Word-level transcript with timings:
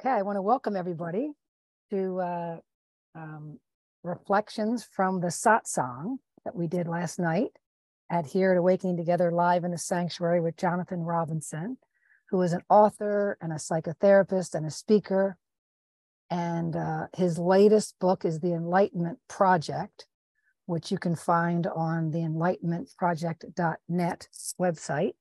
Okay, 0.00 0.10
I 0.10 0.22
want 0.22 0.36
to 0.36 0.42
welcome 0.42 0.76
everybody 0.76 1.32
to 1.90 2.20
uh, 2.20 2.58
um, 3.16 3.58
reflections 4.04 4.88
from 4.92 5.20
the 5.20 5.26
satsang 5.26 6.18
that 6.44 6.54
we 6.54 6.68
did 6.68 6.86
last 6.86 7.18
night 7.18 7.50
at 8.08 8.24
here 8.24 8.52
at 8.52 8.58
Awakening 8.58 8.96
Together 8.96 9.32
live 9.32 9.64
in 9.64 9.72
the 9.72 9.78
sanctuary 9.78 10.40
with 10.40 10.56
Jonathan 10.56 11.00
Robinson, 11.00 11.78
who 12.30 12.40
is 12.42 12.52
an 12.52 12.62
author 12.70 13.36
and 13.40 13.52
a 13.52 13.56
psychotherapist 13.56 14.54
and 14.54 14.64
a 14.64 14.70
speaker. 14.70 15.36
And 16.30 16.76
uh, 16.76 17.08
his 17.16 17.36
latest 17.36 17.96
book 17.98 18.24
is 18.24 18.38
The 18.38 18.52
Enlightenment 18.52 19.18
Project, 19.28 20.06
which 20.66 20.92
you 20.92 20.98
can 20.98 21.16
find 21.16 21.66
on 21.66 22.12
the 22.12 22.20
enlightenmentproject.net 22.20 24.28
website. 24.60 25.14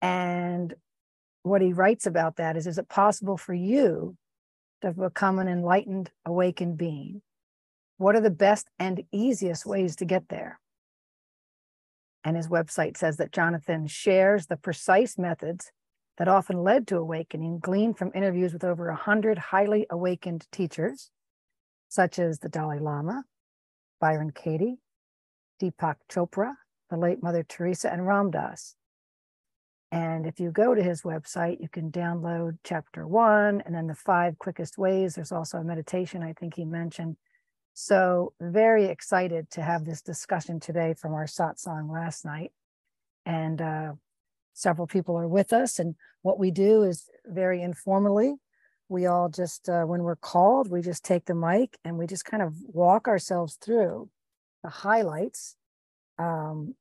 And 0.00 0.74
what 1.46 1.62
he 1.62 1.72
writes 1.72 2.06
about 2.06 2.36
that 2.36 2.56
is 2.56 2.66
is 2.66 2.78
it 2.78 2.88
possible 2.88 3.36
for 3.36 3.54
you 3.54 4.16
to 4.82 4.92
become 4.92 5.38
an 5.38 5.48
enlightened, 5.48 6.10
awakened 6.24 6.76
being? 6.76 7.22
What 7.98 8.16
are 8.16 8.20
the 8.20 8.30
best 8.30 8.68
and 8.78 9.04
easiest 9.12 9.64
ways 9.64 9.96
to 9.96 10.04
get 10.04 10.28
there? 10.28 10.60
And 12.24 12.36
his 12.36 12.48
website 12.48 12.96
says 12.96 13.16
that 13.18 13.32
Jonathan 13.32 13.86
shares 13.86 14.46
the 14.46 14.56
precise 14.56 15.16
methods 15.16 15.70
that 16.18 16.28
often 16.28 16.64
led 16.64 16.88
to 16.88 16.96
awakening, 16.96 17.60
gleaned 17.60 17.96
from 17.96 18.10
interviews 18.14 18.52
with 18.52 18.64
over 18.64 18.88
100 18.88 19.38
highly 19.38 19.86
awakened 19.88 20.46
teachers, 20.50 21.10
such 21.88 22.18
as 22.18 22.40
the 22.40 22.48
Dalai 22.48 22.80
Lama, 22.80 23.22
Byron 24.00 24.32
Katie, 24.32 24.78
Deepak 25.62 25.96
Chopra, 26.10 26.54
the 26.90 26.96
late 26.96 27.22
Mother 27.22 27.44
Teresa, 27.44 27.92
and 27.92 28.06
Ram 28.06 28.32
Dass. 28.32 28.74
And 29.92 30.26
if 30.26 30.40
you 30.40 30.50
go 30.50 30.74
to 30.74 30.82
his 30.82 31.02
website, 31.02 31.60
you 31.60 31.68
can 31.68 31.90
download 31.90 32.58
chapter 32.64 33.06
one 33.06 33.62
and 33.64 33.74
then 33.74 33.86
the 33.86 33.94
five 33.94 34.38
quickest 34.38 34.76
ways. 34.76 35.14
There's 35.14 35.32
also 35.32 35.58
a 35.58 35.64
meditation 35.64 36.22
I 36.22 36.32
think 36.32 36.54
he 36.54 36.64
mentioned. 36.64 37.16
So, 37.74 38.32
very 38.40 38.86
excited 38.86 39.50
to 39.50 39.62
have 39.62 39.84
this 39.84 40.00
discussion 40.00 40.60
today 40.60 40.94
from 40.94 41.12
our 41.12 41.26
satsang 41.26 41.90
last 41.90 42.24
night. 42.24 42.52
And 43.26 43.60
uh, 43.60 43.92
several 44.54 44.86
people 44.86 45.16
are 45.18 45.28
with 45.28 45.52
us. 45.52 45.78
And 45.78 45.94
what 46.22 46.38
we 46.38 46.50
do 46.50 46.82
is 46.82 47.08
very 47.26 47.62
informally, 47.62 48.34
we 48.88 49.06
all 49.06 49.28
just, 49.28 49.68
uh, 49.68 49.82
when 49.82 50.02
we're 50.02 50.16
called, 50.16 50.70
we 50.70 50.80
just 50.80 51.04
take 51.04 51.26
the 51.26 51.34
mic 51.34 51.76
and 51.84 51.98
we 51.98 52.06
just 52.06 52.24
kind 52.24 52.42
of 52.42 52.54
walk 52.66 53.08
ourselves 53.08 53.58
through 53.62 54.08
the 54.62 54.70
highlights 54.70 55.56
um, 56.18 56.74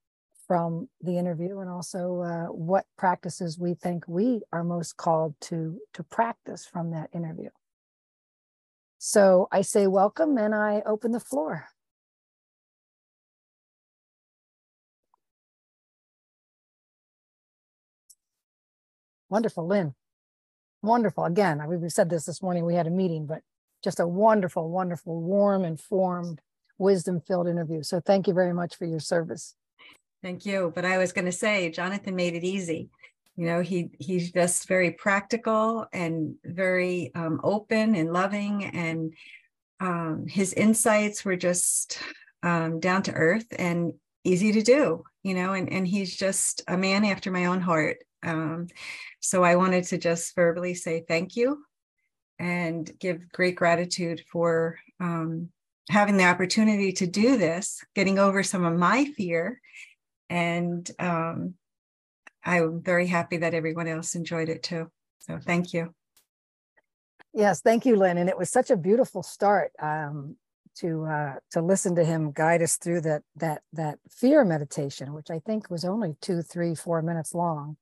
from 0.48 0.90
the 1.02 1.18
interview 1.18 1.60
and 1.60 1.70
also 1.70 2.22
uh, 2.22 2.46
what 2.54 2.86
practices 2.98 3.60
we 3.60 3.76
think 3.76 4.06
we 4.08 4.42
are 4.54 4.64
most 4.64 4.98
called 4.98 5.36
to 5.42 5.80
to 5.94 6.04
practice 6.04 6.66
from 6.66 6.92
that 6.92 7.10
interview. 7.14 7.50
So 9.00 9.48
I 9.52 9.62
say 9.62 9.88
welcome 9.88 10.38
and 10.38 10.56
I 10.56 10.84
open 10.86 11.12
the 11.12 11.20
floor. 11.20 11.68
Wonderful, 19.30 19.68
Lin. 19.68 19.96
Wonderful. 20.84 21.26
Again, 21.26 21.62
I 21.62 21.68
we 21.68 21.90
said 21.90 22.10
this 22.10 22.26
this 22.26 22.42
morning. 22.42 22.66
We 22.66 22.76
had 22.76 22.88
a 22.88 22.92
meeting, 22.92 23.28
but 23.28 23.42
just 23.84 24.00
a 24.00 24.08
wonderful, 24.08 24.70
wonderful, 24.72 25.22
warm, 25.22 25.66
informed, 25.66 26.42
wisdom 26.80 27.22
filled 27.22 27.50
interview. 27.50 27.84
So 27.84 28.02
thank 28.02 28.28
you 28.28 28.34
very 28.36 28.54
much 28.54 28.78
for 28.78 28.86
your 28.86 29.02
service. 29.02 29.56
Thank 30.26 30.44
you. 30.44 30.72
But 30.74 30.86
I 30.86 30.98
was 30.98 31.14
going 31.14 31.26
to 31.26 31.32
say, 31.32 31.70
Jonathan 31.70 32.16
made 32.16 32.34
it 32.34 32.44
easy. 32.44 32.90
You 33.36 33.46
know, 33.46 33.62
he 33.62 33.92
he's 34.00 34.32
just 34.32 34.68
very 34.68 34.90
practical 34.90 35.86
and 35.94 36.34
very 36.44 37.12
um, 37.14 37.40
open 37.44 37.94
and 37.94 38.12
loving, 38.12 38.66
and 38.66 39.14
um, 39.80 40.26
his 40.28 40.52
insights 40.54 41.24
were 41.24 41.36
just 41.36 42.00
um, 42.42 42.80
down 42.80 43.04
to 43.04 43.12
earth 43.12 43.46
and 43.60 43.94
easy 44.24 44.52
to 44.54 44.64
do. 44.64 45.04
You 45.22 45.36
know, 45.36 45.54
and 45.54 45.72
and 45.72 45.88
he's 45.88 46.16
just 46.16 46.64
a 46.68 46.76
man 46.76 47.06
after 47.06 47.30
my 47.30 47.46
own 47.46 47.62
heart. 47.62 47.98
Um, 48.24 48.70
so 49.20 49.44
I 49.44 49.58
wanted 49.58 49.84
to 49.84 50.00
just 50.00 50.34
verbally 50.34 50.74
say 50.74 51.04
thank 51.08 51.36
you 51.36 51.64
and 52.40 52.92
give 52.98 53.32
great 53.32 53.58
gratitude 53.58 54.24
for 54.32 54.80
um, 55.00 55.50
having 55.92 56.18
the 56.18 56.26
opportunity 56.26 56.94
to 56.94 57.06
do 57.06 57.38
this, 57.38 57.86
getting 57.94 58.18
over 58.18 58.42
some 58.42 58.66
of 58.66 58.76
my 58.76 59.06
fear 59.06 59.62
and 60.30 60.90
um, 61.00 61.56
I'm 62.44 62.82
very 62.82 63.08
happy 63.08 63.38
that 63.38 63.54
everyone 63.54 63.88
else 63.88 64.16
enjoyed 64.16 64.50
it 64.50 64.64
too. 64.64 64.92
So 65.20 65.40
thank 65.40 65.74
you. 65.74 65.94
Yes, 67.34 67.62
thank 67.62 67.86
you, 67.86 67.96
Lin. 67.96 68.18
And 68.18 68.30
it 68.30 68.38
was 68.38 68.50
such 68.50 68.70
a 68.70 68.78
beautiful 68.78 69.24
start 69.24 69.72
um, 69.82 70.38
to 70.78 71.06
uh, 71.06 71.34
to 71.52 71.62
listen 71.62 71.96
to 71.96 72.06
him 72.06 72.32
guide 72.32 72.62
us 72.62 72.78
through 72.78 73.02
that 73.02 73.24
that 73.36 73.62
that 73.74 74.00
fear 74.10 74.46
meditation, 74.46 75.14
which 75.14 75.30
I 75.30 75.40
think 75.40 75.70
was 75.70 75.84
only 75.84 76.16
two, 76.22 76.42
three, 76.42 76.76
four 76.76 77.02
minutes 77.02 77.34
long. 77.34 77.78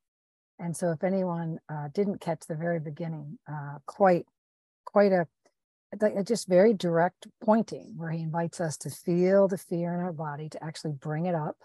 And 0.60 0.76
so, 0.76 0.92
if 0.92 1.04
anyone 1.04 1.60
uh, 1.70 1.90
didn't 1.94 2.22
catch 2.22 2.42
the 2.48 2.56
very 2.56 2.80
beginning, 2.80 3.38
uh, 3.48 3.80
quite 3.86 4.26
quite 4.86 5.12
a 5.12 5.28
just 6.24 6.48
very 6.48 6.74
direct 6.74 7.28
pointing 7.44 7.94
where 7.96 8.12
he 8.12 8.24
invites 8.24 8.60
us 8.60 8.78
to 8.78 8.90
feel 8.90 9.48
the 9.48 9.58
fear 9.58 9.94
in 9.94 10.00
our 10.00 10.14
body, 10.14 10.50
to 10.50 10.64
actually 10.64 10.94
bring 10.94 11.26
it 11.26 11.36
up, 11.36 11.58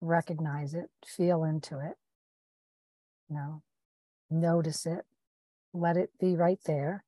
recognize 0.00 0.74
it, 0.74 0.90
feel 1.04 1.44
into 1.44 1.78
it, 1.78 1.96
you 3.28 3.36
know, 3.36 3.62
notice 4.30 4.86
it, 4.86 5.04
let 5.72 5.96
it 5.96 6.10
be 6.18 6.36
right 6.36 6.60
there. 6.66 7.04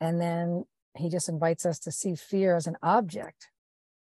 And 0.00 0.20
then 0.20 0.64
he 0.96 1.08
just 1.08 1.28
invites 1.28 1.66
us 1.66 1.78
to 1.80 1.92
see 1.92 2.14
fear 2.14 2.56
as 2.56 2.66
an 2.66 2.76
object 2.82 3.48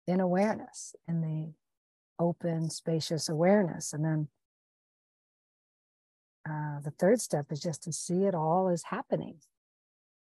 in 0.07 0.19
awareness, 0.19 0.95
in 1.07 1.21
the 1.21 1.53
open, 2.23 2.69
spacious 2.69 3.29
awareness. 3.29 3.93
And 3.93 4.05
then 4.05 4.27
uh, 6.49 6.79
the 6.83 6.91
third 6.91 7.21
step 7.21 7.47
is 7.51 7.61
just 7.61 7.83
to 7.83 7.93
see 7.93 8.23
it 8.23 8.33
all 8.33 8.67
as 8.67 8.83
happening 8.83 9.37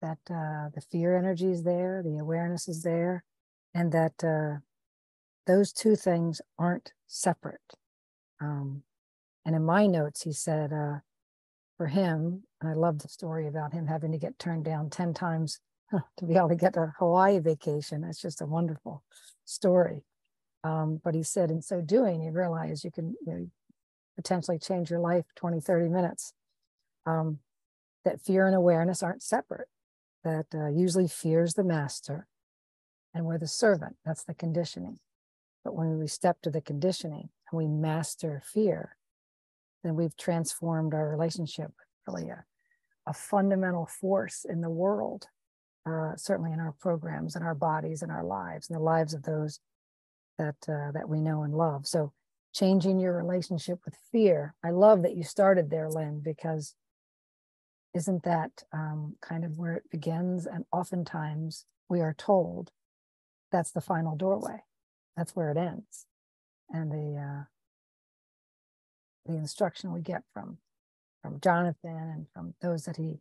that 0.00 0.18
uh, 0.30 0.70
the 0.74 0.80
fear 0.80 1.16
energy 1.16 1.50
is 1.50 1.64
there, 1.64 2.02
the 2.04 2.18
awareness 2.18 2.68
is 2.68 2.82
there, 2.82 3.24
and 3.74 3.92
that 3.92 4.24
uh, 4.24 4.60
those 5.48 5.72
two 5.72 5.96
things 5.96 6.40
aren't 6.58 6.92
separate. 7.06 7.74
Um, 8.40 8.82
and 9.44 9.56
in 9.56 9.64
my 9.64 9.86
notes, 9.86 10.22
he 10.22 10.32
said, 10.32 10.72
uh, 10.72 10.98
for 11.78 11.86
him, 11.86 12.42
and 12.60 12.70
I 12.70 12.74
love 12.74 12.98
the 12.98 13.08
story 13.08 13.46
about 13.46 13.72
him 13.72 13.86
having 13.86 14.12
to 14.12 14.18
get 14.18 14.38
turned 14.38 14.64
down 14.64 14.90
10 14.90 15.14
times 15.14 15.58
to 16.18 16.24
be 16.26 16.36
able 16.36 16.50
to 16.50 16.54
get 16.54 16.76
a 16.76 16.92
Hawaii 16.98 17.38
vacation. 17.38 18.02
That's 18.02 18.20
just 18.20 18.42
a 18.42 18.46
wonderful 18.46 19.02
story. 19.46 20.04
Um, 20.64 21.00
but 21.02 21.14
he 21.14 21.22
said, 21.22 21.50
in 21.50 21.62
so 21.62 21.80
doing, 21.80 22.20
you 22.20 22.30
realize 22.30 22.84
you 22.84 22.90
can 22.90 23.14
you 23.26 23.32
know, 23.32 23.46
potentially 24.16 24.58
change 24.58 24.90
your 24.90 25.00
life 25.00 25.24
20, 25.36 25.60
30 25.60 25.88
minutes. 25.88 26.34
Um, 27.06 27.38
that 28.04 28.20
fear 28.20 28.46
and 28.46 28.54
awareness 28.54 29.02
aren't 29.02 29.22
separate, 29.22 29.68
that 30.24 30.46
uh, 30.54 30.68
usually 30.68 31.08
fear 31.08 31.42
is 31.42 31.54
the 31.54 31.64
master 31.64 32.26
and 33.14 33.24
we're 33.24 33.38
the 33.38 33.48
servant. 33.48 33.96
That's 34.04 34.24
the 34.24 34.34
conditioning. 34.34 34.98
But 35.68 35.76
when 35.76 35.98
we 35.98 36.06
step 36.06 36.40
to 36.40 36.50
the 36.50 36.62
conditioning 36.62 37.28
and 37.52 37.58
we 37.58 37.68
master 37.68 38.40
fear, 38.42 38.96
then 39.84 39.96
we've 39.96 40.16
transformed 40.16 40.94
our 40.94 41.10
relationship 41.10 41.72
really 42.06 42.30
a, 42.30 42.42
a 43.06 43.12
fundamental 43.12 43.84
force 43.84 44.46
in 44.48 44.62
the 44.62 44.70
world, 44.70 45.26
uh, 45.84 46.16
certainly 46.16 46.52
in 46.52 46.58
our 46.58 46.72
programs 46.80 47.36
and 47.36 47.44
our 47.44 47.54
bodies 47.54 48.00
and 48.00 48.10
our 48.10 48.24
lives 48.24 48.70
and 48.70 48.78
the 48.78 48.82
lives 48.82 49.12
of 49.12 49.24
those 49.24 49.60
that 50.38 50.56
uh, 50.66 50.90
that 50.92 51.06
we 51.06 51.20
know 51.20 51.42
and 51.42 51.52
love. 51.52 51.86
So 51.86 52.14
changing 52.54 52.98
your 52.98 53.14
relationship 53.14 53.80
with 53.84 53.94
fear. 54.10 54.54
I 54.64 54.70
love 54.70 55.02
that 55.02 55.16
you 55.16 55.22
started 55.22 55.68
there, 55.68 55.90
Lin, 55.90 56.22
because 56.24 56.74
isn't 57.92 58.22
that 58.22 58.62
um, 58.72 59.16
kind 59.20 59.44
of 59.44 59.58
where 59.58 59.74
it 59.74 59.90
begins? 59.90 60.46
And 60.46 60.64
oftentimes 60.72 61.66
we 61.90 62.00
are 62.00 62.14
told 62.14 62.70
that's 63.52 63.72
the 63.72 63.82
final 63.82 64.16
doorway 64.16 64.62
that's 65.18 65.36
where 65.36 65.50
it 65.50 65.56
ends. 65.56 66.06
And 66.70 66.90
the 66.90 67.20
uh, 67.20 67.44
the 69.26 69.36
instruction 69.36 69.92
we 69.92 70.00
get 70.00 70.22
from 70.32 70.56
from 71.20 71.38
jonathan 71.42 72.12
and 72.14 72.26
from 72.32 72.54
those 72.62 72.84
that 72.84 72.96
he 72.96 73.18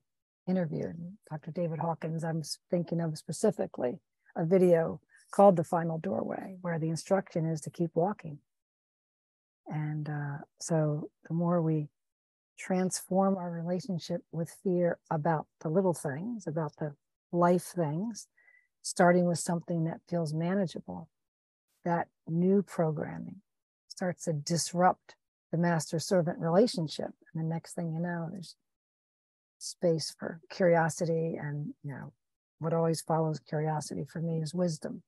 interviewed 0.47 0.95
dr 1.29 1.51
david 1.51 1.79
hawkins 1.79 2.23
i'm 2.23 2.41
thinking 2.69 3.01
of 3.01 3.17
specifically 3.17 3.99
a 4.37 4.45
video 4.45 5.01
called 5.31 5.55
the 5.55 5.63
final 5.63 5.97
doorway 5.97 6.57
where 6.61 6.79
the 6.79 6.89
instruction 6.89 7.45
is 7.45 7.61
to 7.61 7.69
keep 7.69 7.91
walking. 7.95 8.39
And 9.67 10.07
uh, 10.09 10.37
so 10.59 11.09
the 11.27 11.33
more 11.33 11.61
we 11.61 11.89
transform 12.57 13.35
our 13.35 13.51
relationship 13.51 14.21
with 14.31 14.55
fear 14.63 14.97
about 15.11 15.45
the 15.61 15.69
little 15.69 15.93
things 15.93 16.47
about 16.47 16.75
the 16.77 16.95
life 17.31 17.65
things 17.75 18.27
starting 18.81 19.25
with 19.25 19.37
something 19.37 19.83
that 19.83 19.99
feels 20.09 20.33
manageable 20.33 21.07
that 21.87 22.09
new 22.27 22.61
programming 22.61 23.37
starts 23.87 24.25
to 24.25 24.33
disrupt 24.33 25.15
the 25.53 25.57
master 25.57 25.99
servant 25.99 26.37
relationship. 26.37 27.11
And 27.33 27.41
the 27.41 27.47
next 27.47 27.75
thing 27.75 27.93
you 27.93 27.99
know, 28.01 28.27
there's 28.29 28.55
space 29.57 30.13
for 30.19 30.41
curiosity 30.51 31.35
and 31.41 31.73
you 31.83 31.91
know 31.91 32.11
what 32.59 32.73
always 32.73 33.01
follows 33.01 33.39
curiosity 33.39 34.03
for 34.03 34.19
me 34.19 34.41
is 34.41 34.53
wisdom. 34.53 35.01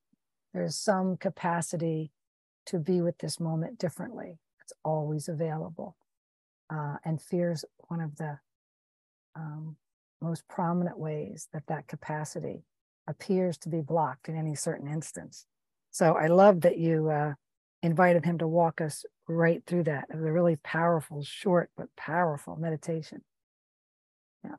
There's 0.53 0.77
some 0.77 1.17
capacity 1.17 2.11
to 2.67 2.79
be 2.79 3.01
with 3.01 3.17
this 3.17 3.41
moment 3.41 3.77
differently. 3.77 4.39
It's 4.61 4.73
always 4.85 5.27
available. 5.27 5.97
Uh, 6.73 6.95
and 7.03 7.21
fear 7.21 7.51
is 7.51 7.65
one 7.89 7.99
of 7.99 8.15
the 8.15 8.39
um, 9.35 9.75
most 10.21 10.47
prominent 10.47 10.97
ways 10.97 11.49
that 11.51 11.67
that 11.67 11.87
capacity 11.87 12.63
appears 13.05 13.57
to 13.57 13.69
be 13.69 13.81
blocked 13.81 14.29
in 14.29 14.37
any 14.37 14.55
certain 14.55 14.87
instance 14.87 15.45
so 15.91 16.13
i 16.13 16.27
love 16.27 16.61
that 16.61 16.77
you 16.77 17.09
uh, 17.09 17.33
invited 17.81 18.25
him 18.25 18.37
to 18.37 18.47
walk 18.47 18.81
us 18.81 19.05
right 19.27 19.63
through 19.65 19.83
that 19.83 20.05
it 20.09 20.15
was 20.15 20.25
a 20.25 20.31
really 20.31 20.57
powerful 20.63 21.23
short 21.23 21.69
but 21.77 21.87
powerful 21.95 22.55
meditation 22.55 23.21
yeah. 24.43 24.55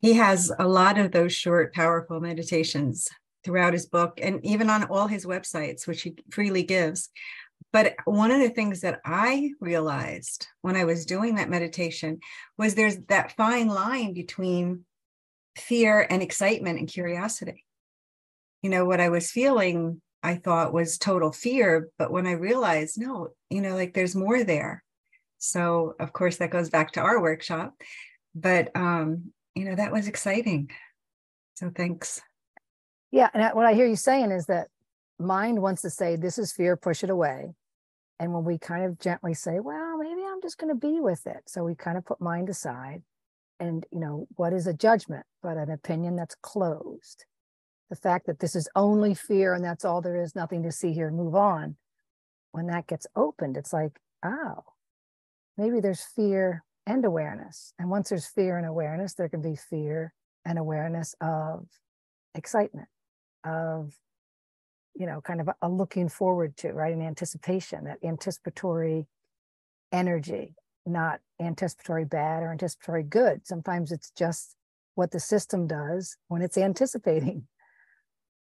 He 0.00 0.14
has 0.14 0.50
a 0.58 0.66
lot 0.66 0.98
of 0.98 1.12
those 1.12 1.34
short, 1.34 1.74
powerful 1.74 2.20
meditations 2.20 3.08
throughout 3.44 3.72
his 3.72 3.86
book 3.86 4.18
and 4.22 4.44
even 4.44 4.70
on 4.70 4.84
all 4.84 5.06
his 5.06 5.26
websites, 5.26 5.86
which 5.86 6.02
he 6.02 6.16
freely 6.30 6.62
gives. 6.62 7.10
But 7.72 7.94
one 8.04 8.30
of 8.30 8.40
the 8.40 8.50
things 8.50 8.80
that 8.80 9.00
I 9.04 9.52
realized 9.60 10.48
when 10.62 10.76
I 10.76 10.84
was 10.84 11.06
doing 11.06 11.36
that 11.36 11.50
meditation 11.50 12.20
was 12.58 12.74
there's 12.74 12.98
that 13.08 13.36
fine 13.36 13.68
line 13.68 14.14
between 14.14 14.84
fear 15.56 16.06
and 16.08 16.22
excitement 16.22 16.78
and 16.78 16.88
curiosity. 16.88 17.64
You 18.62 18.70
know, 18.70 18.84
what 18.86 19.00
I 19.00 19.10
was 19.10 19.30
feeling, 19.30 20.00
I 20.22 20.36
thought 20.36 20.72
was 20.72 20.98
total 20.98 21.32
fear. 21.32 21.88
But 21.98 22.12
when 22.12 22.26
I 22.26 22.32
realized, 22.32 23.00
no, 23.00 23.28
you 23.48 23.60
know, 23.60 23.74
like 23.74 23.94
there's 23.94 24.14
more 24.14 24.44
there. 24.44 24.82
So, 25.38 25.94
of 25.98 26.12
course, 26.12 26.36
that 26.36 26.50
goes 26.50 26.68
back 26.68 26.92
to 26.92 27.00
our 27.00 27.20
workshop 27.20 27.74
but 28.34 28.74
um, 28.76 29.32
you 29.54 29.64
know 29.64 29.74
that 29.74 29.92
was 29.92 30.08
exciting. 30.08 30.70
So 31.54 31.70
thanks. 31.74 32.20
Yeah, 33.10 33.28
and 33.34 33.54
what 33.54 33.66
I 33.66 33.74
hear 33.74 33.86
you 33.86 33.96
saying 33.96 34.30
is 34.30 34.46
that 34.46 34.68
mind 35.18 35.60
wants 35.60 35.82
to 35.82 35.90
say 35.90 36.16
this 36.16 36.38
is 36.38 36.52
fear, 36.52 36.76
push 36.76 37.02
it 37.02 37.10
away, 37.10 37.54
and 38.18 38.32
when 38.32 38.44
we 38.44 38.58
kind 38.58 38.84
of 38.84 38.98
gently 38.98 39.34
say, 39.34 39.60
well, 39.60 39.98
maybe 39.98 40.22
I'm 40.26 40.40
just 40.40 40.58
going 40.58 40.72
to 40.72 40.78
be 40.78 41.00
with 41.00 41.26
it, 41.26 41.42
so 41.46 41.64
we 41.64 41.74
kind 41.74 41.98
of 41.98 42.04
put 42.04 42.20
mind 42.20 42.48
aside, 42.48 43.02
and 43.58 43.84
you 43.90 44.00
know 44.00 44.26
what 44.36 44.52
is 44.52 44.66
a 44.66 44.74
judgment 44.74 45.26
but 45.42 45.56
an 45.56 45.70
opinion 45.70 46.16
that's 46.16 46.36
closed. 46.36 47.24
The 47.90 47.96
fact 47.96 48.26
that 48.26 48.38
this 48.38 48.54
is 48.54 48.68
only 48.76 49.14
fear 49.14 49.52
and 49.52 49.64
that's 49.64 49.84
all 49.84 50.00
there 50.00 50.16
is, 50.16 50.36
nothing 50.36 50.62
to 50.62 50.72
see 50.72 50.92
here, 50.92 51.10
move 51.10 51.34
on. 51.34 51.76
When 52.52 52.66
that 52.66 52.86
gets 52.86 53.06
opened, 53.16 53.56
it's 53.56 53.72
like, 53.72 53.98
oh, 54.24 54.62
maybe 55.58 55.80
there's 55.80 56.02
fear 56.02 56.64
and 56.86 57.04
awareness. 57.04 57.72
And 57.78 57.90
once 57.90 58.08
there's 58.08 58.26
fear 58.26 58.58
and 58.58 58.66
awareness, 58.66 59.14
there 59.14 59.28
can 59.28 59.42
be 59.42 59.56
fear 59.56 60.14
and 60.44 60.58
awareness 60.58 61.14
of 61.20 61.66
excitement, 62.34 62.88
of, 63.44 63.94
you 64.94 65.06
know, 65.06 65.20
kind 65.20 65.40
of 65.40 65.50
a, 65.60 65.68
looking 65.68 66.08
forward 66.08 66.56
to, 66.58 66.72
right? 66.72 66.94
An 66.94 67.02
anticipation, 67.02 67.84
that 67.84 67.98
anticipatory 68.04 69.06
energy, 69.92 70.54
not 70.86 71.20
anticipatory 71.40 72.04
bad 72.04 72.42
or 72.42 72.52
anticipatory 72.52 73.02
good. 73.02 73.46
Sometimes 73.46 73.92
it's 73.92 74.10
just 74.10 74.56
what 74.94 75.10
the 75.10 75.20
system 75.20 75.66
does 75.66 76.16
when 76.28 76.42
it's 76.42 76.58
anticipating. 76.70 77.46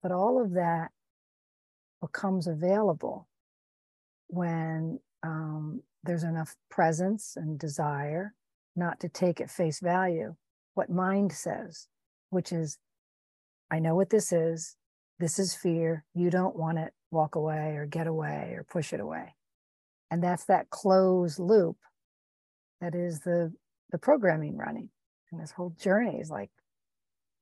But 0.02 0.12
all 0.12 0.40
of 0.42 0.52
that 0.52 0.90
becomes 2.00 2.46
available 2.46 3.28
when 4.28 5.00
um, 5.22 5.82
there's 6.04 6.24
enough 6.24 6.54
presence 6.70 7.34
and 7.36 7.58
desire 7.58 8.34
not 8.74 9.00
to 9.00 9.08
take 9.08 9.40
at 9.40 9.50
face 9.50 9.80
value 9.80 10.34
what 10.76 10.90
mind 10.90 11.32
says, 11.32 11.88
which 12.30 12.52
is, 12.52 12.78
I 13.70 13.78
know 13.78 13.94
what 13.94 14.10
this 14.10 14.30
is. 14.30 14.76
This 15.18 15.38
is 15.38 15.54
fear. 15.54 16.04
You 16.14 16.28
don't 16.28 16.54
want 16.54 16.78
it. 16.78 16.92
Walk 17.10 17.34
away 17.34 17.76
or 17.76 17.86
get 17.86 18.06
away 18.06 18.52
or 18.54 18.64
push 18.70 18.92
it 18.92 19.00
away. 19.00 19.34
And 20.10 20.22
that's 20.22 20.44
that 20.44 20.68
closed 20.68 21.38
loop 21.38 21.78
that 22.82 22.94
is 22.94 23.20
the, 23.20 23.52
the 23.90 23.98
programming 23.98 24.56
running. 24.56 24.90
And 25.32 25.40
this 25.40 25.50
whole 25.50 25.74
journey 25.80 26.18
is 26.20 26.28
like, 26.28 26.50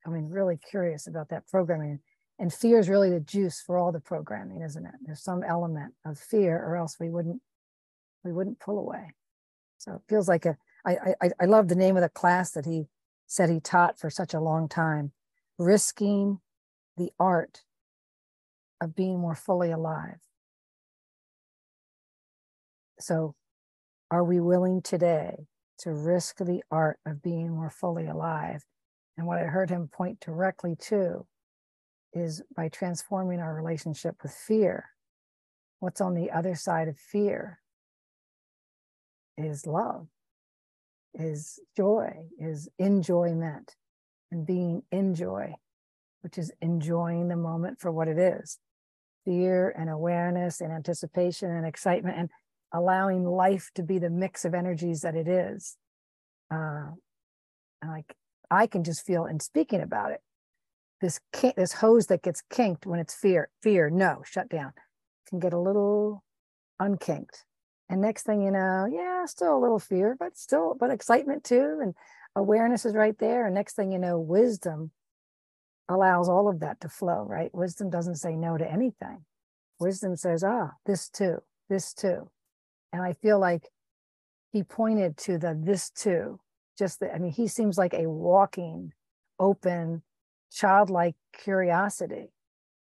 I 0.07 0.11
mean, 0.11 0.29
really 0.29 0.59
curious 0.71 1.09
about 1.09 1.31
that 1.31 1.49
programming. 1.49 1.99
And 2.39 2.53
fear 2.53 2.79
is 2.79 2.89
really 2.89 3.11
the 3.11 3.21
juice 3.21 3.63
for 3.65 3.79
all 3.79 3.93
the 3.93 4.01
programming, 4.01 4.63
isn't 4.63 4.85
it? 4.85 4.95
There's 5.03 5.23
some 5.23 5.45
element 5.45 5.95
of 6.05 6.19
fear, 6.19 6.57
or 6.57 6.77
else 6.77 6.97
we 6.99 7.09
wouldn't 7.09 7.41
we 8.25 8.33
wouldn't 8.33 8.59
pull 8.59 8.79
away. 8.79 9.15
So 9.79 9.93
it 9.95 10.01
feels 10.09 10.29
like 10.29 10.47
a, 10.47 10.57
I, 10.87 10.97
I, 11.21 11.31
I 11.43 11.45
love 11.45 11.69
the 11.69 11.75
name 11.75 11.97
of 11.97 12.03
the 12.03 12.09
class 12.09 12.53
that 12.53 12.65
he 12.65 12.87
said 13.27 13.51
he 13.51 13.61
taught 13.61 13.99
for 13.99 14.09
such 14.09 14.33
a 14.33 14.41
long 14.41 14.69
time, 14.69 15.13
risking 15.59 16.41
the 16.97 17.11
art 17.21 17.63
of 18.81 18.95
being 18.95 19.19
more 19.19 19.35
fully 19.35 19.71
alive. 19.71 20.19
So 22.99 23.35
are 24.11 24.25
we 24.25 24.41
willing 24.41 24.81
today 24.81 25.47
to 25.79 25.93
risk 25.93 26.39
the 26.39 26.63
art 26.71 26.99
of 27.05 27.23
being 27.23 27.51
more 27.51 27.71
fully 27.71 28.07
alive? 28.07 28.65
And 29.17 29.27
what 29.27 29.39
I 29.39 29.45
heard 29.45 29.71
him 29.71 29.89
point 29.89 30.21
directly 30.21 30.77
to 30.89 31.27
is 32.15 32.43
by 32.57 32.69
transforming 32.69 33.41
our 33.41 33.55
relationship 33.55 34.17
with 34.23 34.33
fear. 34.33 34.91
What's 35.81 36.01
on 36.01 36.15
the 36.15 36.31
other 36.31 36.55
side 36.55 36.89
of 36.89 36.97
fear 36.97 37.61
is 39.37 39.67
love, 39.67 40.07
is 41.13 41.59
joy, 41.77 42.27
is 42.39 42.69
enjoyment, 42.79 43.75
and 44.31 44.47
being 44.47 44.83
in 44.91 45.15
joy, 45.15 45.55
which 46.23 46.39
is 46.39 46.53
enjoying 46.63 47.29
the 47.29 47.37
moment 47.37 47.81
for 47.81 47.91
what 47.91 48.09
it 48.09 48.19
is 48.19 48.59
fear 49.25 49.75
and 49.77 49.89
awareness 49.89 50.61
and 50.61 50.73
anticipation 50.73 51.51
and 51.51 51.67
excitement 51.67 52.19
and 52.19 52.31
allowing 52.73 53.25
life 53.25 53.71
to 53.75 53.83
be 53.83 53.99
the 53.99 54.11
mix 54.11 54.45
of 54.45 54.55
energies 54.55 55.01
that 55.01 55.15
it 55.15 55.29
is. 55.29 55.77
Uh, 56.51 56.91
like 57.87 58.15
I 58.51 58.67
can 58.67 58.85
just 58.85 59.05
feel 59.07 59.27
in 59.27 59.41
speaking 59.41 59.81
about 59.81 60.13
it, 60.13 60.21
this 61.05 61.21
this 61.57 61.73
hose 61.75 62.07
that 62.07 62.23
gets 62.23 62.43
kinked 62.51 62.87
when 62.87 62.99
it's 62.99 63.15
fear, 63.15 63.51
fear, 63.63 63.91
no, 63.91 64.23
shut 64.25 64.49
down, 64.49 64.73
can 65.29 65.39
get 65.39 65.53
a 65.53 65.59
little 65.59 66.25
unkinked 66.81 67.45
and 67.89 68.01
next 68.01 68.25
thing 68.25 68.43
you 68.43 68.51
know, 68.51 68.87
yeah, 68.91 69.25
still 69.27 69.57
a 69.57 69.61
little 69.61 69.79
fear, 69.79 70.17
but 70.19 70.37
still, 70.37 70.77
but 70.79 70.91
excitement 70.91 71.45
too. 71.45 71.79
And 71.83 71.95
awareness 72.35 72.85
is 72.85 72.95
right 72.95 73.17
there. 73.19 73.47
And 73.47 73.55
next 73.55 73.77
thing 73.77 73.93
you 73.93 73.99
know, 73.99 74.19
wisdom 74.19 74.91
allows 75.89 76.29
all 76.29 76.49
of 76.49 76.61
that 76.61 76.81
to 76.81 76.89
flow, 76.89 77.25
right? 77.29 77.55
Wisdom 77.55 77.91
doesn't 77.91 78.17
say 78.17 78.37
no 78.37 78.57
to 78.57 78.71
anything. 78.71 79.25
Wisdom 79.79 80.17
says, 80.17 80.43
ah, 80.43 80.71
this 80.87 81.11
too, 81.11 81.39
this 81.69 81.93
too. 81.93 82.31
And 82.93 83.03
I 83.03 83.13
feel 83.13 83.39
like 83.39 83.69
he 84.53 84.63
pointed 84.63 85.17
to 85.19 85.37
the 85.37 85.59
this 85.59 85.91
too. 85.91 86.41
Just 86.79 87.01
that, 87.01 87.15
I 87.15 87.19
mean, 87.19 87.33
he 87.33 87.47
seems 87.47 87.77
like 87.77 87.93
a 87.93 88.09
walking, 88.09 88.93
open, 89.39 90.03
childlike 90.55 91.17
curiosity 91.33 92.31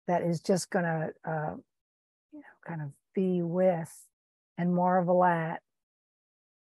that 0.07 0.23
is 0.23 0.41
just 0.41 0.71
going 0.71 0.85
to, 0.85 1.11
uh, 1.25 1.55
you 2.33 2.41
know, 2.41 2.55
kind 2.67 2.83
of 2.83 2.91
be 3.15 3.43
with 3.43 4.07
and 4.59 4.75
marvel 4.75 5.25
at 5.25 5.61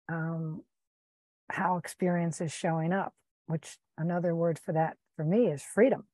um, 0.09 0.63
how 1.51 1.77
experience 1.77 2.41
is 2.41 2.53
showing 2.53 2.93
up, 2.93 3.15
which 3.47 3.79
another 3.99 4.35
word 4.35 4.59
for 4.59 4.73
that 4.73 4.97
for 5.17 5.25
me 5.25 5.47
is 5.49 5.63
freedom. 5.63 6.05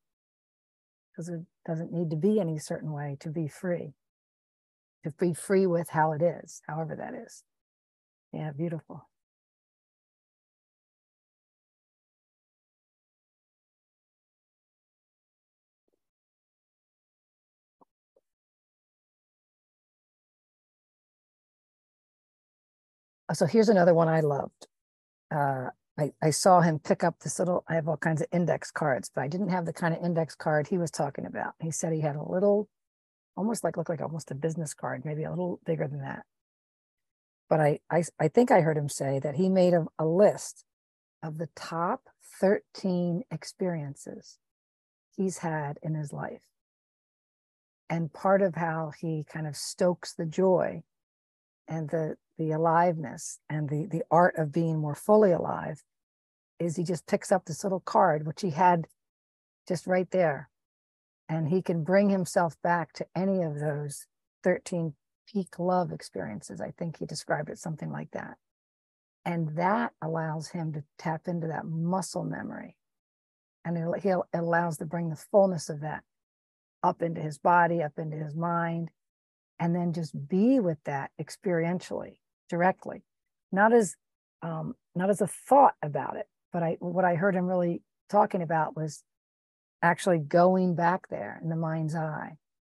Because 1.13 1.29
it 1.29 1.41
doesn't 1.67 1.93
need 1.93 2.11
to 2.11 2.17
be 2.17 2.41
any 2.41 2.59
certain 2.59 2.93
way 2.93 3.17
to 3.21 3.29
be 3.29 3.49
free, 3.49 3.95
to 5.05 5.11
be 5.19 5.35
free 5.35 5.67
with 5.67 5.91
how 5.91 6.13
it 6.13 6.23
is, 6.23 6.63
however 6.67 6.97
that 6.97 7.15
is. 7.15 7.43
Yeah, 8.33 8.53
beautiful. 8.53 9.08
So 23.35 23.47
here's 23.47 23.69
another 23.69 23.95
one 23.95 24.09
I 24.09 24.21
loved. 24.21 24.67
Uh, 25.31 25.69
I, 25.99 26.13
I 26.23 26.31
saw 26.31 26.61
him 26.61 26.79
pick 26.79 27.03
up 27.03 27.19
this 27.21 27.39
little, 27.39 27.65
I 27.69 27.75
have 27.75 27.89
all 27.89 27.97
kinds 27.97 28.23
of 28.23 28.29
index 28.33 28.71
cards, 28.71 29.11
but 29.13 29.23
I 29.23 29.29
didn't 29.29 29.49
have 29.49 29.67
the 29.67 29.73
kind 29.73 29.95
of 29.95 30.03
index 30.03 30.35
card 30.35 30.69
he 30.69 30.79
was 30.79 30.91
talking 30.91 31.27
about. 31.27 31.55
He 31.61 31.71
said 31.71 31.93
he 31.93 32.01
had 32.01 32.17
a 32.17 32.23
little, 32.23 32.69
almost 33.37 33.65
like, 33.65 33.77
looked 33.77 33.91
like 33.91 34.01
almost 34.01 34.31
a 34.31 34.37
business 34.37 34.75
card, 34.75 35.05
maybe 35.05 35.25
a 35.25 35.31
little 35.31 35.61
bigger 35.67 35.89
than 35.89 36.01
that. 36.01 36.25
But 37.51 37.61
I, 37.61 37.81
I, 37.91 38.05
I 38.21 38.29
think 38.29 38.51
I 38.51 38.61
heard 38.61 38.77
him 38.77 38.89
say 38.89 39.19
that 39.19 39.35
he 39.35 39.49
made 39.49 39.75
a, 39.75 39.87
a 39.99 40.07
list 40.07 40.65
of 41.23 41.39
the 41.39 41.49
top 41.57 42.03
13 42.41 43.23
experiences 43.31 44.39
he's 45.17 45.39
had 45.39 45.79
in 45.83 45.95
his 45.95 46.13
life. 46.13 46.43
And 47.91 48.13
part 48.13 48.43
of 48.43 48.55
how 48.55 48.93
he 48.99 49.25
kind 49.31 49.47
of 49.47 49.57
stokes 49.57 50.13
the 50.13 50.27
joy 50.27 50.83
and 51.67 51.89
the 51.89 52.17
the 52.39 52.53
aliveness 52.53 53.41
and 53.49 53.69
the 53.69 53.87
the 53.91 54.05
art 54.11 54.37
of 54.39 54.53
being 54.53 54.79
more 54.79 54.95
fully 54.95 55.33
alive 55.33 55.83
is 56.59 56.77
he 56.77 56.85
just 56.85 57.07
picks 57.07 57.31
up 57.31 57.45
this 57.45 57.63
little 57.63 57.81
card, 57.81 58.27
which 58.27 58.41
he 58.41 58.51
had 58.51 58.87
just 59.67 59.87
right 59.87 60.11
there, 60.11 60.49
and 61.29 61.49
he 61.49 61.63
can 61.63 61.85
bring 61.85 62.09
himself 62.09 62.57
back 62.63 62.93
to 62.95 63.07
any 63.15 63.43
of 63.43 63.61
those 63.61 64.07
13 64.43 64.95
peak 65.31 65.59
love 65.59 65.93
experiences. 65.93 66.61
I 66.61 66.71
think 66.71 66.99
he 66.99 67.07
described 67.07 67.51
it 67.51 67.59
something 67.59 67.91
like 67.91 68.11
that. 68.13 68.37
And 69.25 69.57
that 69.57 69.93
allows 70.01 70.49
him 70.49 70.73
to 70.73 70.85
tap 70.99 71.29
into 71.29 71.49
that 71.49 71.67
muscle 71.67 72.25
memory. 72.25 72.77
And 73.65 73.77
he 74.01 74.11
allows 74.33 74.79
to 74.79 74.87
bring 74.87 75.11
the 75.11 75.17
fullness 75.17 75.69
of 75.69 75.81
that 75.81 76.03
up 76.83 77.03
into 77.03 77.21
his 77.21 77.39
body, 77.39 77.83
up 77.83 77.99
into 77.99 78.17
his 78.17 78.35
mind, 78.35 78.91
and 79.59 79.75
then 79.75 79.93
just 79.93 80.29
be 80.29 80.61
with 80.61 80.79
that 80.85 81.11
experientially, 81.21 82.19
directly, 82.49 83.03
not 83.53 83.73
as 83.73 83.97
um, 84.43 84.75
not 84.95 85.11
as 85.11 85.21
a 85.21 85.27
thought 85.27 85.75
about 85.83 86.17
it, 86.17 86.27
but 86.53 86.63
I 86.63 86.77
what 86.81 87.05
I 87.05 87.15
heard 87.15 87.35
him 87.35 87.47
really 87.47 87.83
talking 88.09 88.43
about 88.43 88.77
was 88.77 89.03
actually 89.83 90.19
going 90.19 90.75
back 90.75 91.09
there 91.09 91.39
in 91.43 91.49
the 91.49 91.57
mind's 91.57 91.95
eye 91.95 92.37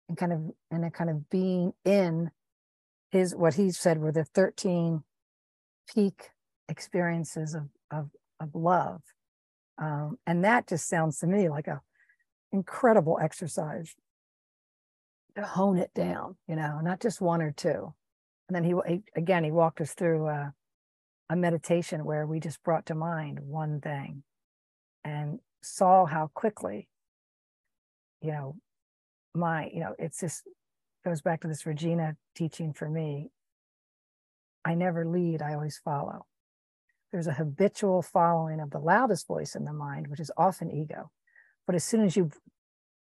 and 0.08 0.18
kind 0.18 0.34
of 0.34 0.42
and 0.72 0.86
a 0.86 0.92
kind 0.92 1.10
of 1.10 1.30
being 1.30 1.74
in 1.86 2.32
his 3.12 3.36
what 3.36 3.56
he 3.56 3.72
said 3.72 4.00
were 4.00 4.12
the 4.12 4.26
13 4.26 5.04
peak 5.94 6.30
experiences 6.68 7.56
of 7.56 7.70
of, 7.92 8.10
of 8.40 8.54
love. 8.54 9.02
Um, 9.78 10.18
and 10.28 10.44
that 10.44 10.68
just 10.68 10.90
sounds 10.90 11.20
to 11.20 11.28
me 11.28 11.50
like 11.50 11.68
a 11.68 11.82
incredible 12.52 13.20
exercise 13.22 13.96
to 15.36 15.44
hone 15.44 15.78
it 15.78 15.94
down 15.94 16.36
you 16.48 16.56
know 16.56 16.80
not 16.82 17.00
just 17.00 17.22
one 17.22 17.42
or 17.42 17.52
two 17.52 17.94
and 18.50 18.56
then 18.56 18.64
he, 18.64 18.74
he 18.88 19.04
again 19.16 19.44
he 19.44 19.52
walked 19.52 19.80
us 19.80 19.94
through 19.94 20.28
uh, 20.28 20.50
a 21.30 21.36
meditation 21.36 22.04
where 22.04 22.26
we 22.26 22.40
just 22.40 22.62
brought 22.64 22.88
to 22.88 22.96
mind 22.96 23.40
one 23.40 23.80
thing 23.80 24.24
and 25.04 25.40
saw 25.62 26.06
how 26.06 26.32
quickly 26.34 26.90
you 28.22 28.32
know 28.32 28.56
my 29.36 29.70
you 29.72 29.80
know 29.80 29.94
it's 30.00 30.20
just 30.20 30.44
goes 31.06 31.22
back 31.22 31.42
to 31.42 31.48
this 31.48 31.66
regina 31.66 32.16
teaching 32.36 32.74
for 32.74 32.90
me. 32.90 33.30
I 34.66 34.76
never 34.76 35.06
lead 35.06 35.42
i 35.42 35.54
always 35.54 35.80
follow. 35.84 36.26
There's 37.12 37.28
a 37.28 37.34
habitual 37.34 38.02
following 38.02 38.60
of 38.60 38.72
the 38.72 38.80
loudest 38.80 39.28
voice 39.28 39.56
in 39.56 39.64
the 39.64 39.74
mind 39.74 40.08
which 40.08 40.20
is 40.20 40.32
often 40.36 40.72
ego. 40.72 41.12
But 41.66 41.76
as 41.76 41.84
soon 41.84 42.04
as 42.04 42.18
you 42.18 42.32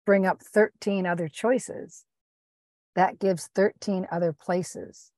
bring 0.04 0.26
up 0.26 0.42
13 0.42 1.06
other 1.06 1.28
choices 1.28 2.04
that 2.96 3.18
gives 3.18 3.48
13 3.54 4.06
other 4.10 4.32
places 4.32 5.12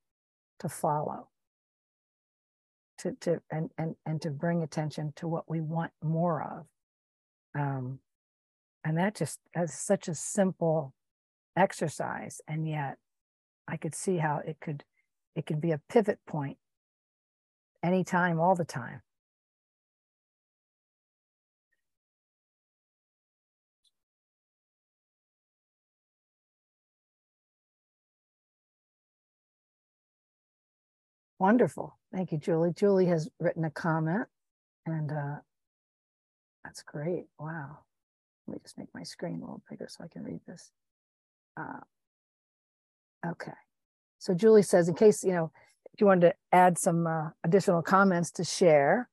to 0.62 0.70
follow 0.70 1.28
to 3.00 3.12
to 3.20 3.42
and 3.52 3.70
and 3.78 3.96
and 4.06 4.22
to 4.22 4.30
bring 4.30 4.62
attention 4.64 5.12
to 5.16 5.28
what 5.28 5.50
we 5.50 5.60
want 5.60 5.92
more 6.02 6.42
of. 6.42 6.66
Um 7.60 8.00
and 8.84 8.98
that 8.98 9.14
just 9.14 9.40
as 9.54 9.74
such 9.74 10.08
a 10.08 10.14
simple 10.14 10.94
exercise 11.56 12.40
and 12.48 12.66
yet 12.68 12.96
i 13.68 13.76
could 13.76 13.94
see 13.94 14.16
how 14.16 14.40
it 14.46 14.56
could 14.60 14.84
it 15.36 15.46
could 15.46 15.60
be 15.60 15.70
a 15.70 15.80
pivot 15.88 16.18
point 16.26 16.56
anytime 17.82 18.40
all 18.40 18.54
the 18.54 18.64
time 18.64 19.02
wonderful 31.42 31.98
thank 32.12 32.32
you 32.32 32.38
julie 32.38 32.72
julie 32.72 33.06
has 33.06 33.28
written 33.38 33.64
a 33.64 33.70
comment 33.70 34.26
and 34.86 35.12
uh 35.12 35.36
that's 36.64 36.82
great 36.82 37.24
wow 37.38 37.78
let 38.46 38.54
me 38.54 38.60
just 38.62 38.78
make 38.78 38.88
my 38.94 39.02
screen 39.02 39.36
a 39.36 39.40
little 39.40 39.62
bigger 39.70 39.86
so 39.88 40.04
I 40.04 40.08
can 40.08 40.24
read 40.24 40.40
this. 40.46 40.70
Uh, 41.56 41.80
okay. 43.26 43.52
So 44.18 44.34
Julie 44.34 44.62
says, 44.62 44.88
in 44.88 44.94
case, 44.94 45.22
you 45.22 45.32
know, 45.32 45.50
if 45.92 46.00
you 46.00 46.06
wanted 46.06 46.28
to 46.28 46.34
add 46.52 46.78
some 46.78 47.06
uh, 47.06 47.30
additional 47.44 47.82
comments 47.82 48.30
to 48.32 48.44
share, 48.44 49.08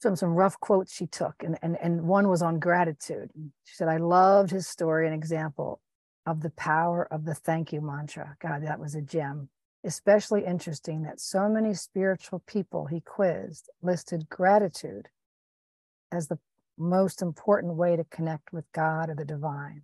some 0.00 0.14
some 0.14 0.30
rough 0.34 0.60
quotes 0.60 0.94
she 0.94 1.06
took, 1.06 1.42
and, 1.42 1.58
and, 1.62 1.76
and 1.80 2.02
one 2.02 2.28
was 2.28 2.42
on 2.42 2.58
gratitude. 2.58 3.30
She 3.64 3.74
said, 3.74 3.88
I 3.88 3.96
loved 3.96 4.50
his 4.50 4.66
story 4.68 5.06
and 5.06 5.14
example 5.14 5.80
of 6.26 6.42
the 6.42 6.50
power 6.50 7.08
of 7.10 7.24
the 7.24 7.34
thank 7.34 7.72
you 7.72 7.80
mantra. 7.80 8.36
God, 8.40 8.64
that 8.64 8.78
was 8.78 8.94
a 8.94 9.00
gem. 9.00 9.48
Especially 9.86 10.44
interesting 10.44 11.02
that 11.04 11.20
so 11.20 11.48
many 11.48 11.72
spiritual 11.72 12.42
people 12.46 12.86
he 12.86 13.00
quizzed 13.00 13.70
listed 13.82 14.28
gratitude 14.28 15.08
as 16.12 16.28
the 16.28 16.38
most 16.76 17.22
important 17.22 17.74
way 17.74 17.96
to 17.96 18.04
connect 18.04 18.52
with 18.52 18.64
God 18.72 19.08
or 19.10 19.14
the 19.14 19.24
divine. 19.24 19.82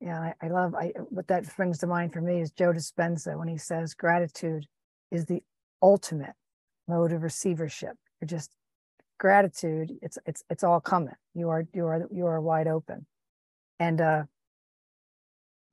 Yeah, 0.00 0.18
I, 0.20 0.34
I 0.46 0.48
love 0.48 0.74
I 0.74 0.92
what 1.10 1.28
that 1.28 1.44
brings 1.56 1.78
to 1.78 1.88
mind 1.88 2.12
for 2.12 2.20
me 2.20 2.40
is 2.40 2.52
Joe 2.52 2.72
Dispenza 2.72 3.36
when 3.38 3.48
he 3.48 3.58
says 3.58 3.94
gratitude 3.94 4.66
is 5.10 5.26
the 5.26 5.42
ultimate 5.82 6.34
mode 6.88 7.12
of 7.12 7.22
receivership. 7.22 7.96
You're 8.20 8.28
just 8.28 8.52
gratitude, 9.18 9.92
it's 10.02 10.18
it's 10.26 10.44
it's 10.50 10.64
all 10.64 10.80
coming. 10.80 11.14
You 11.34 11.48
are 11.50 11.66
you 11.74 11.86
are 11.86 12.08
you 12.12 12.26
are 12.26 12.40
wide 12.40 12.68
open. 12.68 13.06
And 13.80 14.00
uh 14.00 14.22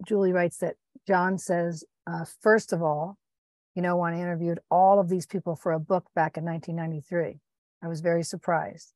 Julie 0.05 0.33
writes 0.33 0.57
that 0.57 0.75
John 1.07 1.37
says, 1.37 1.83
uh, 2.09 2.25
first 2.41 2.73
of 2.73 2.81
all, 2.81 3.17
you 3.75 3.81
know, 3.81 3.95
when 3.97 4.13
I 4.13 4.19
interviewed 4.19 4.59
all 4.71 4.99
of 4.99 5.09
these 5.09 5.25
people 5.25 5.55
for 5.55 5.71
a 5.71 5.79
book 5.79 6.05
back 6.15 6.37
in 6.37 6.43
1993, 6.43 7.39
I 7.83 7.87
was 7.87 8.01
very 8.01 8.23
surprised. 8.23 8.93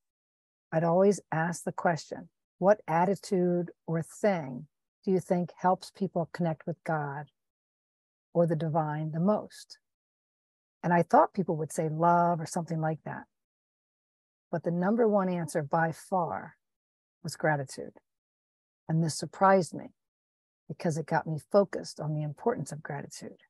I'd 0.71 0.83
always 0.83 1.21
ask 1.31 1.63
the 1.63 1.71
question 1.71 2.29
what 2.57 2.81
attitude 2.87 3.71
or 3.87 4.01
thing 4.01 4.67
do 5.03 5.11
you 5.11 5.19
think 5.19 5.51
helps 5.57 5.91
people 5.91 6.29
connect 6.33 6.65
with 6.65 6.77
God 6.83 7.25
or 8.33 8.47
the 8.47 8.55
divine 8.55 9.11
the 9.11 9.19
most? 9.19 9.77
And 10.81 10.91
I 10.93 11.03
thought 11.03 11.33
people 11.33 11.55
would 11.57 11.71
say 11.71 11.89
love 11.89 12.41
or 12.41 12.45
something 12.45 12.81
like 12.81 12.99
that. 13.05 13.23
But 14.51 14.63
the 14.63 14.71
number 14.71 15.07
one 15.07 15.29
answer 15.29 15.61
by 15.61 15.91
far 15.91 16.55
was 17.21 17.35
gratitude. 17.35 17.93
And 18.89 19.03
this 19.03 19.17
surprised 19.17 19.73
me 19.73 19.93
because 20.67 20.97
it 20.97 21.05
got 21.05 21.27
me 21.27 21.39
focused 21.51 21.99
on 21.99 22.13
the 22.13 22.23
importance 22.23 22.71
of 22.71 22.81
gratitude. 22.83 23.41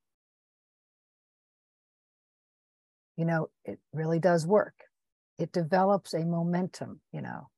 You 3.17 3.25
know, 3.25 3.49
it 3.65 3.79
really 3.93 4.19
does 4.19 4.47
work 4.47 4.73
it 5.37 5.51
develops 5.51 6.13
a 6.13 6.19
momentum, 6.19 7.01
you 7.11 7.21
know. 7.21 7.49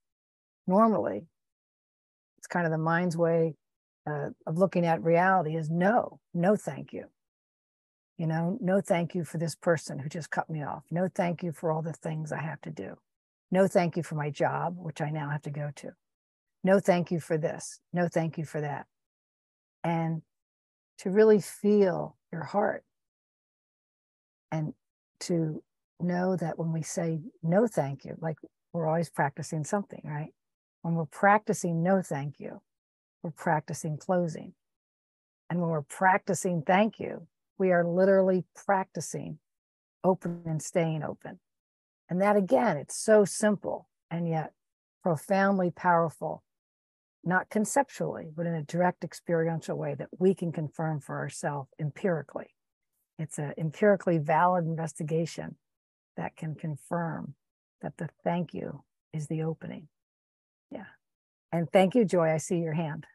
Normally, 0.67 1.27
it's 2.38 2.47
kind 2.47 2.65
of 2.65 2.71
the 2.71 2.77
mind's 2.77 3.17
way 3.17 3.55
uh, 4.09 4.29
of 4.47 4.57
looking 4.57 4.85
at 4.85 5.03
reality 5.03 5.55
is 5.55 5.69
no, 5.69 6.19
no, 6.33 6.55
thank 6.55 6.93
you. 6.93 7.05
You 8.17 8.27
know, 8.27 8.57
no, 8.62 8.79
thank 8.79 9.13
you 9.13 9.25
for 9.25 9.38
this 9.38 9.55
person 9.55 10.00
who 10.00 10.07
just 10.07 10.31
cut 10.31 10.50
me 10.50 10.63
off. 10.63 10.83
No, 10.89 11.09
thank 11.13 11.43
you 11.43 11.51
for 11.51 11.71
all 11.71 11.81
the 11.81 11.93
things 11.93 12.31
I 12.31 12.41
have 12.41 12.62
to 12.62 12.71
do. 12.71 12.95
No, 13.51 13.67
thank 13.67 13.97
you 13.97 14.03
for 14.03 14.15
my 14.15 14.29
job, 14.29 14.75
which 14.77 15.01
I 15.01 15.09
now 15.09 15.29
have 15.29 15.41
to 15.43 15.51
go 15.51 15.71
to. 15.75 15.91
No, 16.63 16.79
thank 16.79 17.12
you 17.12 17.19
for 17.19 17.38
this. 17.38 17.79
No, 17.93 18.07
thank 18.07 18.38
you 18.38 18.45
for 18.45 18.62
that. 18.62 18.88
And 19.85 20.23
to 20.99 21.11
really 21.11 21.39
feel 21.39 22.17
your 22.33 22.43
heart 22.43 22.83
and 24.51 24.73
to 25.21 25.63
know 25.99 26.35
that 26.35 26.59
when 26.59 26.73
we 26.73 26.81
say 26.81 27.21
no 27.43 27.67
thank 27.67 28.03
you, 28.03 28.17
like 28.19 28.37
we're 28.73 28.87
always 28.87 29.09
practicing 29.09 29.63
something, 29.63 30.01
right? 30.03 30.33
When 30.81 30.95
we're 30.95 31.05
practicing 31.05 31.83
no 31.83 32.01
thank 32.01 32.39
you, 32.39 32.61
we're 33.23 33.31
practicing 33.31 33.97
closing. 33.97 34.53
And 35.49 35.61
when 35.61 35.69
we're 35.69 35.81
practicing 35.83 36.63
thank 36.63 36.99
you, 36.99 37.27
we 37.57 37.71
are 37.71 37.85
literally 37.85 38.45
practicing 38.55 39.39
open 40.03 40.41
and 40.45 40.61
staying 40.61 41.03
open. 41.03 41.39
And 42.09 42.21
that 42.21 42.37
again, 42.37 42.77
it's 42.77 42.97
so 42.97 43.25
simple 43.25 43.89
and 44.11 44.27
yet 44.27 44.53
profoundly 45.03 45.71
powerful, 45.71 46.43
not 47.25 47.50
conceptually, 47.50 48.29
but 48.36 48.46
in 48.46 48.53
a 48.53 48.63
direct 48.63 49.03
experiential 49.03 49.77
way 49.77 49.96
that 49.96 50.10
we 50.20 50.34
can 50.36 50.51
confirm 50.51 51.00
for 51.00 51.17
ourselves 51.17 51.70
empirically. 51.79 52.55
It's 53.17 53.39
an 53.39 53.53
empirically 53.58 54.17
valid 54.20 54.65
investigation 54.65 55.55
that 56.17 56.36
can 56.36 56.55
confirm 56.55 57.36
that 57.82 57.98
the 57.98 58.10
thank 58.24 58.53
you 58.53 58.84
is 59.13 59.27
the 59.27 59.44
opening. 59.44 59.88
Yeah. 60.72 60.86
And 61.51 61.72
thank 61.72 61.96
you, 61.96 62.05
Joy. 62.05 62.29
I 62.29 62.38
see 62.38 62.58
your 62.58 62.74
hand. 62.74 63.05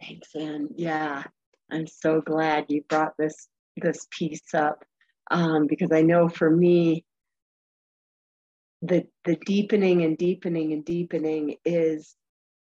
Thanks, 0.00 0.34
Anne. 0.34 0.68
Yeah, 0.74 1.22
I'm 1.70 1.86
so 1.86 2.20
glad 2.20 2.66
you 2.68 2.82
brought 2.88 3.12
this 3.18 3.48
this 3.76 4.06
piece 4.10 4.52
up 4.52 4.84
um, 5.30 5.66
because 5.66 5.92
I 5.92 6.02
know 6.02 6.28
for 6.28 6.50
me, 6.50 7.04
the 8.82 9.06
the 9.24 9.36
deepening 9.46 10.02
and 10.02 10.18
deepening 10.18 10.72
and 10.72 10.84
deepening 10.84 11.56
is 11.64 12.14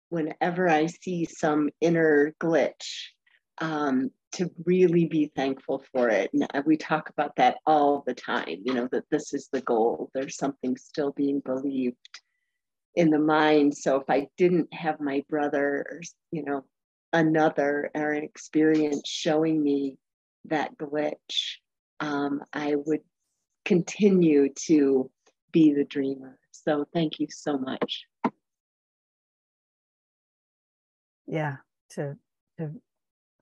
whenever 0.09 0.69
I 0.69 0.85
see 0.87 1.25
some 1.25 1.69
inner 1.81 2.35
glitch, 2.39 3.07
um, 3.59 4.11
to 4.33 4.51
really 4.65 5.05
be 5.05 5.31
thankful 5.35 5.83
for 5.91 6.09
it. 6.09 6.29
And 6.33 6.47
uh, 6.53 6.61
we 6.65 6.77
talk 6.77 7.09
about 7.09 7.35
that 7.37 7.57
all 7.65 8.03
the 8.05 8.13
time, 8.13 8.61
you 8.63 8.73
know, 8.73 8.87
that 8.91 9.05
this 9.09 9.33
is 9.33 9.49
the 9.51 9.61
goal. 9.61 10.09
There's 10.13 10.37
something 10.37 10.75
still 10.77 11.11
being 11.11 11.39
believed 11.39 11.95
in 12.95 13.09
the 13.09 13.19
mind. 13.19 13.75
So 13.75 13.97
if 13.97 14.09
I 14.09 14.27
didn't 14.37 14.73
have 14.73 14.99
my 14.99 15.23
brother 15.29 15.85
or, 15.89 16.01
you 16.31 16.43
know, 16.43 16.65
another 17.11 17.91
or 17.95 18.11
an 18.11 18.23
experience 18.23 19.07
showing 19.07 19.61
me 19.63 19.97
that 20.45 20.77
glitch, 20.77 21.57
um, 21.99 22.41
I 22.51 22.75
would 22.75 23.01
continue 23.65 24.49
to 24.65 25.09
be 25.53 25.73
the 25.73 25.85
dreamer. 25.85 26.37
So 26.51 26.85
thank 26.93 27.19
you 27.19 27.27
so 27.29 27.57
much. 27.57 28.03
Yeah, 31.25 31.57
to 31.91 32.17
to 32.57 32.71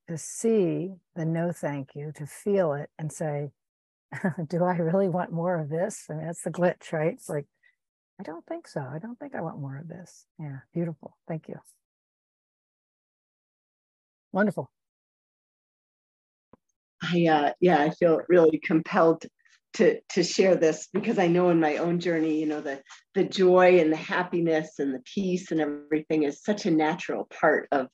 to 0.07 0.17
see 0.17 0.93
the 1.15 1.25
no 1.25 1.51
thank 1.51 1.95
you, 1.95 2.11
to 2.15 2.27
feel 2.27 2.73
it 2.73 2.89
and 2.99 3.11
say, 3.11 3.51
do 4.47 4.63
I 4.63 4.75
really 4.75 5.09
want 5.09 5.31
more 5.31 5.59
of 5.59 5.69
this? 5.69 6.05
I 6.09 6.13
mean, 6.13 6.25
that's 6.25 6.43
the 6.43 6.51
glitch, 6.51 6.91
right? 6.91 7.13
It's 7.13 7.29
like, 7.29 7.47
I 8.19 8.23
don't 8.23 8.45
think 8.45 8.67
so. 8.67 8.81
I 8.81 8.99
don't 8.99 9.17
think 9.17 9.33
I 9.33 9.41
want 9.41 9.59
more 9.59 9.77
of 9.77 9.87
this. 9.87 10.25
Yeah, 10.39 10.59
beautiful. 10.73 11.17
Thank 11.27 11.47
you. 11.47 11.55
Wonderful. 14.31 14.69
I 17.01 17.25
uh, 17.25 17.53
yeah, 17.59 17.81
I 17.81 17.89
feel 17.89 18.21
really 18.29 18.59
compelled 18.59 19.25
to 19.73 19.99
to 20.09 20.23
share 20.23 20.55
this 20.55 20.87
because 20.93 21.17
I 21.17 21.27
know 21.27 21.49
in 21.49 21.59
my 21.59 21.77
own 21.77 21.99
journey, 21.99 22.39
you 22.39 22.45
know, 22.45 22.61
the 22.61 22.81
the 23.15 23.23
joy 23.23 23.79
and 23.79 23.91
the 23.91 23.97
happiness 23.97 24.79
and 24.79 24.93
the 24.93 25.01
peace 25.05 25.51
and 25.51 25.61
everything 25.61 26.23
is 26.23 26.43
such 26.43 26.65
a 26.65 26.71
natural 26.71 27.27
part 27.39 27.67
of 27.71 27.87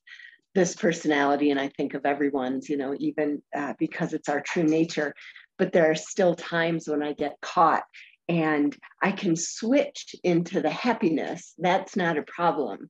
this 0.55 0.75
personality, 0.75 1.51
and 1.51 1.59
I 1.59 1.69
think 1.69 1.93
of 1.93 2.05
everyone's, 2.05 2.67
you 2.67 2.77
know, 2.77 2.95
even 2.99 3.43
uh, 3.55 3.73
because 3.77 4.13
it's 4.13 4.29
our 4.29 4.41
true 4.41 4.63
nature. 4.63 5.13
But 5.57 5.71
there 5.71 5.89
are 5.89 5.95
still 5.95 6.35
times 6.35 6.87
when 6.87 7.03
I 7.03 7.13
get 7.13 7.37
caught 7.41 7.83
and 8.29 8.75
I 9.01 9.11
can 9.11 9.35
switch 9.35 10.15
into 10.23 10.61
the 10.61 10.69
happiness. 10.69 11.53
That's 11.57 11.95
not 11.95 12.17
a 12.17 12.23
problem, 12.23 12.89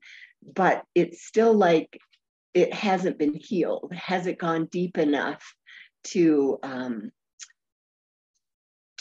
but 0.56 0.84
it's 0.96 1.26
still 1.26 1.54
like 1.54 1.98
it 2.54 2.74
hasn't 2.74 3.20
been 3.20 3.36
healed. 3.36 3.94
Has 3.94 4.28
it 4.28 4.40
gone 4.40 4.68
deep 4.72 4.98
enough 4.98 5.44
to 6.06 6.58
um, 6.64 7.12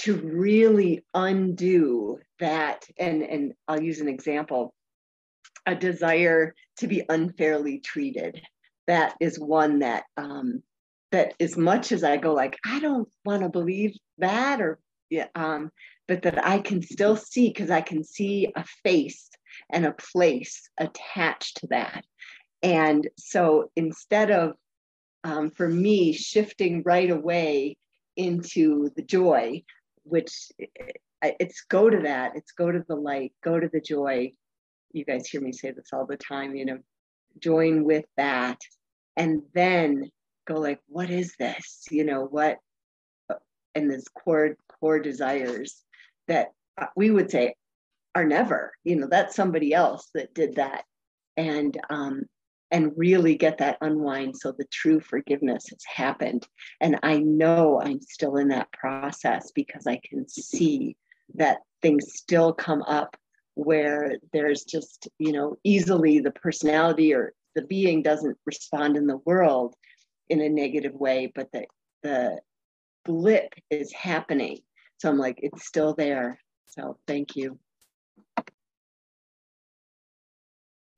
to 0.01 0.17
really 0.17 1.05
undo 1.15 2.19
that? 2.41 2.85
And 2.99 3.23
and 3.23 3.53
I'll 3.69 3.83
use 3.83 4.01
an 4.01 4.09
example: 4.09 4.75
a 5.67 5.75
desire 5.75 6.55
to 6.79 6.87
be 6.87 7.03
unfairly 7.09 7.81
treated. 7.81 8.41
That 8.87 9.15
is 9.21 9.39
one 9.39 9.81
that 9.81 10.05
um, 10.17 10.63
that 11.13 11.35
as 11.41 11.57
much 11.57 11.93
as 11.93 12.05
I 12.05 12.17
go 12.17 12.35
like 12.35 12.59
I 12.65 12.81
don't 12.81 13.09
want 13.25 13.43
to 13.43 13.49
believe 13.49 13.97
that 14.19 14.61
or 14.61 14.79
yeah, 15.11 15.29
um, 15.35 15.71
but 16.09 16.23
that 16.23 16.45
I 16.45 16.59
can 16.59 16.83
still 16.83 17.17
see 17.17 17.49
because 17.49 17.71
I 17.71 17.81
can 17.81 18.03
see 18.05 18.53
a 18.57 18.65
face 18.83 19.29
and 19.71 19.87
a 19.87 19.93
place 19.93 20.69
attached 20.79 21.59
to 21.59 21.69
that. 21.69 22.05
And 22.63 23.07
so 23.17 23.71
instead 23.77 24.31
of, 24.31 24.55
um, 25.25 25.51
for 25.51 25.69
me, 25.69 26.13
shifting 26.13 26.83
right 26.85 27.11
away 27.11 27.77
into 28.17 28.91
the 28.97 29.03
joy, 29.03 29.63
which 30.09 30.51
it's 31.23 31.63
go 31.69 31.91
to 31.91 32.01
that, 32.03 32.33
it's 32.37 32.53
go 32.53 32.71
to 32.71 32.85
the 32.89 32.95
light, 32.95 33.33
go 33.43 33.59
to 33.59 33.69
the 33.69 33.81
joy. 33.81 34.33
You 34.93 35.05
guys 35.05 35.29
hear 35.29 35.41
me 35.41 35.53
say 35.53 35.73
this 35.73 35.91
all 35.93 36.07
the 36.07 36.17
time, 36.17 36.55
you 36.55 36.65
know, 36.65 36.79
join 37.41 37.85
with 37.85 38.05
that. 38.17 38.59
And 39.17 39.43
then 39.55 40.11
go 40.47 40.55
like, 40.55 40.81
what 40.89 41.11
is 41.11 41.35
this? 41.39 41.87
You 41.91 42.05
know, 42.05 42.25
what, 42.25 42.59
and 43.75 43.91
this 43.91 44.07
core, 44.09 44.57
core 44.81 45.01
desires 45.01 45.83
that 46.29 46.49
we 46.95 47.11
would 47.11 47.31
say 47.31 47.55
are 48.15 48.25
never, 48.25 48.73
you 48.85 48.97
know, 48.97 49.09
that's 49.11 49.35
somebody 49.35 49.75
else 49.75 50.09
that 50.15 50.35
did 50.35 50.57
that. 50.57 50.85
And 51.37 51.79
um, 51.91 52.23
and 52.71 52.93
really 52.97 53.37
get 53.37 53.59
that 53.59 53.79
unwind 53.81 54.37
so 54.37 54.53
the 54.53 54.67
true 54.73 55.01
forgiveness 55.01 55.69
has 55.71 55.85
happened. 55.85 56.47
And 56.81 56.99
I 57.03 57.19
know 57.19 57.81
I'm 57.81 58.01
still 58.01 58.37
in 58.37 58.49
that 58.49 58.73
process 58.73 59.53
because 59.55 59.87
I 59.87 60.01
can 60.05 60.29
see 60.29 60.97
that 61.35 61.59
things 61.83 62.15
still 62.15 62.53
come 62.53 62.83
up 62.83 63.17
where 63.55 64.17
there's 64.33 64.65
just, 64.65 65.09
you 65.19 65.33
know, 65.33 65.57
easily 65.65 66.19
the 66.19 66.33
personality 66.33 67.15
or 67.15 67.33
the 67.55 67.63
being 67.63 68.03
doesn't 68.03 68.37
respond 68.45 68.97
in 68.97 69.07
the 69.07 69.19
world 69.19 69.75
in 70.29 70.41
a 70.41 70.49
negative 70.49 70.95
way, 70.95 71.33
but 71.35 71.51
the 71.53 71.67
the 72.03 72.41
blip 73.05 73.55
is 73.71 73.93
happening. 73.93 74.59
So 74.99 75.09
I'm 75.09 75.19
like, 75.19 75.39
it's 75.43 75.67
still 75.67 75.95
there. 75.95 76.39
So 76.67 76.99
thank 77.07 77.37
you. 77.37 77.59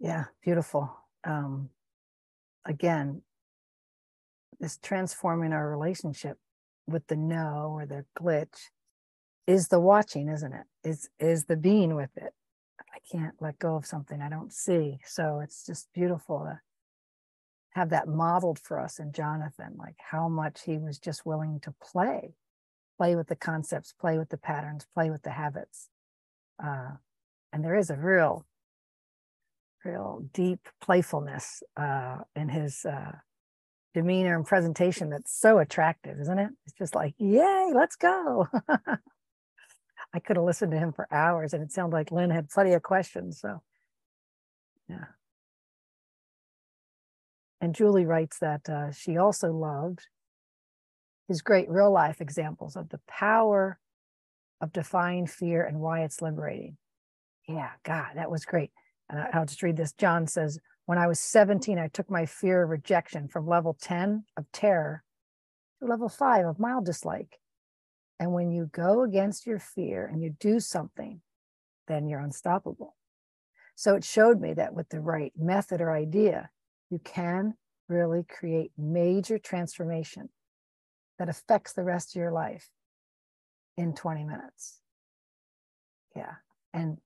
Yeah, 0.00 0.24
beautiful 0.42 1.07
um, 1.24 1.70
again, 2.64 3.22
this 4.60 4.78
transforming 4.78 5.52
our 5.52 5.68
relationship 5.68 6.38
with 6.86 7.06
the 7.06 7.16
no 7.16 7.70
or 7.74 7.86
the 7.86 8.04
glitch 8.18 8.70
is 9.46 9.68
the 9.68 9.80
watching, 9.80 10.28
isn't 10.28 10.52
it? 10.52 10.64
Is 10.84 11.08
is 11.18 11.44
the 11.44 11.56
being 11.56 11.94
with 11.94 12.10
it. 12.16 12.34
I 12.80 12.98
can't 13.10 13.34
let 13.40 13.58
go 13.58 13.76
of 13.76 13.86
something 13.86 14.20
I 14.20 14.28
don't 14.28 14.52
see. 14.52 14.98
So 15.04 15.40
it's 15.40 15.64
just 15.64 15.88
beautiful 15.94 16.40
to 16.40 16.60
have 17.70 17.90
that 17.90 18.08
modeled 18.08 18.58
for 18.58 18.80
us 18.80 18.98
in 18.98 19.12
Jonathan, 19.12 19.76
like 19.78 19.96
how 20.10 20.28
much 20.28 20.62
he 20.64 20.78
was 20.78 20.98
just 20.98 21.24
willing 21.24 21.60
to 21.60 21.74
play, 21.80 22.34
play 22.96 23.14
with 23.14 23.28
the 23.28 23.36
concepts, 23.36 23.92
play 23.92 24.18
with 24.18 24.30
the 24.30 24.36
patterns, 24.36 24.86
play 24.94 25.10
with 25.10 25.22
the 25.22 25.30
habits. 25.30 25.88
Uh, 26.62 26.92
and 27.52 27.64
there 27.64 27.76
is 27.76 27.90
a 27.90 27.96
real 27.96 28.46
real 29.84 30.24
deep 30.32 30.68
playfulness 30.80 31.62
uh, 31.76 32.18
in 32.34 32.48
his 32.48 32.84
uh, 32.84 33.12
demeanor 33.94 34.36
and 34.36 34.46
presentation 34.46 35.10
that's 35.10 35.38
so 35.38 35.58
attractive, 35.58 36.18
isn't 36.20 36.38
it? 36.38 36.50
It's 36.66 36.76
just 36.76 36.94
like, 36.94 37.14
yay, 37.18 37.70
let's 37.74 37.96
go. 37.96 38.48
I 40.14 40.20
could 40.20 40.36
have 40.36 40.44
listened 40.44 40.72
to 40.72 40.78
him 40.78 40.92
for 40.92 41.06
hours 41.12 41.52
and 41.52 41.62
it 41.62 41.72
sounded 41.72 41.94
like 41.94 42.10
Lin 42.10 42.30
had 42.30 42.48
plenty 42.48 42.72
of 42.72 42.82
questions. 42.82 43.40
So, 43.40 43.62
yeah. 44.88 45.06
And 47.60 47.74
Julie 47.74 48.06
writes 48.06 48.38
that 48.38 48.68
uh, 48.68 48.92
she 48.92 49.16
also 49.16 49.52
loved 49.52 50.06
his 51.26 51.42
great 51.42 51.68
real 51.68 51.90
life 51.90 52.20
examples 52.20 52.76
of 52.76 52.88
the 52.88 53.00
power 53.06 53.78
of 54.60 54.72
defying 54.72 55.26
fear 55.26 55.62
and 55.62 55.80
why 55.80 56.02
it's 56.02 56.22
liberating. 56.22 56.76
Yeah, 57.46 57.70
God, 57.84 58.12
that 58.14 58.30
was 58.30 58.44
great 58.44 58.70
uh, 59.12 59.24
I'll 59.32 59.46
just 59.46 59.62
read 59.62 59.76
this. 59.76 59.92
John 59.92 60.26
says, 60.26 60.58
When 60.86 60.98
I 60.98 61.06
was 61.06 61.20
17, 61.20 61.78
I 61.78 61.88
took 61.88 62.10
my 62.10 62.26
fear 62.26 62.62
of 62.62 62.70
rejection 62.70 63.28
from 63.28 63.46
level 63.46 63.76
10 63.80 64.24
of 64.36 64.50
terror 64.52 65.02
to 65.80 65.86
level 65.86 66.08
five 66.08 66.46
of 66.46 66.58
mild 66.58 66.84
dislike. 66.84 67.38
And 68.20 68.32
when 68.32 68.50
you 68.50 68.68
go 68.72 69.02
against 69.02 69.46
your 69.46 69.58
fear 69.58 70.06
and 70.06 70.22
you 70.22 70.34
do 70.40 70.60
something, 70.60 71.20
then 71.86 72.08
you're 72.08 72.20
unstoppable. 72.20 72.96
So 73.76 73.94
it 73.94 74.04
showed 74.04 74.40
me 74.40 74.54
that 74.54 74.74
with 74.74 74.88
the 74.88 75.00
right 75.00 75.32
method 75.38 75.80
or 75.80 75.92
idea, 75.92 76.50
you 76.90 76.98
can 76.98 77.54
really 77.88 78.24
create 78.24 78.72
major 78.76 79.38
transformation 79.38 80.28
that 81.18 81.28
affects 81.28 81.72
the 81.72 81.84
rest 81.84 82.14
of 82.14 82.20
your 82.20 82.32
life 82.32 82.68
in 83.76 83.94
20 83.94 84.24
minutes. 84.24 84.80
Yeah. 86.16 86.34
And 86.74 86.98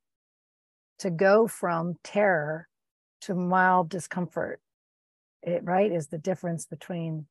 to 1.03 1.11
go 1.11 1.49
from 1.49 1.97
terror 2.05 2.69
to 3.23 3.35
mild 3.35 3.89
discomfort. 3.89 4.61
It 5.43 5.65
right 5.65 5.91
is 5.91 6.07
the 6.07 6.19
difference 6.19 6.65
between 6.65 7.27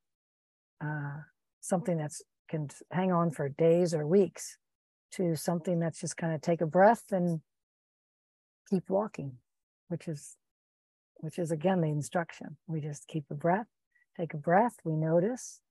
uh, 0.84 1.22
something 1.62 1.98
that's 1.98 2.22
can 2.50 2.68
hang 2.92 3.14
on 3.14 3.32
for 3.32 3.48
days 3.48 3.94
or 3.94 4.06
weeks 4.06 4.58
to 5.14 5.38
something 5.38 5.80
that's 5.80 6.02
just 6.02 6.18
kind 6.18 6.34
of 6.34 6.42
take 6.42 6.60
a 6.60 6.66
breath 6.66 7.04
and 7.14 7.40
keep 8.70 8.90
walking 8.90 9.38
which 9.88 10.10
is 10.10 10.36
which 11.22 11.40
is 11.40 11.52
again 11.52 11.80
the 11.80 11.88
instruction. 11.88 12.58
We 12.68 12.82
just 12.82 13.08
keep 13.08 13.24
a 13.32 13.36
breath 13.36 13.68
take 14.20 14.34
a 14.34 14.38
breath 14.38 14.76
we 14.84 14.98
notice 14.98 15.62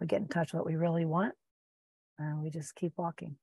we 0.00 0.06
get 0.06 0.20
in 0.20 0.28
touch 0.28 0.52
with 0.52 0.60
what 0.60 0.66
we 0.66 0.76
really 0.76 1.04
want 1.04 1.34
and 2.20 2.40
we 2.40 2.50
just 2.50 2.76
keep 2.76 2.92
walking 2.96 3.34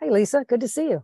Hey, 0.00 0.10
Lisa, 0.10 0.44
good 0.46 0.60
to 0.60 0.68
see 0.68 0.90
you. 0.90 1.02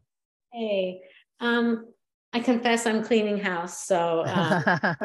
Hey, 0.52 1.00
um, 1.40 1.86
I 2.32 2.38
confess 2.38 2.86
I'm 2.86 3.02
cleaning 3.02 3.38
house, 3.38 3.86
so 3.86 4.24
um, 4.24 4.62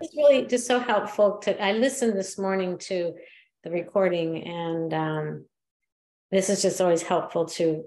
it's 0.00 0.16
really 0.16 0.46
just 0.46 0.66
so 0.66 0.80
helpful 0.80 1.38
to. 1.38 1.62
I 1.62 1.72
listened 1.72 2.18
this 2.18 2.38
morning 2.38 2.78
to 2.78 3.14
the 3.62 3.70
recording, 3.70 4.42
and 4.42 4.92
um, 4.92 5.44
this 6.32 6.50
is 6.50 6.60
just 6.60 6.80
always 6.80 7.02
helpful 7.02 7.46
to 7.46 7.84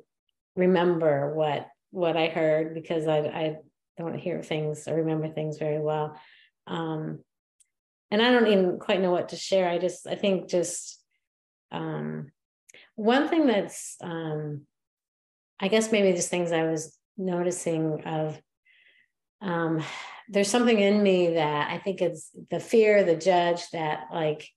remember 0.56 1.34
what 1.34 1.67
what 1.91 2.15
I 2.15 2.28
heard 2.28 2.74
because 2.74 3.06
I 3.06 3.19
I 3.19 3.56
don't 3.98 4.17
hear 4.17 4.41
things 4.41 4.88
or 4.88 4.95
remember 4.95 5.28
things 5.28 5.58
very 5.58 5.80
well. 5.80 6.17
Um, 6.67 7.19
and 8.12 8.22
I 8.22 8.32
don't 8.32 8.48
even 8.48 8.80
quite 8.80 9.02
know 9.02 9.12
what 9.12 9.30
to 9.30 9.36
share. 9.36 9.67
I 9.69 9.78
just 9.78 10.08
I 10.08 10.15
think 10.15 10.50
just 10.50 11.04
um, 11.69 12.32
one 12.95 13.28
thing 13.28 13.45
that's 13.45 13.98
um, 14.02 14.65
I 15.60 15.67
guess 15.67 15.91
maybe 15.91 16.15
just 16.15 16.30
things 16.30 16.52
I 16.52 16.63
was 16.63 16.98
noticing 17.17 18.04
of 18.06 18.41
um, 19.41 19.84
there's 20.30 20.50
something 20.50 20.80
in 20.80 21.02
me 21.02 21.34
that 21.34 21.72
I 21.72 21.78
think 21.78 22.02
it's 22.02 22.30
the 22.50 22.60
fear, 22.60 23.04
the 23.04 23.15
judge 23.15 23.69
that 23.72 24.08
like 24.13 24.48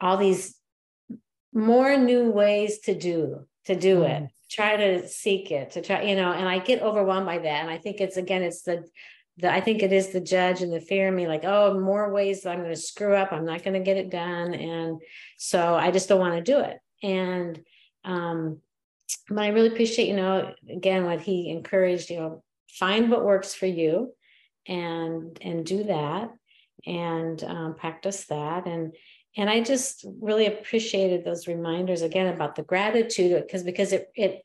all 0.00 0.16
these 0.16 0.56
more 1.52 1.96
new 1.96 2.30
ways 2.30 2.80
to 2.80 2.94
do 2.94 3.46
to 3.64 3.74
do 3.74 4.02
it 4.02 4.22
mm. 4.22 4.30
try 4.50 4.76
to 4.76 5.08
seek 5.08 5.50
it 5.50 5.70
to 5.70 5.80
try 5.80 6.02
you 6.02 6.14
know 6.14 6.30
and 6.30 6.46
i 6.46 6.58
get 6.58 6.82
overwhelmed 6.82 7.24
by 7.24 7.38
that. 7.38 7.62
And 7.62 7.70
i 7.70 7.78
think 7.78 8.00
it's 8.00 8.18
again 8.18 8.42
it's 8.42 8.62
the 8.62 8.84
the 9.38 9.50
i 9.50 9.60
think 9.60 9.82
it 9.82 9.90
is 9.90 10.10
the 10.10 10.20
judge 10.20 10.60
and 10.60 10.70
the 10.70 10.80
fear 10.80 11.08
in 11.08 11.16
me 11.16 11.26
like 11.26 11.44
oh 11.44 11.80
more 11.80 12.12
ways 12.12 12.42
that 12.42 12.50
i'm 12.50 12.58
going 12.58 12.74
to 12.74 12.80
screw 12.80 13.14
up. 13.14 13.32
I'm 13.32 13.46
not 13.46 13.64
going 13.64 13.72
to 13.74 13.80
get 13.80 13.96
it 13.96 14.10
done. 14.10 14.52
And 14.52 15.00
so 15.38 15.74
i 15.74 15.90
just 15.90 16.10
don't 16.10 16.20
want 16.20 16.36
to 16.36 16.52
do 16.52 16.60
it. 16.60 16.78
And 17.02 17.60
um 18.04 18.60
but 19.28 19.38
i 19.38 19.48
really 19.48 19.68
appreciate 19.68 20.08
you 20.08 20.16
know 20.16 20.52
again 20.70 21.04
what 21.04 21.20
he 21.20 21.50
encouraged 21.50 22.10
you 22.10 22.18
know 22.18 22.42
find 22.68 23.10
what 23.10 23.24
works 23.24 23.54
for 23.54 23.66
you 23.66 24.12
and 24.66 25.38
and 25.40 25.64
do 25.64 25.84
that 25.84 26.30
and 26.86 27.42
um, 27.44 27.74
practice 27.74 28.24
that 28.26 28.66
and 28.66 28.92
and 29.36 29.50
I 29.50 29.60
just 29.60 30.06
really 30.20 30.46
appreciated 30.46 31.24
those 31.24 31.46
reminders 31.46 32.02
again 32.02 32.32
about 32.32 32.54
the 32.54 32.62
gratitude 32.62 33.42
because 33.42 33.62
because 33.62 33.92
it 33.92 34.10
it 34.14 34.42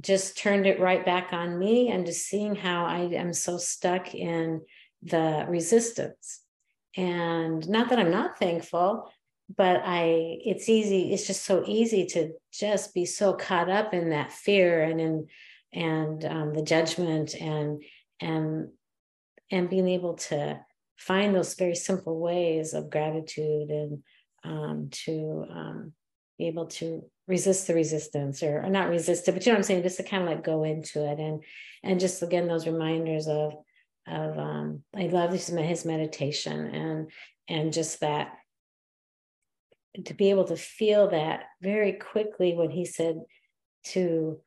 just 0.00 0.38
turned 0.38 0.66
it 0.66 0.80
right 0.80 1.04
back 1.04 1.32
on 1.32 1.58
me 1.58 1.90
and 1.90 2.06
just 2.06 2.26
seeing 2.26 2.54
how 2.54 2.86
I 2.86 3.00
am 3.00 3.32
so 3.32 3.58
stuck 3.58 4.14
in 4.14 4.62
the 5.02 5.44
resistance. 5.48 6.40
And 6.96 7.68
not 7.68 7.90
that 7.90 7.98
I'm 7.98 8.10
not 8.10 8.38
thankful, 8.38 9.12
but 9.56 9.82
I 9.84 10.38
it's 10.44 10.68
easy, 10.68 11.12
it's 11.12 11.26
just 11.26 11.44
so 11.44 11.64
easy 11.66 12.06
to 12.06 12.32
just 12.52 12.94
be 12.94 13.04
so 13.04 13.32
caught 13.32 13.68
up 13.68 13.92
in 13.92 14.10
that 14.10 14.32
fear 14.32 14.82
and 14.82 15.00
in 15.00 15.26
and 15.72 16.24
um, 16.24 16.54
the 16.54 16.62
judgment 16.62 17.34
and 17.34 17.82
and 18.20 18.68
and 19.50 19.70
being 19.70 19.88
able 19.88 20.14
to 20.14 20.60
find 20.96 21.34
those 21.34 21.54
very 21.54 21.74
simple 21.74 22.20
ways 22.20 22.74
of 22.74 22.90
gratitude 22.90 23.70
and 23.70 24.02
um, 24.44 24.88
to 24.90 25.46
um, 25.50 25.92
be 26.38 26.46
able 26.46 26.66
to 26.66 27.02
resist 27.26 27.66
the 27.66 27.74
resistance 27.74 28.42
or, 28.42 28.62
or, 28.62 28.70
not 28.70 28.88
resist 28.88 29.28
it, 29.28 29.32
but 29.32 29.44
you 29.44 29.52
know 29.52 29.54
what 29.54 29.58
I'm 29.58 29.64
saying, 29.64 29.82
just 29.82 29.96
to 29.98 30.02
kind 30.02 30.22
of 30.22 30.28
like 30.28 30.44
go 30.44 30.64
into 30.64 31.04
it 31.10 31.18
and 31.18 31.42
and 31.82 32.00
just 32.00 32.22
again 32.22 32.46
those 32.46 32.66
reminders 32.66 33.26
of 33.26 33.54
of 34.06 34.38
um, 34.38 34.82
I 34.94 35.06
love 35.06 35.32
his, 35.32 35.48
his 35.48 35.84
meditation 35.84 36.66
and 36.74 37.10
and 37.48 37.72
just 37.72 38.00
that 38.00 38.32
to 40.04 40.14
be 40.14 40.30
able 40.30 40.44
to 40.44 40.56
feel 40.56 41.10
that 41.10 41.44
very 41.60 41.92
quickly 41.92 42.54
when 42.54 42.70
he 42.70 42.84
said 42.84 43.20
to 43.82 44.40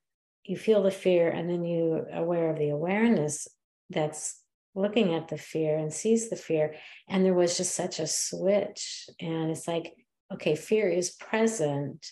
you 0.46 0.58
feel 0.58 0.84
the 0.84 0.92
fear 0.92 1.30
and 1.30 1.50
then 1.50 1.64
you 1.64 2.06
aware 2.12 2.50
of 2.50 2.60
the 2.60 2.70
awareness 2.70 3.48
that's 3.90 4.42
looking 4.76 5.14
at 5.14 5.28
the 5.28 5.38
fear 5.38 5.78
and 5.78 5.94
sees 5.94 6.30
the 6.30 6.36
fear. 6.36 6.76
And 7.08 7.24
there 7.24 7.34
was 7.34 7.58
just 7.58 7.76
such 7.76 8.00
a 8.00 8.08
switch. 8.08 9.10
And 9.20 9.52
it's 9.52 9.68
like 9.68 9.94
okay 10.32 10.56
fear 10.56 10.90
is 10.90 11.12
present 11.12 12.08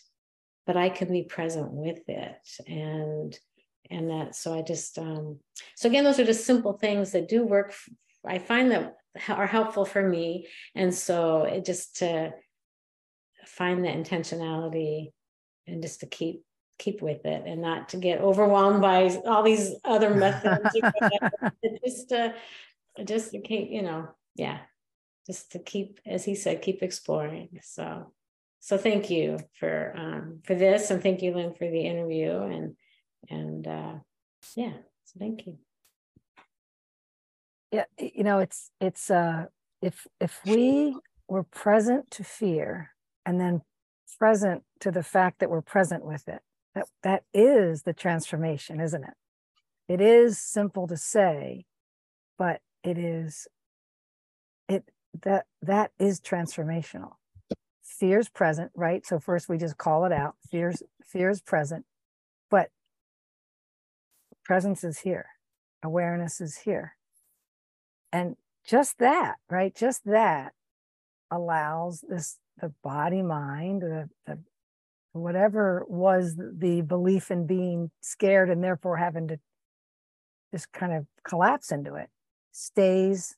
but 0.67 0.78
i 0.78 0.89
can 0.89 1.12
be 1.12 1.24
present 1.24 1.72
with 1.72 2.02
it. 2.08 2.38
And 2.67 3.38
and 3.89 4.10
that 4.10 4.36
so 4.36 4.54
i 4.54 4.62
just 4.62 4.98
um 5.00 5.39
so 5.76 5.89
again 5.89 6.04
those 6.04 6.20
are 6.20 6.26
just 6.26 6.46
simple 6.46 6.74
things 6.74 7.12
that 7.12 7.30
do 7.30 7.44
work. 7.44 7.74
I 8.26 8.38
find 8.38 8.72
that 8.72 8.96
are 9.28 9.48
helpful 9.48 9.86
for 9.86 10.08
me. 10.08 10.48
And 10.76 10.94
so 10.94 11.44
it 11.44 11.65
just 11.65 11.98
to 11.98 12.32
find 13.52 13.84
the 13.84 13.90
intentionality 13.90 15.12
and 15.68 15.82
just 15.82 16.00
to 16.00 16.06
keep 16.06 16.44
keep 16.80 17.02
with 17.02 17.26
it 17.26 17.44
and 17.46 17.62
not 17.62 17.90
to 17.90 17.98
get 17.98 18.22
overwhelmed 18.22 18.82
by 18.82 19.08
all 19.26 19.44
these 19.44 19.76
other 19.84 20.14
methods 20.26 20.76
just 21.86 22.10
to 22.10 22.34
just 23.06 23.32
to 23.32 23.40
keep 23.40 23.70
you 23.70 23.84
know 23.84 24.08
yeah 24.36 24.60
just 25.28 25.52
to 25.52 25.60
keep 25.60 26.00
as 26.06 26.26
he 26.26 26.36
said 26.36 26.62
keep 26.62 26.82
exploring. 26.82 27.50
So 27.62 28.12
so 28.60 28.78
thank 28.78 29.10
you 29.10 29.38
for 29.60 29.94
um 29.96 30.40
for 30.44 30.56
this 30.56 30.90
and 30.92 31.02
thank 31.02 31.22
you 31.22 31.34
Lin 31.34 31.54
for 31.54 31.70
the 31.70 31.82
interview 31.82 32.32
and 32.32 32.76
and 33.30 33.68
uh 33.68 33.94
yeah 34.56 34.74
so 35.06 35.20
thank 35.20 35.46
you. 35.46 35.58
Yeah 37.72 37.86
you 38.00 38.24
know 38.24 38.40
it's 38.40 38.72
it's 38.80 39.12
uh 39.12 39.46
if 39.82 40.08
if 40.20 40.40
we 40.46 40.98
were 41.28 41.44
present 41.44 42.12
to 42.12 42.24
fear 42.24 42.92
and 43.32 43.39
then 43.39 43.62
present 44.20 44.62
to 44.82 44.91
the 44.91 45.02
fact 45.02 45.39
that 45.39 45.50
we're 45.50 45.62
present 45.62 46.06
with 46.06 46.28
it. 46.28 46.41
That 46.76 46.88
that 47.02 47.24
is 47.34 47.84
the 47.84 47.94
transformation 47.94 48.82
isn't 48.82 49.04
it? 49.06 49.13
It 49.88 50.02
is 50.02 50.38
simple 50.38 50.86
to 50.88 50.98
say 50.98 51.65
but 52.38 52.60
it 52.84 52.98
is 52.98 53.48
it 54.67 54.84
that 55.24 55.46
that 55.62 55.91
is 55.98 56.20
transformational. 56.20 57.13
Fear 57.82 58.20
is 58.20 58.30
present 58.30 58.72
right? 58.76 59.06
So 59.06 59.17
first 59.17 59.48
we 59.48 59.58
just 59.58 59.78
call 59.78 60.04
it 60.04 60.12
out 60.12 60.36
fears 60.52 60.84
fear 61.06 61.30
is 61.30 61.41
present 61.41 61.86
but 62.50 62.70
presence 64.44 64.84
is 64.84 65.00
here 65.00 65.28
awareness 65.82 66.41
is 66.41 66.58
here. 66.58 66.98
And 68.12 68.36
just 68.65 68.98
that 68.98 69.36
right? 69.50 69.74
Just 69.74 70.04
that 70.04 70.52
allows 71.32 72.04
this 72.10 72.38
the 72.62 72.74
body 72.84 73.21
mind 73.21 73.82
the, 73.82 74.10
the 74.26 74.39
whatever 75.13 75.84
was 75.88 76.36
the 76.38 76.82
belief 76.82 77.32
in 77.32 77.45
being 77.45 77.91
scared 78.02 78.50
and 78.50 78.63
therefore 78.63 78.97
having 78.97 79.28
to 79.28 79.38
just 80.54 80.71
kind 80.71 80.93
of 80.93 81.06
collapse 81.24 81.71
into 81.71 81.95
it 81.95 82.10
stays 82.52 83.36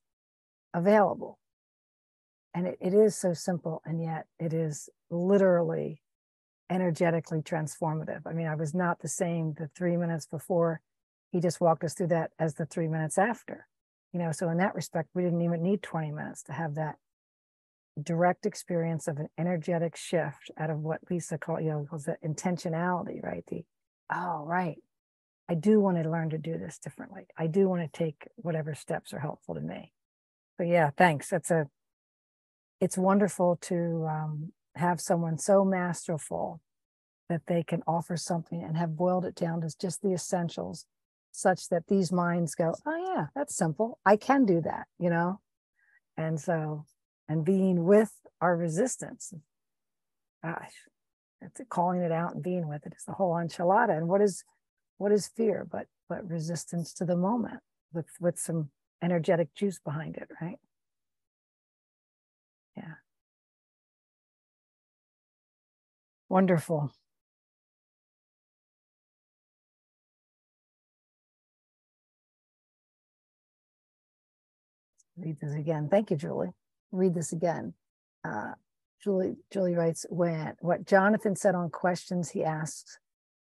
available. 0.74 1.40
And 2.54 2.68
it, 2.68 2.78
it 2.80 2.94
is 2.94 3.16
so 3.16 3.34
simple, 3.34 3.82
and 3.86 4.02
yet 4.02 4.28
it 4.40 4.54
is 4.54 4.90
literally 5.10 6.02
energetically 6.70 7.42
transformative. 7.42 8.22
I 8.26 8.34
mean, 8.34 8.48
I 8.48 8.56
was 8.56 8.74
not 8.74 9.02
the 9.02 9.08
same 9.08 9.54
the 9.58 9.70
three 9.76 9.98
minutes 9.98 10.26
before 10.26 10.82
he 11.32 11.40
just 11.40 11.62
walked 11.62 11.84
us 11.84 11.94
through 11.94 12.08
that 12.08 12.32
as 12.40 12.56
the 12.56 12.66
three 12.66 12.88
minutes 12.88 13.18
after. 13.18 13.68
You 14.12 14.20
know, 14.20 14.32
so 14.32 14.50
in 14.50 14.58
that 14.58 14.76
respect, 14.76 15.10
we 15.16 15.24
didn't 15.24 15.42
even 15.42 15.64
need 15.64 15.82
20 15.82 16.12
minutes 16.12 16.44
to 16.44 16.54
have 16.54 16.76
that 16.76 16.98
direct 18.02 18.46
experience 18.46 19.08
of 19.08 19.18
an 19.18 19.30
energetic 19.38 19.96
shift 19.96 20.52
out 20.58 20.70
of 20.70 20.80
what 20.80 21.02
Lisa 21.10 21.38
called, 21.38 21.64
you 21.64 21.70
know, 21.70 21.86
calls 21.90 22.06
the 22.06 22.18
intentionality, 22.26 23.24
right? 23.24 23.44
The, 23.48 23.64
oh, 24.14 24.44
right. 24.46 24.78
I 25.50 25.56
do 25.56 25.80
want 25.80 26.02
to 26.02 26.10
learn 26.10 26.30
to 26.32 26.38
do 26.38 26.58
this 26.58 26.80
differently. 26.80 27.28
I 27.38 27.48
do 27.48 27.68
want 27.68 27.82
to 27.82 27.98
take 27.98 28.28
whatever 28.36 28.74
steps 28.74 29.14
are 29.14 29.20
helpful 29.20 29.56
to 29.56 29.62
me. 29.62 29.92
So 30.58 30.64
yeah, 30.64 30.92
thanks. 30.96 31.30
That's 31.30 31.52
a, 31.52 31.68
it's 32.80 32.98
wonderful 32.98 33.58
to 33.64 34.08
um, 34.10 34.54
have 34.76 35.02
someone 35.02 35.38
so 35.38 35.64
masterful 35.66 36.62
that 37.30 37.42
they 37.48 37.64
can 37.64 37.84
offer 37.88 38.18
something 38.18 38.62
and 38.64 38.78
have 38.78 38.96
boiled 38.96 39.26
it 39.26 39.36
down 39.36 39.62
to 39.62 39.70
just 39.80 40.02
the 40.02 40.14
essentials 40.14 40.86
such 41.32 41.70
that 41.70 41.88
these 41.88 42.12
minds 42.12 42.56
go, 42.56 42.76
oh 42.86 43.14
yeah, 43.16 43.28
that's 43.36 43.56
simple. 43.56 44.00
I 44.06 44.18
can 44.18 44.46
do 44.46 44.62
that, 44.62 44.88
you 45.00 45.10
know? 45.10 45.40
And 46.16 46.40
so 46.40 46.86
and 47.28 47.46
being 47.46 47.86
with 47.86 48.12
our 48.42 48.56
resistance. 48.56 49.34
Gosh, 50.44 50.74
it's 51.42 51.62
calling 51.70 52.02
it 52.02 52.12
out 52.12 52.36
and 52.36 52.44
being 52.44 52.68
with 52.68 52.86
it 52.86 52.94
is 52.98 53.04
the 53.06 53.14
whole 53.14 53.34
enchilada. 53.34 53.96
And 53.98 54.08
what 54.08 54.22
is 54.22 54.44
what 54.98 55.12
is 55.12 55.28
fear 55.28 55.66
but 55.70 55.88
but 56.10 56.28
resistance 56.30 56.94
to 56.94 57.06
the 57.06 57.16
moment 57.16 57.62
with 57.94 58.08
with 58.20 58.40
some 58.40 58.70
energetic 59.02 59.54
juice 59.56 59.80
behind 59.80 60.18
it, 60.18 60.30
right? 60.42 60.60
Yeah. 62.76 62.96
Wonderful. 66.30 66.92
Read 75.16 75.38
this 75.40 75.54
again. 75.54 75.90
Thank 75.90 76.10
you, 76.12 76.18
Julie 76.18 76.54
read 76.94 77.14
this 77.14 77.34
again. 77.34 77.74
Uh, 78.24 78.54
Julie, 79.04 79.36
Julie 79.52 79.76
writes, 79.76 80.06
when 80.10 80.54
what 80.62 80.86
Jonathan 80.86 81.36
said 81.36 81.56
on 81.56 81.70
questions 81.70 82.32
he 82.32 82.44
asks 82.44 83.00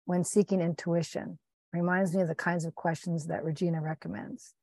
when 0.05 0.23
seeking 0.23 0.61
intuition 0.61 1.39
reminds 1.71 2.15
me 2.15 2.21
of 2.21 2.27
the 2.27 2.35
kinds 2.35 2.65
of 2.65 2.73
questions 2.73 3.27
that 3.27 3.43
Regina 3.43 3.81
recommends 3.81 4.53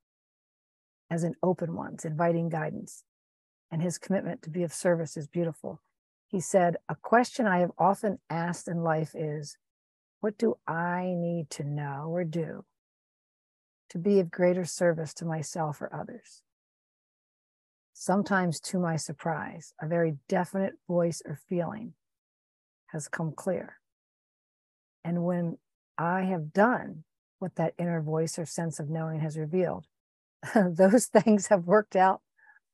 as 1.11 1.23
in 1.25 1.35
open 1.43 1.77
ones, 1.77 2.05
inviting 2.05 2.49
guidance. 2.49 3.05
And 3.71 3.83
his 3.83 3.99
commitment 3.99 4.43
to 4.43 4.51
be 4.51 4.63
of 4.63 4.73
service 4.73 5.17
is 5.17 5.27
beautiful. 5.27 5.81
He 6.27 6.41
said, 6.41 6.77
A 6.89 6.95
question 6.95 7.47
I 7.47 7.61
have 7.61 7.73
often 7.79 8.19
asked 8.29 8.67
in 8.67 8.83
life 8.83 9.15
is, 9.15 9.57
What 10.21 10.39
do 10.39 10.57
I 10.67 11.15
need 11.17 11.51
to 11.51 11.65
know 11.65 12.07
or 12.09 12.25
do 12.25 12.65
to 13.93 13.99
be 13.99 14.19
of 14.21 14.31
greater 14.31 14.65
service 14.65 15.13
to 15.13 15.27
myself 15.27 15.83
or 15.83 15.95
others. 15.95 16.41
Sometimes, 17.93 18.61
to 18.61 18.79
my 18.79 18.97
surprise, 18.97 19.75
a 19.81 19.87
very 19.87 20.17
definite 20.29 20.75
voice 20.89 21.23
or 21.25 21.39
feeling 21.49 21.95
has 22.89 23.09
come 23.09 23.33
clear. 23.33 23.79
And 25.05 25.25
when 25.25 25.59
I 25.99 26.23
have 26.23 26.53
done 26.53 27.05
what 27.39 27.57
that 27.57 27.75
inner 27.79 28.01
voice 28.01 28.39
or 28.39 28.47
sense 28.47 28.79
of 28.79 28.89
knowing 28.89 29.21
has 29.21 29.37
revealed, 29.37 29.87
those 30.55 31.07
things 31.07 31.49
have 31.49 31.67
worked 31.67 31.97
out 31.97 32.21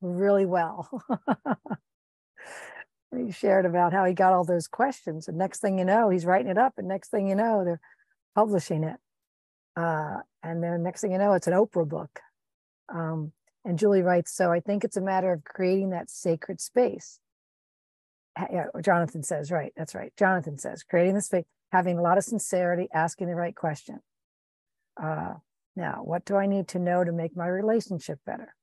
really 0.00 0.46
well. 0.46 0.88
he 3.16 3.32
shared 3.32 3.66
about 3.66 3.92
how 3.92 4.04
he 4.04 4.14
got 4.14 4.32
all 4.32 4.44
those 4.44 4.68
questions. 4.68 5.28
And 5.28 5.38
next 5.38 5.60
thing 5.60 5.78
you 5.78 5.84
know, 5.84 6.10
he's 6.10 6.26
writing 6.26 6.50
it 6.50 6.58
up. 6.58 6.74
And 6.76 6.88
next 6.88 7.10
thing 7.10 7.28
you 7.28 7.34
know, 7.34 7.64
they're 7.64 7.80
publishing 8.34 8.84
it. 8.84 8.96
Uh, 9.76 10.18
and 10.42 10.62
then 10.62 10.82
next 10.82 11.00
thing 11.00 11.12
you 11.12 11.18
know, 11.18 11.32
it's 11.32 11.46
an 11.46 11.54
Oprah 11.54 11.88
book. 11.88 12.20
Um, 12.88 13.32
and 13.68 13.78
Julie 13.78 14.00
writes, 14.00 14.32
so 14.32 14.50
I 14.50 14.60
think 14.60 14.82
it's 14.82 14.96
a 14.96 15.02
matter 15.02 15.30
of 15.30 15.44
creating 15.44 15.90
that 15.90 16.08
sacred 16.08 16.58
space. 16.58 17.20
Yeah, 18.50 18.68
Jonathan 18.82 19.22
says, 19.22 19.50
right, 19.50 19.74
that's 19.76 19.94
right. 19.94 20.10
Jonathan 20.16 20.56
says, 20.56 20.82
creating 20.82 21.16
the 21.16 21.20
space, 21.20 21.44
having 21.70 21.98
a 21.98 22.02
lot 22.02 22.16
of 22.16 22.24
sincerity, 22.24 22.88
asking 22.94 23.26
the 23.26 23.34
right 23.34 23.54
question. 23.54 24.00
Uh, 24.96 25.34
now, 25.76 26.00
what 26.02 26.24
do 26.24 26.36
I 26.36 26.46
need 26.46 26.66
to 26.68 26.78
know 26.78 27.04
to 27.04 27.12
make 27.12 27.36
my 27.36 27.46
relationship 27.46 28.20
better? 28.24 28.54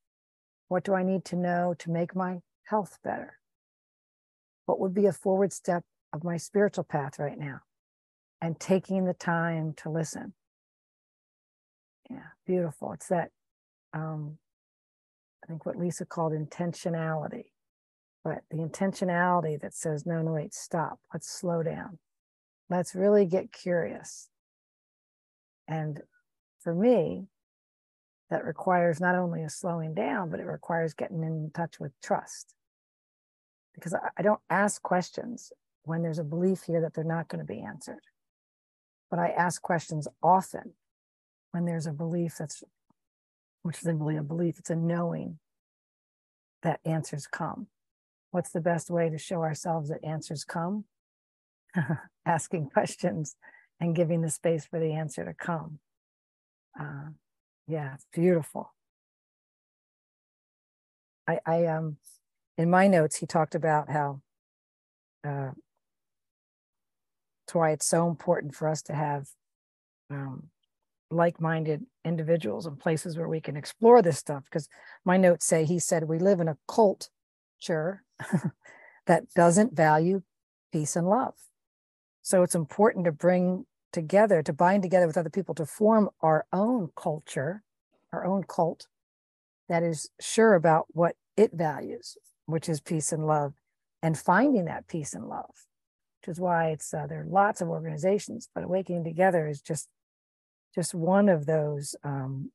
What 0.69 0.83
do 0.83 0.95
I 0.95 1.03
need 1.03 1.23
to 1.25 1.35
know 1.35 1.75
to 1.77 1.91
make 1.91 2.15
my 2.15 2.39
health 2.63 2.97
better? 3.03 3.37
What 4.65 4.79
would 4.79 4.95
be 4.95 5.05
a 5.05 5.13
forward 5.13 5.53
step 5.53 5.83
of 6.13 6.23
my 6.23 6.37
spiritual 6.37 6.83
path 6.83 7.19
right 7.19 7.37
now? 7.37 7.59
And 8.41 8.59
taking 8.59 9.05
the 9.05 9.13
time 9.13 9.73
to 9.77 9.91
listen. 9.91 10.33
Yeah, 12.09 12.29
beautiful. 12.47 12.93
It's 12.93 13.09
that, 13.09 13.29
um, 13.93 14.39
I 15.45 15.47
think 15.47 15.65
what 15.65 15.77
Lisa 15.77 16.05
called 16.05 16.33
intentionality, 16.33 17.45
but 18.23 18.39
the 18.49 18.57
intentionality 18.57 19.61
that 19.61 19.75
says, 19.75 20.05
no, 20.05 20.23
no, 20.23 20.33
wait, 20.33 20.55
stop. 20.55 20.99
Let's 21.13 21.29
slow 21.29 21.61
down. 21.61 21.99
Let's 22.67 22.95
really 22.95 23.27
get 23.27 23.51
curious. 23.51 24.29
And 25.67 26.01
for 26.61 26.73
me, 26.73 27.27
that 28.31 28.43
requires 28.43 28.99
not 28.99 29.13
only 29.13 29.43
a 29.43 29.49
slowing 29.49 29.93
down, 29.93 30.31
but 30.31 30.39
it 30.39 30.47
requires 30.47 30.95
getting 30.95 31.23
in 31.23 31.51
touch 31.53 31.79
with 31.79 31.91
trust. 32.01 32.55
Because 33.75 33.93
I, 33.93 34.21
don't 34.23 34.41
ask 34.49 34.81
questions 34.81 35.51
when 35.83 36.01
there's 36.01 36.17
a 36.17 36.23
belief 36.23 36.63
here 36.63 36.81
that 36.81 36.95
they're 36.95 37.03
not 37.03 37.27
going 37.27 37.45
to 37.45 37.53
be 37.53 37.61
answered. 37.61 38.01
But 39.11 39.19
I 39.19 39.29
ask 39.29 39.61
questions 39.61 40.07
often 40.23 40.73
when 41.51 41.65
there's 41.65 41.85
a 41.85 41.91
belief 41.91 42.37
that's, 42.39 42.63
which 43.65 43.79
isn't 43.79 43.97
really 43.97 44.15
a 44.15 44.21
belief, 44.21 44.59
it's 44.59 44.69
a 44.69 44.75
knowing 44.75 45.39
that 46.61 46.79
answers 46.85 47.25
come. 47.25 47.65
What's 48.29 48.51
the 48.51 48.61
best 48.61 48.91
way 48.91 49.09
to 49.09 49.17
show 49.17 49.41
ourselves 49.41 49.89
that 49.89 50.05
answers 50.05 50.43
come? 50.43 50.85
Asking 52.27 52.69
questions 52.69 53.35
and 53.79 53.95
giving 53.95 54.21
the 54.21 54.29
space 54.29 54.67
for 54.67 54.79
the 54.79 54.91
answer 54.93 55.25
to 55.25 55.33
come. 55.33 55.79
Uh, 56.79 57.09
yeah, 57.67 57.95
it's 57.95 58.05
beautiful. 58.13 58.71
I, 61.27 61.39
I 61.43 61.65
um, 61.65 61.97
in 62.59 62.69
my 62.69 62.87
notes, 62.87 63.15
he 63.15 63.25
talked 63.25 63.55
about 63.55 63.89
how 63.89 64.21
uh, 65.27 65.53
it's 67.47 67.55
why 67.55 67.71
it's 67.71 67.87
so 67.87 68.07
important 68.07 68.53
for 68.53 68.67
us 68.67 68.83
to 68.83 68.93
have 68.93 69.29
um, 70.11 70.49
like-minded 71.15 71.85
individuals 72.03 72.65
and 72.65 72.79
places 72.79 73.17
where 73.17 73.27
we 73.27 73.41
can 73.41 73.57
explore 73.57 74.01
this 74.01 74.17
stuff. 74.17 74.43
Because 74.45 74.67
my 75.03 75.17
notes 75.17 75.45
say 75.45 75.65
he 75.65 75.79
said 75.79 76.03
we 76.03 76.19
live 76.19 76.39
in 76.39 76.47
a 76.47 76.57
culture 76.67 78.03
that 79.07 79.23
doesn't 79.35 79.75
value 79.75 80.21
peace 80.71 80.95
and 80.95 81.07
love. 81.07 81.35
So 82.21 82.43
it's 82.43 82.55
important 82.55 83.05
to 83.05 83.11
bring 83.11 83.65
together, 83.93 84.43
to 84.43 84.53
bind 84.53 84.83
together 84.83 85.07
with 85.07 85.17
other 85.17 85.29
people 85.29 85.55
to 85.55 85.65
form 85.65 86.09
our 86.21 86.45
own 86.51 86.89
culture, 86.95 87.63
our 88.11 88.25
own 88.25 88.43
cult 88.43 88.87
that 89.69 89.83
is 89.83 90.09
sure 90.19 90.53
about 90.53 90.85
what 90.89 91.15
it 91.37 91.51
values, 91.53 92.17
which 92.45 92.69
is 92.69 92.81
peace 92.81 93.11
and 93.11 93.25
love, 93.25 93.53
and 94.01 94.17
finding 94.17 94.65
that 94.65 94.87
peace 94.87 95.13
and 95.13 95.27
love, 95.27 95.49
which 96.21 96.31
is 96.33 96.39
why 96.39 96.69
it's 96.69 96.93
uh, 96.93 97.07
there 97.07 97.21
are 97.21 97.27
lots 97.27 97.61
of 97.61 97.69
organizations, 97.69 98.49
but 98.53 98.63
awakening 98.63 99.03
together 99.03 99.47
is 99.47 99.61
just 99.61 99.87
just 100.75 100.93
one 100.93 101.29
of 101.29 101.45
those 101.45 101.95
um, 102.03 102.51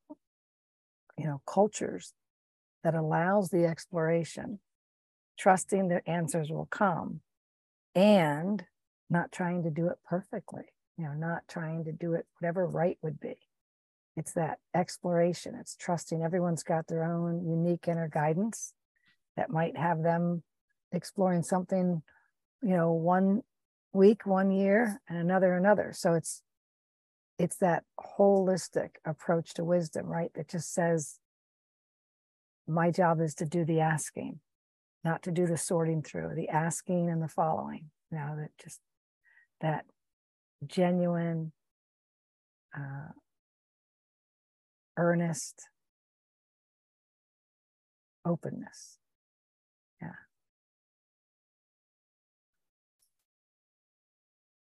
you 1.17 1.25
know 1.25 1.41
cultures 1.45 2.13
that 2.83 2.95
allows 2.95 3.49
the 3.49 3.65
exploration, 3.65 4.59
trusting 5.37 5.89
that 5.89 6.03
answers 6.07 6.49
will 6.49 6.67
come, 6.67 7.21
and 7.95 8.65
not 9.09 9.31
trying 9.31 9.63
to 9.63 9.69
do 9.69 9.87
it 9.87 9.97
perfectly 10.07 10.65
you 11.01 11.07
know, 11.07 11.13
not 11.13 11.41
trying 11.47 11.83
to 11.85 11.91
do 11.91 12.13
it 12.13 12.27
whatever 12.39 12.67
right 12.67 12.97
would 13.01 13.19
be. 13.19 13.35
It's 14.15 14.33
that 14.33 14.59
exploration. 14.75 15.55
It's 15.59 15.75
trusting 15.75 16.21
everyone's 16.21 16.61
got 16.61 16.87
their 16.87 17.03
own 17.03 17.43
unique 17.43 17.87
inner 17.87 18.07
guidance 18.07 18.73
that 19.35 19.49
might 19.49 19.75
have 19.77 20.03
them 20.03 20.43
exploring 20.91 21.41
something, 21.41 22.03
you 22.61 22.75
know, 22.75 22.91
one 22.91 23.41
week, 23.93 24.27
one 24.27 24.51
year, 24.51 25.01
and 25.09 25.17
another, 25.17 25.55
another. 25.55 25.91
So 25.95 26.13
it's 26.13 26.43
it's 27.41 27.57
that 27.57 27.83
holistic 27.99 28.91
approach 29.03 29.55
to 29.55 29.63
wisdom, 29.63 30.05
right? 30.05 30.31
That 30.35 30.47
just 30.47 30.71
says, 30.71 31.17
my 32.67 32.91
job 32.91 33.19
is 33.19 33.33
to 33.35 33.45
do 33.45 33.65
the 33.65 33.79
asking, 33.79 34.39
not 35.03 35.23
to 35.23 35.31
do 35.31 35.47
the 35.47 35.57
sorting 35.57 36.03
through, 36.03 36.35
the 36.35 36.49
asking 36.49 37.09
and 37.09 37.19
the 37.21 37.27
following. 37.27 37.89
You 38.11 38.19
know, 38.19 38.35
that 38.37 38.51
just 38.63 38.79
that 39.61 39.85
genuine, 40.67 41.51
uh, 42.77 43.09
earnest 44.97 45.67
openness. 48.23 48.99
Yeah. 49.99 50.09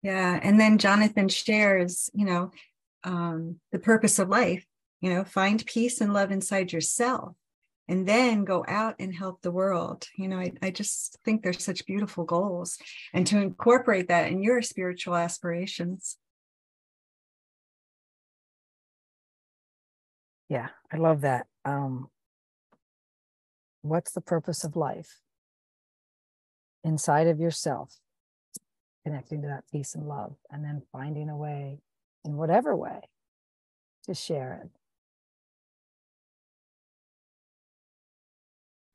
Yeah. 0.03 0.41
And 0.43 0.59
then 0.59 0.79
Jonathan 0.79 1.29
shares, 1.29 2.09
you 2.15 2.25
know, 2.25 2.53
um, 3.05 3.57
the 3.73 3.79
purpose 3.79 4.19
of 4.19 4.29
life, 4.29 4.65
you 5.01 5.11
know, 5.11 5.25
find 5.25 5.65
peace 5.67 6.01
and 6.01 6.13
love 6.13 6.31
inside 6.31 6.73
yourself 6.73 7.35
and 7.91 8.07
then 8.07 8.45
go 8.45 8.65
out 8.69 8.95
and 9.01 9.13
help 9.13 9.43
the 9.43 9.51
world. 9.51 10.07
You 10.17 10.29
know, 10.29 10.39
I, 10.39 10.53
I 10.63 10.71
just 10.71 11.19
think 11.25 11.43
they're 11.43 11.53
such 11.53 11.87
beautiful 11.87 12.25
goals 12.25 12.79
and 13.13 13.27
to 13.27 13.39
incorporate 13.39 14.07
that 14.09 14.31
in 14.31 14.43
your 14.45 14.63
spiritual 14.63 15.17
aspirations. 15.17 16.17
Yeah, 20.49 20.69
I 20.93 20.99
love 20.99 21.23
that. 21.23 21.47
Um, 21.65 22.09
what's 23.83 24.13
the 24.13 24.21
purpose 24.21 24.63
of 24.63 24.77
life? 24.77 25.19
Inside 26.85 27.27
of 27.27 27.41
yourself, 27.41 27.97
connecting 29.05 29.43
to 29.43 29.49
that 29.49 29.65
peace 29.71 29.97
and 29.97 30.07
love, 30.07 30.37
and 30.49 30.65
then 30.65 30.83
finding 30.93 31.29
a 31.29 31.37
way, 31.37 31.81
in 32.25 32.37
whatever 32.37 32.77
way, 32.77 33.01
to 34.05 34.15
share 34.15 34.61
it 34.65 34.71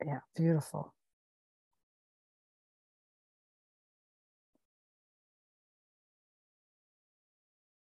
Yeah, 0.06 0.20
beautiful. 0.36 0.94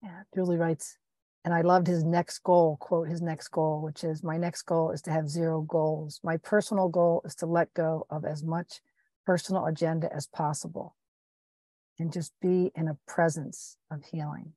Yeah, 0.03 0.23
Julie 0.35 0.57
writes, 0.57 0.97
and 1.45 1.53
I 1.53 1.63
loved 1.63 1.87
his 1.87 2.05
next 2.05 2.39
goal, 2.41 2.77
quote, 2.81 3.09
his 3.09 3.21
next 3.21 3.49
goal, 3.49 3.83
which 3.83 4.05
is 4.05 4.23
my 4.23 4.37
next 4.37 4.63
goal 4.63 4.91
is 4.93 5.03
to 5.03 5.11
have 5.11 5.29
zero 5.29 5.63
goals. 5.63 6.21
My 6.23 6.37
personal 6.39 6.89
goal 6.89 7.23
is 7.25 7.35
to 7.37 7.47
let 7.47 7.75
go 7.75 8.07
of 8.11 8.25
as 8.25 8.43
much 8.45 8.81
personal 9.27 9.67
agenda 9.67 10.13
as 10.15 10.27
possible 10.27 10.97
and 11.99 12.13
just 12.13 12.33
be 12.41 12.71
in 12.75 12.89
a 12.89 12.97
presence 13.07 13.77
of 13.91 14.05
healing. 14.05 14.53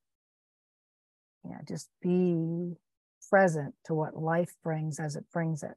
Yeah, 1.43 1.57
just 1.67 1.89
be 2.01 2.75
present 3.29 3.73
to 3.85 3.93
what 3.93 4.15
life 4.15 4.53
brings 4.63 4.99
as 4.99 5.15
it 5.15 5.25
brings 5.31 5.63
it. 5.63 5.75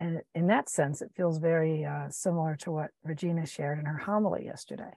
And 0.00 0.22
in 0.34 0.48
that 0.48 0.68
sense, 0.68 1.00
it 1.00 1.12
feels 1.16 1.38
very 1.38 1.84
uh, 1.84 2.08
similar 2.10 2.56
to 2.62 2.72
what 2.72 2.90
Regina 3.04 3.46
shared 3.46 3.78
in 3.78 3.84
her 3.84 3.98
homily 3.98 4.44
yesterday. 4.44 4.94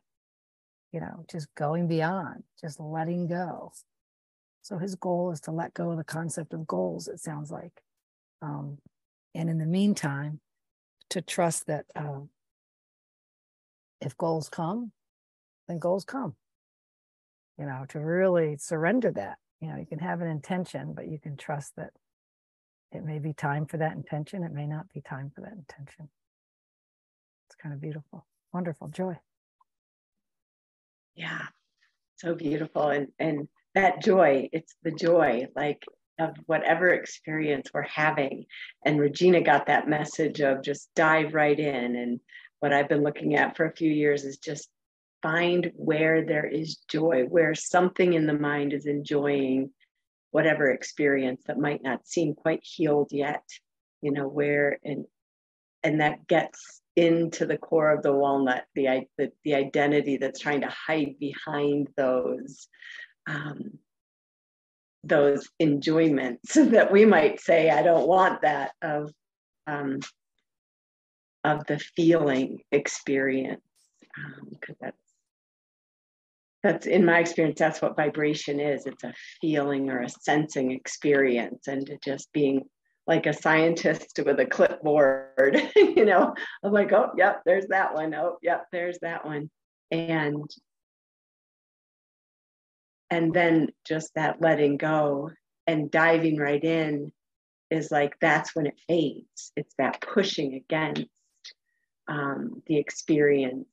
You 0.91 1.01
know, 1.01 1.25
just 1.29 1.53
going 1.53 1.87
beyond, 1.87 2.43
just 2.59 2.79
letting 2.79 3.27
go. 3.27 3.71
So 4.63 4.79
his 4.79 4.95
goal 4.95 5.29
is 5.31 5.41
to 5.41 5.51
let 5.51 5.75
go 5.75 5.91
of 5.91 5.97
the 5.97 6.03
concept 6.03 6.53
of 6.53 6.65
goals, 6.65 7.07
it 7.07 7.19
sounds 7.19 7.51
like. 7.51 7.83
Um, 8.41 8.79
and 9.35 9.47
in 9.47 9.59
the 9.59 9.65
meantime, 9.67 10.39
to 11.09 11.21
trust 11.21 11.67
that 11.67 11.85
uh, 11.95 12.21
if 14.01 14.17
goals 14.17 14.49
come, 14.49 14.91
then 15.67 15.79
goals 15.79 16.05
come. 16.05 16.35
You 17.57 17.65
know, 17.65 17.85
to 17.89 17.99
really 17.99 18.57
surrender 18.57 19.11
that. 19.11 19.37
You 19.61 19.69
know, 19.69 19.77
you 19.77 19.85
can 19.85 19.99
have 19.99 20.21
an 20.21 20.27
intention, 20.27 20.93
but 20.93 21.07
you 21.07 21.17
can 21.19 21.37
trust 21.37 21.75
that 21.77 21.91
it 22.91 23.03
may 23.03 23.19
be 23.19 23.33
time 23.33 23.65
for 23.65 23.77
that 23.77 23.93
intention. 23.93 24.43
It 24.43 24.51
may 24.51 24.67
not 24.67 24.89
be 24.93 25.01
time 25.01 25.31
for 25.33 25.41
that 25.41 25.53
intention. 25.53 26.09
It's 27.47 27.55
kind 27.55 27.73
of 27.73 27.81
beautiful, 27.81 28.25
wonderful 28.53 28.89
joy. 28.89 29.17
Yeah, 31.15 31.45
so 32.17 32.35
beautiful. 32.35 32.89
And 32.89 33.07
and 33.19 33.47
that 33.73 34.01
joy, 34.01 34.49
it's 34.51 34.75
the 34.83 34.91
joy, 34.91 35.47
like 35.55 35.83
of 36.19 36.35
whatever 36.45 36.89
experience 36.89 37.69
we're 37.73 37.83
having. 37.83 38.45
And 38.85 38.99
Regina 38.99 39.41
got 39.41 39.67
that 39.67 39.89
message 39.89 40.41
of 40.41 40.63
just 40.63 40.89
dive 40.95 41.33
right 41.33 41.59
in. 41.59 41.95
And 41.95 42.19
what 42.59 42.73
I've 42.73 42.89
been 42.89 43.03
looking 43.03 43.35
at 43.35 43.55
for 43.57 43.65
a 43.65 43.75
few 43.75 43.91
years 43.91 44.23
is 44.23 44.37
just 44.37 44.69
find 45.21 45.71
where 45.75 46.25
there 46.25 46.45
is 46.45 46.77
joy, 46.89 47.23
where 47.27 47.55
something 47.55 48.13
in 48.13 48.27
the 48.27 48.33
mind 48.33 48.73
is 48.73 48.85
enjoying 48.85 49.71
whatever 50.31 50.69
experience 50.69 51.41
that 51.47 51.57
might 51.57 51.81
not 51.81 52.07
seem 52.07 52.35
quite 52.35 52.61
healed 52.63 53.09
yet, 53.11 53.43
you 54.01 54.11
know, 54.11 54.27
where 54.27 54.79
and 54.83 55.05
and 55.83 56.01
that 56.01 56.27
gets 56.27 56.81
into 56.95 57.45
the 57.45 57.57
core 57.57 57.91
of 57.91 58.01
the 58.01 58.11
walnut, 58.11 58.65
the, 58.73 59.05
the, 59.17 59.31
the 59.43 59.53
identity 59.53 60.17
that's 60.17 60.39
trying 60.39 60.61
to 60.61 60.69
hide 60.69 61.15
behind 61.19 61.89
those 61.95 62.67
um, 63.27 63.77
those 65.05 65.47
enjoyments 65.59 66.53
that 66.55 66.91
we 66.91 67.05
might 67.05 67.39
say, 67.39 67.69
I 67.69 67.83
don't 67.83 68.07
want 68.07 68.41
that 68.41 68.71
of 68.81 69.11
um, 69.67 69.99
of 71.43 71.65
the 71.67 71.79
feeling 71.79 72.61
experience 72.71 73.61
because 74.49 74.75
um, 74.75 74.77
that's 74.81 74.97
that's 76.63 76.87
in 76.87 77.05
my 77.05 77.19
experience 77.19 77.59
that's 77.59 77.81
what 77.81 77.95
vibration 77.95 78.59
is. 78.59 78.85
It's 78.87 79.03
a 79.03 79.13
feeling 79.39 79.89
or 79.89 80.01
a 80.01 80.09
sensing 80.09 80.71
experience 80.71 81.67
and 81.67 81.87
just 82.03 82.31
being 82.33 82.63
like 83.07 83.27
a 83.27 83.33
scientist 83.33 84.19
with 84.25 84.39
a 84.39 84.45
clipboard 84.47 85.61
you 85.75 86.05
know 86.05 86.33
i'm 86.63 86.71
like 86.71 86.91
oh 86.91 87.11
yep 87.15 87.43
there's 87.45 87.67
that 87.67 87.93
one. 87.93 88.15
Oh 88.15 88.37
yep 88.41 88.65
there's 88.71 88.97
that 89.03 89.25
one. 89.25 89.49
And 89.91 90.49
and 93.09 93.33
then 93.33 93.69
just 93.85 94.13
that 94.15 94.41
letting 94.41 94.77
go 94.77 95.31
and 95.67 95.91
diving 95.91 96.37
right 96.37 96.63
in 96.63 97.11
is 97.69 97.91
like 97.91 98.15
that's 98.19 98.55
when 98.55 98.67
it 98.67 98.79
fades. 98.87 99.51
It's 99.55 99.73
that 99.77 100.01
pushing 100.01 100.53
against 100.55 101.05
um, 102.07 102.61
the 102.67 102.77
experience 102.77 103.67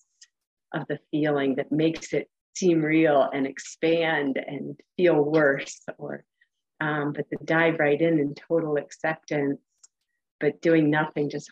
of 0.73 0.87
the 0.88 0.99
feeling 1.11 1.57
that 1.57 1.71
makes 1.71 2.12
it 2.12 2.29
seem 2.55 2.83
real 2.83 3.29
and 3.33 3.47
expand 3.47 4.38
and 4.45 4.79
feel 4.97 5.23
worse 5.23 5.83
or 5.99 6.25
um, 6.81 7.12
but 7.12 7.27
the 7.31 7.38
dive 7.45 7.79
right 7.79 8.01
in 8.01 8.18
in 8.18 8.35
total 8.35 8.77
acceptance 8.77 9.61
but 10.40 10.61
doing 10.61 10.90
nothing 10.90 11.31
just 11.31 11.51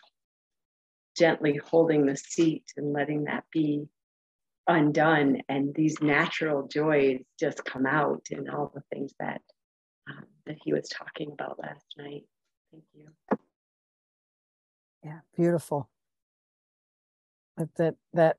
gently 1.17 1.59
holding 1.63 2.05
the 2.05 2.15
seat 2.15 2.65
and 2.77 2.93
letting 2.93 3.23
that 3.23 3.43
be 3.51 3.87
undone 4.71 5.41
and 5.49 5.73
these 5.75 6.01
natural 6.01 6.67
joys 6.67 7.19
just 7.39 7.63
come 7.65 7.85
out 7.85 8.27
in 8.31 8.49
all 8.49 8.71
the 8.73 8.83
things 8.93 9.13
that 9.19 9.41
um, 10.09 10.25
that 10.45 10.57
he 10.63 10.73
was 10.73 10.89
talking 10.89 11.31
about 11.31 11.59
last 11.59 11.85
night. 11.97 12.23
Thank 12.71 12.83
you. 12.93 13.37
Yeah 15.03 15.19
beautiful. 15.35 15.89
That 17.57 17.69
that 17.75 17.95
that 18.13 18.37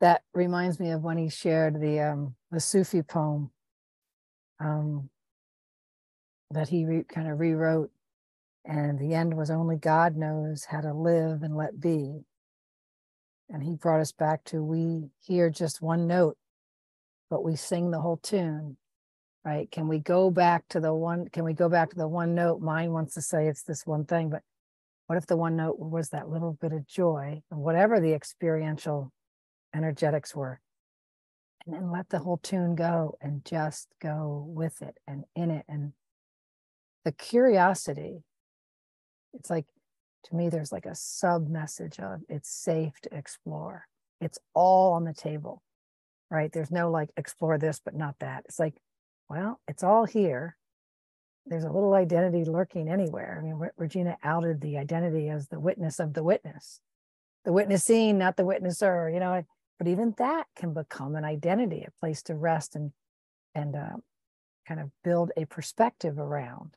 that 0.00 0.22
reminds 0.34 0.78
me 0.78 0.90
of 0.90 1.02
when 1.02 1.18
he 1.18 1.28
shared 1.28 1.80
the 1.80 2.00
um 2.00 2.34
the 2.50 2.60
sufi 2.60 3.02
poem 3.02 3.50
um 4.60 5.08
that 6.50 6.68
he 6.68 6.84
re, 6.84 7.04
kind 7.04 7.30
of 7.30 7.40
rewrote 7.40 7.90
and 8.64 8.98
the 8.98 9.14
end 9.14 9.36
was 9.36 9.50
only 9.50 9.76
god 9.76 10.16
knows 10.16 10.64
how 10.64 10.80
to 10.80 10.92
live 10.92 11.42
and 11.42 11.56
let 11.56 11.80
be 11.80 12.20
and 13.50 13.62
he 13.62 13.74
brought 13.74 14.00
us 14.00 14.12
back 14.12 14.44
to 14.44 14.62
we 14.62 15.10
hear 15.20 15.50
just 15.50 15.80
one 15.80 16.06
note, 16.06 16.36
but 17.30 17.44
we 17.44 17.56
sing 17.56 17.90
the 17.90 18.00
whole 18.00 18.18
tune, 18.18 18.76
right? 19.44 19.70
Can 19.70 19.88
we 19.88 19.98
go 19.98 20.30
back 20.30 20.64
to 20.68 20.80
the 20.80 20.94
one? 20.94 21.28
Can 21.28 21.44
we 21.44 21.54
go 21.54 21.68
back 21.68 21.90
to 21.90 21.96
the 21.96 22.08
one 22.08 22.34
note? 22.34 22.60
Mind 22.60 22.92
wants 22.92 23.14
to 23.14 23.22
say 23.22 23.46
it's 23.46 23.62
this 23.62 23.86
one 23.86 24.04
thing, 24.04 24.30
but 24.30 24.42
what 25.06 25.16
if 25.16 25.26
the 25.26 25.36
one 25.36 25.56
note 25.56 25.78
was 25.78 26.10
that 26.10 26.28
little 26.28 26.58
bit 26.60 26.72
of 26.72 26.86
joy, 26.86 27.42
and 27.50 27.60
whatever 27.60 28.00
the 28.00 28.12
experiential 28.12 29.12
energetics 29.74 30.34
were? 30.34 30.60
And 31.64 31.74
then 31.74 31.90
let 31.90 32.08
the 32.08 32.18
whole 32.18 32.38
tune 32.38 32.74
go 32.74 33.16
and 33.20 33.44
just 33.44 33.88
go 34.00 34.44
with 34.48 34.80
it 34.82 34.96
and 35.06 35.24
in 35.34 35.50
it. 35.50 35.64
And 35.68 35.92
the 37.04 37.12
curiosity, 37.12 38.22
it's 39.34 39.50
like 39.50 39.66
to 40.28 40.36
me 40.36 40.48
there's 40.48 40.72
like 40.72 40.86
a 40.86 40.94
sub 40.94 41.48
message 41.48 41.98
of 42.00 42.20
it's 42.28 42.50
safe 42.50 43.00
to 43.02 43.16
explore. 43.16 43.86
It's 44.20 44.38
all 44.54 44.92
on 44.92 45.04
the 45.04 45.14
table 45.14 45.62
right? 46.30 46.52
There's 46.52 46.70
no 46.70 46.90
like 46.90 47.10
explore 47.16 47.58
this 47.58 47.80
but 47.84 47.94
not 47.94 48.16
that. 48.20 48.44
It's 48.46 48.58
like 48.58 48.74
well 49.28 49.60
it's 49.68 49.82
all 49.82 50.04
here. 50.04 50.56
There's 51.46 51.64
a 51.64 51.72
little 51.72 51.94
identity 51.94 52.44
lurking 52.44 52.88
anywhere. 52.88 53.38
I 53.40 53.44
mean 53.44 53.70
regina 53.76 54.16
outed 54.22 54.60
the 54.60 54.78
identity 54.78 55.28
as 55.28 55.48
the 55.48 55.60
witness 55.60 55.98
of 55.98 56.14
the 56.14 56.22
witness. 56.22 56.80
The 57.44 57.52
witnessing 57.52 58.18
not 58.18 58.36
the 58.36 58.42
witnesser 58.42 59.12
you 59.12 59.20
know 59.20 59.42
but 59.78 59.88
even 59.88 60.14
that 60.18 60.46
can 60.56 60.74
become 60.74 61.14
an 61.14 61.24
identity 61.24 61.86
a 61.86 62.00
place 62.00 62.22
to 62.24 62.34
rest 62.34 62.76
and 62.76 62.92
and 63.54 63.74
uh, 63.74 63.96
kind 64.66 64.80
of 64.80 64.90
build 65.02 65.32
a 65.36 65.46
perspective 65.46 66.18
around 66.18 66.76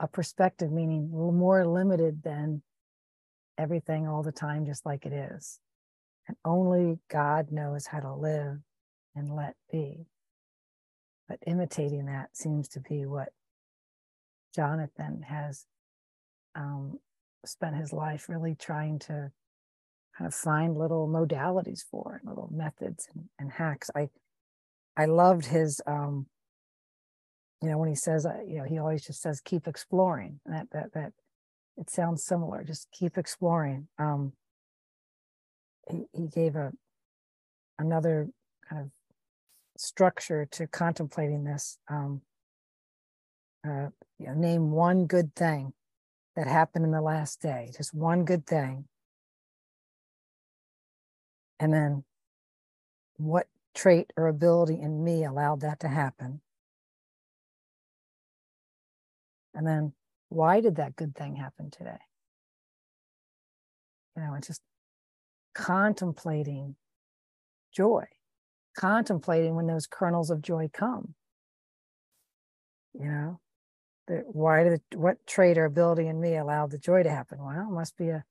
a 0.00 0.08
perspective 0.08 0.72
meaning 0.72 1.10
more 1.10 1.66
limited 1.66 2.22
than 2.22 2.62
everything 3.58 4.06
all 4.08 4.22
the 4.22 4.32
time, 4.32 4.66
just 4.66 4.84
like 4.84 5.06
it 5.06 5.12
is. 5.12 5.60
And 6.26 6.36
only 6.44 6.98
God 7.10 7.52
knows 7.52 7.86
how 7.86 8.00
to 8.00 8.14
live 8.14 8.58
and 9.14 9.34
let 9.34 9.54
be. 9.70 10.06
But 11.28 11.38
imitating 11.46 12.06
that 12.06 12.36
seems 12.36 12.68
to 12.70 12.80
be 12.80 13.06
what 13.06 13.28
Jonathan 14.54 15.22
has 15.28 15.66
um, 16.54 16.98
spent 17.44 17.76
his 17.76 17.92
life 17.92 18.28
really 18.28 18.54
trying 18.54 18.98
to 19.00 19.30
kind 20.16 20.26
of 20.28 20.34
find 20.34 20.76
little 20.76 21.08
modalities 21.08 21.82
for, 21.82 22.20
little 22.24 22.48
methods 22.52 23.08
and, 23.14 23.24
and 23.38 23.52
hacks. 23.52 23.90
I 23.94 24.08
I 24.96 25.06
loved 25.06 25.46
his 25.46 25.80
um, 25.86 26.26
you 27.64 27.70
know 27.70 27.78
when 27.78 27.88
he 27.88 27.96
says 27.96 28.26
uh, 28.26 28.34
you 28.46 28.58
know 28.58 28.64
he 28.64 28.78
always 28.78 29.04
just 29.04 29.22
says 29.22 29.40
keep 29.40 29.66
exploring 29.66 30.40
that 30.46 30.68
that 30.72 30.92
that 30.94 31.12
it 31.78 31.90
sounds 31.90 32.24
similar 32.24 32.62
just 32.62 32.88
keep 32.92 33.18
exploring 33.18 33.88
um 33.98 34.34
he, 35.90 36.04
he 36.12 36.28
gave 36.28 36.56
a 36.56 36.72
another 37.78 38.28
kind 38.68 38.82
of 38.82 38.90
structure 39.78 40.46
to 40.52 40.66
contemplating 40.66 41.44
this 41.44 41.78
um 41.88 42.20
uh, 43.66 43.88
you 44.18 44.26
know, 44.26 44.34
name 44.34 44.70
one 44.72 45.06
good 45.06 45.34
thing 45.34 45.72
that 46.36 46.46
happened 46.46 46.84
in 46.84 46.92
the 46.92 47.00
last 47.00 47.40
day 47.40 47.70
just 47.76 47.94
one 47.94 48.24
good 48.24 48.46
thing. 48.46 48.84
And 51.60 51.72
then 51.72 52.04
what 53.16 53.46
trait 53.74 54.12
or 54.16 54.28
ability 54.28 54.78
in 54.80 55.02
me 55.02 55.24
allowed 55.24 55.60
that 55.62 55.80
to 55.80 55.88
happen 55.88 56.42
And 59.54 59.66
then 59.66 59.92
why 60.28 60.60
did 60.60 60.76
that 60.76 60.96
good 60.96 61.14
thing 61.14 61.36
happen 61.36 61.70
today? 61.70 61.98
You 64.16 64.22
know, 64.22 64.34
it's 64.34 64.48
just 64.48 64.62
contemplating 65.54 66.76
joy, 67.72 68.04
contemplating 68.76 69.54
when 69.54 69.66
those 69.66 69.86
kernels 69.86 70.30
of 70.30 70.42
joy 70.42 70.68
come. 70.72 71.14
You 72.94 73.08
know, 73.08 73.40
the, 74.06 74.22
why 74.26 74.64
did 74.64 74.80
what 74.94 75.26
trait 75.26 75.58
or 75.58 75.64
ability 75.64 76.06
in 76.06 76.20
me 76.20 76.36
allowed 76.36 76.70
the 76.70 76.78
joy 76.78 77.02
to 77.02 77.10
happen? 77.10 77.38
Well, 77.42 77.68
it 77.68 77.72
must 77.72 77.96
be 77.96 78.08
a, 78.08 78.24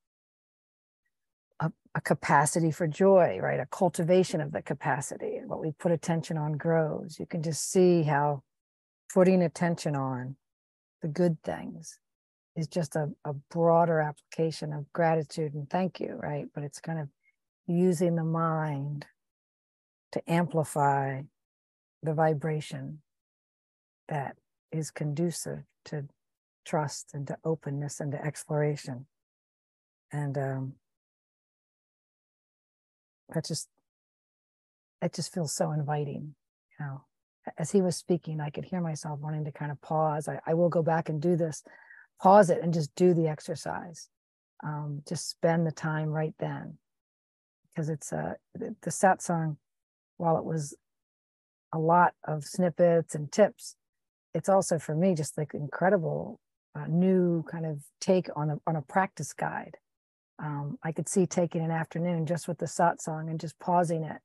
a, 1.59 1.71
a 1.95 2.01
capacity 2.01 2.71
for 2.71 2.88
joy, 2.88 3.39
right? 3.41 3.59
A 3.59 3.65
cultivation 3.65 4.39
of 4.39 4.51
the 4.51 4.61
capacity. 4.61 5.36
And 5.36 5.49
what 5.49 5.59
we 5.59 5.71
put 5.71 5.91
attention 5.91 6.38
on 6.38 6.53
grows. 6.53 7.17
You 7.19 7.26
can 7.26 7.41
just 7.43 7.69
see 7.69 8.03
how 8.03 8.43
putting 9.13 9.41
attention 9.41 9.95
on 9.95 10.38
the 11.04 11.10
good 11.10 11.38
things 11.43 11.99
is 12.56 12.68
just 12.68 12.95
a, 12.95 13.10
a 13.26 13.34
broader 13.51 13.99
application 13.99 14.74
of 14.74 14.91
gratitude 14.93 15.54
and 15.54 15.70
thank 15.70 15.99
you, 15.99 16.18
right? 16.22 16.45
But 16.56 16.64
it's 16.64 16.80
kind 16.80 16.99
of 16.99 17.10
using 17.68 18.16
the 18.16 18.24
mind 18.24 19.06
to 20.14 20.32
amplify 20.32 21.22
the 22.01 22.14
vibration 22.14 23.01
that 24.08 24.38
is 24.72 24.91
conducive 24.91 25.64
to 25.86 26.06
trust 26.66 27.12
and 27.14 27.28
to 27.28 27.38
openness 27.43 27.99
and 27.99 28.14
to 28.14 28.26
exploration. 28.26 29.06
And 30.12 30.38
um, 30.38 30.74
that 33.34 33.45
just 33.45 33.68
that 35.01 35.14
just 35.14 35.34
feels 35.34 35.54
so 35.54 35.72
inviting 35.72 36.36
you 36.80 36.86
know 36.86 37.01
as 37.58 37.72
he 37.72 37.82
was 37.82 37.96
speaking 37.96 38.39
i 38.39 38.50
could 38.50 38.66
hear 38.66 38.82
myself 38.82 39.20
wanting 39.20 39.46
to 39.46 39.52
kind 39.52 39.72
of 39.72 39.82
pause. 39.82 40.28
I, 40.28 40.39
I 40.46 40.54
will 40.54 40.70
go 40.70 40.82
back 40.82 41.10
and 41.10 41.22
do 41.22 41.36
this 41.36 41.64
pause 42.22 42.50
it 42.50 42.62
and 42.62 42.74
just 42.74 42.94
do 42.96 43.14
the 43.14 43.28
exercise 43.28 44.10
um, 44.64 45.02
just 45.08 45.30
spend 45.30 45.68
the 45.68 45.72
time 45.72 46.10
right 46.10 46.34
then. 46.39 46.78
Because 47.70 47.89
it's 47.89 48.12
a 48.12 48.38
the, 48.54 48.76
the 48.82 48.91
satsang 48.91 49.58
while 50.18 50.38
it 50.38 50.46
was 50.46 50.76
a 51.74 51.80
lot 51.80 52.14
of 52.24 52.46
snippets 52.46 53.16
and 53.16 53.32
tips 53.32 53.76
it's 54.36 54.50
also 54.50 54.78
for 54.78 54.96
me 54.96 55.16
just 55.16 55.38
like 55.38 55.54
incredible 55.54 56.39
uh, 56.76 56.86
new 56.88 57.44
kind 57.44 57.66
of 57.66 57.84
take 58.00 58.30
on 58.36 58.52
a 58.52 58.58
on 58.68 58.76
a 58.76 58.82
practice 58.82 59.34
guide. 59.34 59.78
Um, 60.39 60.78
I 60.84 60.91
could 60.91 61.10
see 61.10 61.26
taking 61.26 61.64
an 61.64 61.72
afternoon 61.72 62.26
just 62.26 62.48
with 62.48 62.58
the 62.58 62.66
satsang 62.66 63.30
and 63.30 63.39
just 63.39 63.58
pausing 63.60 64.04
it 64.04 64.18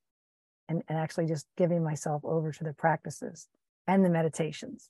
and, 0.69 0.83
and 0.87 0.97
actually 0.97 1.25
just 1.25 1.47
giving 1.57 1.83
myself 1.83 2.21
over 2.23 2.51
to 2.51 2.63
the 2.63 2.73
practices 2.73 3.49
and 3.87 4.05
the 4.05 4.09
meditations, 4.09 4.89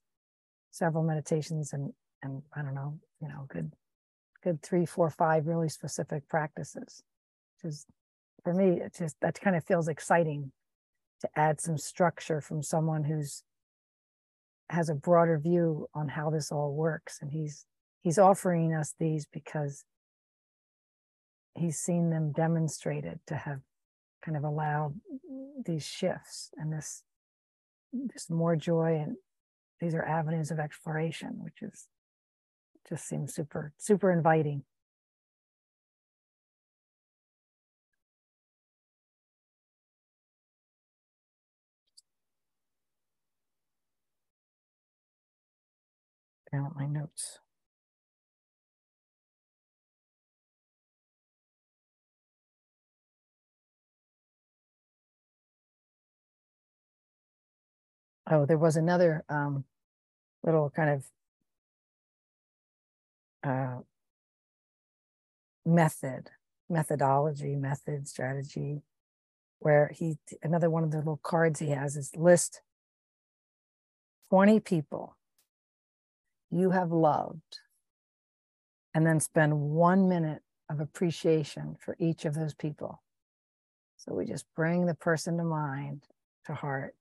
several 0.72 1.04
meditations 1.04 1.74
and 1.74 1.94
and 2.22 2.42
I 2.54 2.62
don't 2.62 2.76
know, 2.76 3.00
you 3.22 3.30
know, 3.30 3.46
good 3.48 3.72
good 4.44 4.62
three, 4.62 4.86
four, 4.86 5.10
five 5.10 5.48
really 5.48 5.70
specific 5.70 6.28
practices. 6.28 7.02
Which 7.56 7.72
is 7.72 7.86
for 8.44 8.54
me, 8.54 8.82
it 8.82 8.94
just 8.98 9.16
that 9.22 9.40
kind 9.40 9.56
of 9.56 9.64
feels 9.64 9.88
exciting 9.88 10.52
to 11.22 11.30
add 11.36 11.62
some 11.62 11.78
structure 11.78 12.42
from 12.42 12.62
someone 12.62 13.06
who's 13.06 13.44
has 14.70 14.90
a 14.90 14.96
broader 14.96 15.40
view 15.40 15.88
on 15.94 16.10
how 16.10 16.30
this 16.30 16.52
all 16.52 16.74
works. 16.74 17.20
And 17.22 17.32
he's 17.32 17.66
he's 18.02 18.20
offering 18.20 18.74
us 18.74 18.94
these 19.00 19.26
because 19.26 19.86
he's 21.56 21.80
seen 21.80 22.10
them 22.10 22.32
demonstrated 22.34 23.20
to 23.28 23.36
have 23.36 23.62
kind 24.24 24.38
of 24.38 24.44
allowed 24.44 24.94
these 25.66 25.86
shifts 25.86 26.52
and 26.58 26.72
this 26.72 27.04
this 27.92 28.30
more 28.30 28.56
joy 28.56 29.00
and 29.04 29.16
these 29.80 29.96
are 29.96 30.06
avenues 30.06 30.52
of 30.52 30.60
exploration 30.60 31.40
which 31.40 31.62
is 31.62 31.88
just 32.88 33.08
seems 33.08 33.34
super 33.34 33.74
super 33.78 34.12
inviting. 34.12 34.64
Down 46.52 46.72
my 46.76 46.88
notes 46.88 47.40
oh, 58.30 58.46
there 58.46 58.58
was 58.58 58.76
another 58.76 59.24
um, 59.30 59.66
little 60.44 60.70
kind 60.70 60.90
of 60.90 61.06
uh, 63.44 63.80
method, 65.66 66.30
methodology, 66.70 67.56
method, 67.56 68.08
strategy, 68.08 68.82
where 69.60 69.92
he, 69.94 70.18
another 70.44 70.70
one 70.70 70.84
of 70.84 70.92
the 70.92 70.98
little 70.98 71.20
cards 71.22 71.60
he 71.60 71.70
has 71.70 71.96
is 71.96 72.12
list 72.16 72.62
20 74.30 74.60
people 74.60 75.18
you 76.52 76.72
have 76.72 76.92
loved, 76.92 77.60
and 78.94 79.06
then 79.06 79.20
spend 79.20 79.60
one 79.60 80.10
minute 80.10 80.42
of 80.70 80.80
appreciation 80.80 81.76
for 81.80 81.96
each 82.00 82.26
of 82.26 82.34
those 82.34 82.54
people. 82.54 83.02
So 83.98 84.14
we 84.16 84.26
just 84.26 84.46
bring 84.56 84.86
the 84.86 84.96
person 84.96 85.38
to 85.38 85.44
mind, 85.44 86.04
to 86.46 86.54
heart, 86.54 86.96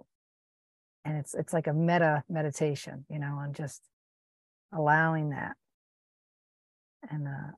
and 1.08 1.16
it's 1.16 1.34
it's 1.34 1.54
like 1.54 1.66
a 1.66 1.72
metta 1.72 2.22
meditation 2.28 3.06
you 3.08 3.18
know 3.18 3.38
on 3.40 3.54
just 3.54 3.80
allowing 4.72 5.30
that. 5.30 5.56
And 7.10 7.26
uh 7.26 7.52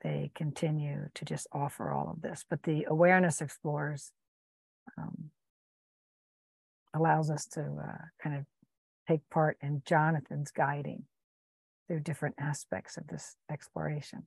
they 0.03 0.31
continue 0.35 1.09
to 1.15 1.25
just 1.25 1.47
offer 1.53 1.91
all 1.91 2.11
of 2.11 2.23
this. 2.23 2.45
But 2.49 2.63
the 2.63 2.85
awareness 2.89 3.41
explorers 3.41 4.13
um, 4.99 5.31
allows 6.95 7.31
us 7.31 7.47
to 7.47 7.61
uh, 7.61 8.05
kind 8.23 8.37
of 8.37 8.45
take 9.09 9.29
part 9.31 9.57
in 9.61 9.83
Jonathan's 9.85 10.51
guiding 10.51 11.05
through 11.89 12.01
different 12.01 12.37
aspects 12.39 12.97
of 12.97 13.07
this 13.09 13.37
exploration. 13.51 14.27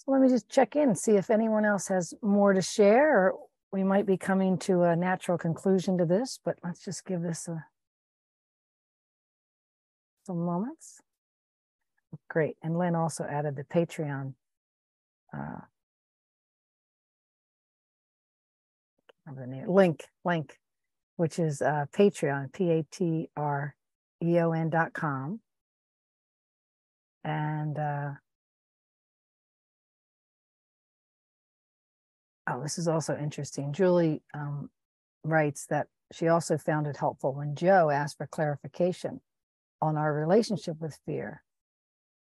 So 0.00 0.12
let 0.12 0.22
me 0.22 0.28
just 0.28 0.48
check 0.48 0.76
in 0.76 0.94
see 0.94 1.12
if 1.12 1.28
anyone 1.28 1.66
else 1.66 1.88
has 1.88 2.14
more 2.22 2.54
to 2.54 2.62
share, 2.62 3.18
or 3.18 3.34
we 3.70 3.84
might 3.84 4.06
be 4.06 4.16
coming 4.16 4.56
to 4.60 4.82
a 4.84 4.96
natural 4.96 5.36
conclusion 5.36 5.98
to 5.98 6.06
this, 6.06 6.40
but 6.42 6.56
let's 6.64 6.82
just 6.82 7.04
give 7.04 7.20
this 7.20 7.46
a, 7.48 7.66
some 10.26 10.44
moments. 10.44 11.00
Great. 12.30 12.56
And 12.62 12.78
Lin 12.78 12.94
also 12.94 13.24
added 13.24 13.56
the 13.56 13.64
Patreon. 13.64 14.34
Uh, 15.36 15.60
the 19.36 19.46
name, 19.46 19.68
link, 19.68 20.06
link, 20.24 20.58
which 21.16 21.38
is 21.38 21.62
uh, 21.62 21.84
Patreon, 21.92 22.52
P 22.52 22.70
A 22.70 22.82
T 22.90 23.28
R 23.36 23.76
E 24.24 24.38
O 24.40 24.50
N 24.50 24.70
dot 24.70 24.92
com. 24.92 25.40
And 27.22 27.78
uh, 27.78 28.10
Oh, 32.50 32.60
this 32.60 32.78
is 32.78 32.88
also 32.88 33.16
interesting. 33.16 33.72
Julie 33.72 34.22
um, 34.34 34.70
writes 35.22 35.66
that 35.66 35.86
she 36.12 36.26
also 36.26 36.58
found 36.58 36.88
it 36.88 36.96
helpful 36.96 37.32
when 37.32 37.54
Joe 37.54 37.90
asked 37.90 38.16
for 38.16 38.26
clarification 38.26 39.20
on 39.80 39.96
our 39.96 40.12
relationship 40.12 40.80
with 40.80 40.98
fear 41.06 41.44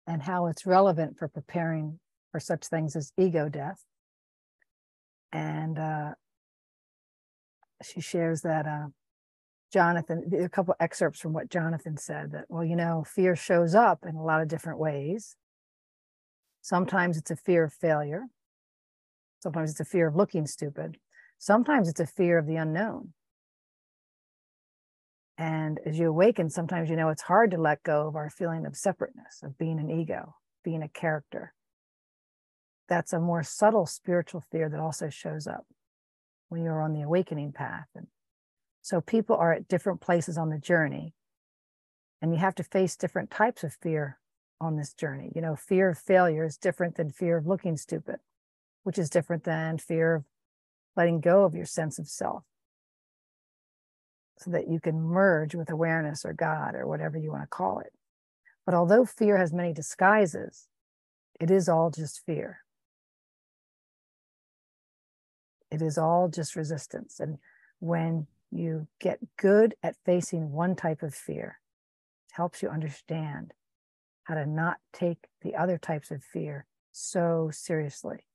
and 0.07 0.23
how 0.23 0.47
it's 0.47 0.65
relevant 0.65 1.19
for 1.19 1.29
preparing 1.29 1.99
for 2.33 2.41
such 2.41 2.67
things 2.67 2.97
as 2.97 3.13
ego 3.19 3.51
death. 3.51 3.85
And 5.33 5.79
uh, 5.79 6.13
she 7.83 8.01
shares 8.01 8.41
that 8.41 8.67
uh, 8.67 8.87
Jonathan, 9.71 10.31
a 10.43 10.49
couple 10.49 10.75
excerpts 10.81 11.21
from 11.21 11.35
what 11.35 11.51
Jonathan 11.51 11.99
said 11.99 12.33
that, 12.33 12.47
well, 12.49 12.65
you 12.65 12.77
know, 12.77 13.05
fear 13.07 13.37
shows 13.37 13.75
up 13.75 14.07
in 14.09 14.15
a 14.15 14.25
lot 14.25 14.41
of 14.41 14.49
different 14.49 14.79
ways. 14.79 15.37
Sometimes 16.63 17.19
it's 17.19 17.31
a 17.31 17.37
fear 17.37 17.65
of 17.65 17.75
failure. 17.75 18.29
Sometimes 19.41 19.71
it's 19.71 19.81
a 19.81 19.85
fear 19.85 20.09
of 20.09 20.17
looking 20.17 20.47
stupid. 20.47 20.97
Sometimes 21.39 21.89
it's 21.89 22.01
a 22.01 22.07
fear 22.07 22.39
of 22.39 22.47
the 22.47 22.57
unknown. 22.57 23.13
And 25.39 25.79
as 25.85 25.99
you 25.99 26.09
awaken, 26.09 26.49
sometimes 26.49 26.89
you 26.89 26.97
know 26.97 27.11
it's 27.11 27.23
hard 27.23 27.51
to 27.51 27.59
let 27.59 27.83
go 27.83 28.09
of 28.09 28.17
our 28.17 28.31
feeling 28.31 28.65
of 28.65 28.77
separateness, 28.77 29.43
of 29.43 29.59
being 29.59 29.79
an 29.79 29.91
ego, 29.91 30.35
being 30.65 30.83
a 30.83 30.89
character. 30.89 31.53
That's 32.89 33.13
a 33.13 33.21
more 33.21 33.43
subtle 33.43 33.85
spiritual 33.85 34.43
fear 34.51 34.69
that 34.69 34.81
also 34.81 35.11
shows 35.11 35.47
up 35.47 35.67
when 36.49 36.63
you're 36.63 36.81
on 36.81 36.95
the 36.95 37.03
awakening 37.03 37.53
path. 37.53 37.89
And 37.95 38.07
so 38.81 39.01
people 39.01 39.37
are 39.37 39.53
at 39.53 39.69
different 39.69 40.01
places 40.01 40.39
on 40.39 40.49
the 40.49 40.59
journey, 40.59 41.13
and 42.23 42.33
you 42.33 42.39
have 42.39 42.55
to 42.55 42.65
face 42.65 42.97
different 42.97 43.31
types 43.31 43.63
of 43.63 43.75
fear 43.75 44.19
on 44.59 44.77
this 44.77 44.95
journey. 44.95 45.33
You 45.35 45.43
know, 45.43 45.55
fear 45.55 45.91
of 45.91 45.99
failure 45.99 46.45
is 46.45 46.57
different 46.57 46.97
than 46.97 47.11
fear 47.11 47.37
of 47.37 47.47
looking 47.47 47.77
stupid 47.77 48.21
which 48.87 49.01
is 49.01 49.11
different 49.11 49.43
than 49.43 49.79
fear 49.79 50.15
of 50.15 50.25
letting 50.95 51.21
go 51.21 51.43
of 51.43 51.57
your 51.57 51.67
sense 51.67 51.99
of 51.99 52.07
self 52.07 52.45
so 54.39 54.53
that 54.53 54.69
you 54.69 54.79
can 54.79 55.03
merge 55.03 55.57
with 55.57 55.71
awareness 55.71 56.25
or 56.25 56.33
God 56.33 56.77
or 56.77 56.87
whatever 56.87 57.19
you 57.19 57.33
want 57.33 57.43
to 57.43 57.49
call 57.49 57.81
it. 57.81 57.93
But 58.65 58.77
although 58.77 59.05
fear 59.05 59.39
has 59.39 59.53
many 59.53 59.73
disguises, 59.73 60.69
it 61.41 61.51
is 61.51 61.69
all 61.69 61.91
just 61.91 62.25
fear. 62.25 62.61
It 65.69 65.83
is 65.83 65.99
all 65.99 66.29
just 66.29 66.55
resistance. 66.55 67.19
And 67.19 67.39
when 67.81 68.29
you 68.53 68.87
get 69.01 69.19
good 69.37 69.75
at 69.83 69.97
facing 70.05 70.53
one 70.53 70.77
type 70.77 71.03
of 71.03 71.13
fear, 71.13 71.59
it 72.31 72.37
helps 72.37 72.63
you 72.63 72.69
understand 72.69 73.53
how 74.23 74.35
to 74.35 74.47
not 74.47 74.77
take 74.93 75.27
the 75.43 75.57
other 75.57 75.77
types 75.77 76.13
of 76.13 76.23
fear 76.23 76.67
so 76.93 77.51
seriously. 77.53 78.26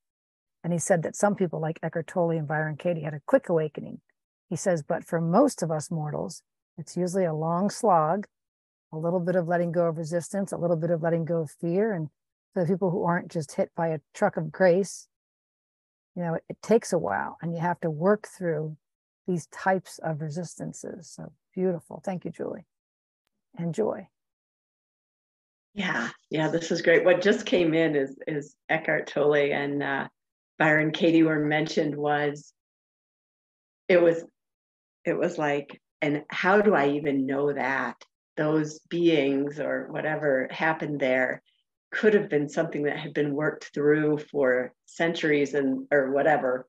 And 0.64 0.72
he 0.72 0.80
said 0.80 1.04
that 1.04 1.16
some 1.16 1.36
people 1.36 1.60
like 1.60 1.80
Eckhart 1.82 2.08
Tolle 2.08 2.32
and 2.32 2.48
Byron 2.48 2.78
Katie 2.78 3.02
had 3.02 3.14
a 3.14 3.22
quick 3.26 3.50
awakening. 3.50 4.02
He 4.50 4.56
says, 4.56 4.84
but 4.84 5.06
for 5.06 5.20
most 5.20 5.64
of 5.64 5.72
us 5.72 5.90
mortals, 5.90 6.44
it's 6.78 6.98
usually 6.98 7.26
a 7.26 7.34
long 7.34 7.70
slog, 7.70 8.28
a 8.94 8.98
little 8.98 9.20
bit 9.20 9.36
of 9.36 9.48
letting 9.48 9.72
go 9.72 9.88
of 9.88 9.98
resistance, 9.98 10.52
a 10.52 10.58
little 10.58 10.76
bit 10.76 10.92
of 10.92 11.02
letting 11.02 11.26
go 11.26 11.42
of 11.42 11.52
fear. 11.52 11.94
And 11.94 12.10
for 12.54 12.64
the 12.64 12.72
people 12.72 12.92
who 12.92 13.04
aren't 13.04 13.32
just 13.32 13.56
hit 13.56 13.72
by 13.76 13.88
a 13.88 14.00
truck 14.14 14.38
of 14.38 14.52
grace, 14.52 15.08
you 16.16 16.22
know, 16.22 16.36
it, 16.36 16.44
it 16.50 16.58
takes 16.62 16.92
a 16.92 16.98
while 16.98 17.38
and 17.42 17.54
you 17.54 17.60
have 17.60 17.80
to 17.82 17.90
work 17.90 18.28
through 18.28 18.76
these 19.28 19.48
types 19.48 20.00
of 20.04 20.22
resistances. 20.22 21.10
So 21.10 21.32
beautiful. 21.56 22.02
Thank 22.04 22.26
you, 22.26 22.32
Julie. 22.32 22.66
And 23.58 23.74
joy. 23.74 24.08
Yeah, 25.74 26.10
yeah, 26.30 26.50
this 26.50 26.72
is 26.72 26.82
great. 26.82 27.06
What 27.06 27.22
just 27.22 27.46
came 27.46 27.74
in 27.74 27.96
is 27.96 28.18
is 28.28 28.56
Eckhart 28.68 29.08
Tolle 29.08 29.54
and 29.54 29.82
uh, 29.82 30.08
Byron 30.62 30.92
Katie 30.92 31.24
were 31.24 31.40
mentioned 31.40 31.96
was 31.96 32.54
it 33.90 34.00
was 34.00 34.24
it 35.04 35.18
was 35.18 35.40
like, 35.40 35.82
and 36.04 36.24
how 36.30 36.62
do 36.62 36.76
I 36.76 36.90
even 36.90 37.26
know 37.26 37.52
that 37.52 37.96
those 38.38 38.78
beings 38.82 39.60
or 39.60 39.88
whatever 39.90 40.48
happened 40.52 41.00
there 41.00 41.42
could 41.92 42.14
have 42.14 42.30
been 42.30 42.48
something 42.48 42.84
that 42.84 43.00
had 43.00 43.12
been 43.12 43.34
worked 43.34 43.72
through 43.74 44.20
for 44.20 44.72
centuries 44.86 45.56
and 45.56 45.88
or 45.92 46.12
whatever, 46.12 46.68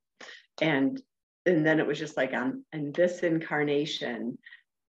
and 0.63 0.99
and 1.45 1.67
then 1.67 1.79
it 1.79 1.87
was 1.87 1.99
just 1.99 2.17
like 2.17 2.33
I'm 2.33 2.65
in 2.73 2.93
this 2.93 3.19
incarnation, 3.23 4.39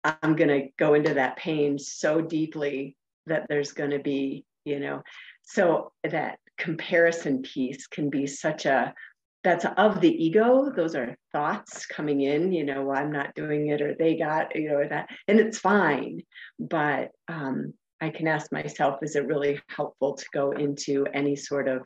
I'm 0.04 0.36
gonna 0.36 0.68
go 0.78 0.94
into 0.94 1.14
that 1.14 1.36
pain 1.36 1.80
so 1.80 2.20
deeply 2.20 2.96
that 3.26 3.46
there's 3.48 3.72
going 3.72 3.90
to 3.90 3.98
be, 3.98 4.44
you 4.64 4.78
know, 4.78 5.02
so 5.42 5.90
that 6.04 6.38
comparison 6.58 7.42
piece 7.42 7.86
can 7.86 8.10
be 8.10 8.26
such 8.26 8.66
a 8.66 8.94
that's 9.42 9.66
of 9.76 10.00
the 10.00 10.24
ego 10.24 10.72
those 10.74 10.94
are 10.94 11.16
thoughts 11.32 11.84
coming 11.86 12.22
in 12.22 12.52
you 12.52 12.64
know 12.64 12.92
i'm 12.92 13.12
not 13.12 13.34
doing 13.34 13.68
it 13.68 13.82
or 13.82 13.94
they 13.98 14.16
got 14.16 14.54
you 14.56 14.68
know 14.68 14.86
that 14.88 15.08
and 15.28 15.38
it's 15.38 15.58
fine 15.58 16.20
but 16.58 17.10
um, 17.28 17.74
i 18.00 18.08
can 18.08 18.26
ask 18.26 18.52
myself 18.52 18.98
is 19.02 19.16
it 19.16 19.26
really 19.26 19.60
helpful 19.68 20.14
to 20.14 20.24
go 20.32 20.52
into 20.52 21.06
any 21.12 21.36
sort 21.36 21.68
of 21.68 21.82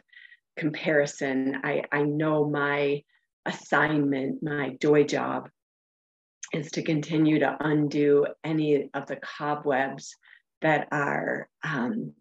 comparison? 0.58 1.60
I 1.62 1.84
i 1.92 2.02
know 2.02 2.48
my 2.48 3.02
assignment 3.46 4.42
my 4.42 4.76
joy 4.82 5.04
job 5.04 5.48
is 6.52 6.70
to 6.72 6.82
continue 6.82 7.38
to 7.38 7.56
undo 7.60 8.26
any 8.44 8.90
of 8.92 9.06
the 9.06 9.16
cobwebs 9.16 10.14
that 10.60 10.88
are 10.90 11.48
um, 11.62 12.12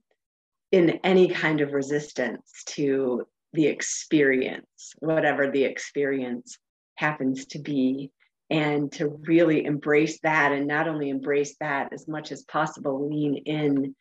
in 0.72 1.00
any 1.04 1.28
kind 1.28 1.62
of 1.62 1.74
resistance 1.74 2.64
to 2.66 3.26
the 3.54 3.68
experience, 3.68 4.94
whatever 5.00 5.50
the 5.50 5.64
experience 5.64 6.58
happens 6.96 7.46
to 7.48 7.60
be, 7.60 8.12
and 8.50 8.92
to 8.94 9.20
really 9.28 9.66
embrace 9.66 10.20
that 10.22 10.52
and 10.52 10.68
not 10.68 10.88
only 10.88 11.10
embrace 11.10 11.56
that 11.60 11.92
as 11.92 12.08
much 12.08 12.32
as 12.32 12.44
possible, 12.44 13.10
lean 13.10 13.36
in 13.46 13.96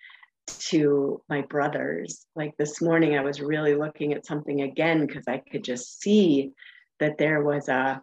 to 0.47 1.21
my 1.29 1.43
brothers. 1.43 2.27
Like 2.37 2.57
this 2.57 2.81
morning, 2.81 3.17
I 3.17 3.23
was 3.23 3.41
really 3.41 3.75
looking 3.75 4.13
at 4.13 4.27
something 4.27 4.63
again 4.63 5.07
because 5.07 5.25
I 5.27 5.39
could 5.39 5.65
just 5.65 6.01
see 6.01 6.53
that 7.01 7.19
there 7.19 7.43
was 7.43 7.69
a, 7.69 8.01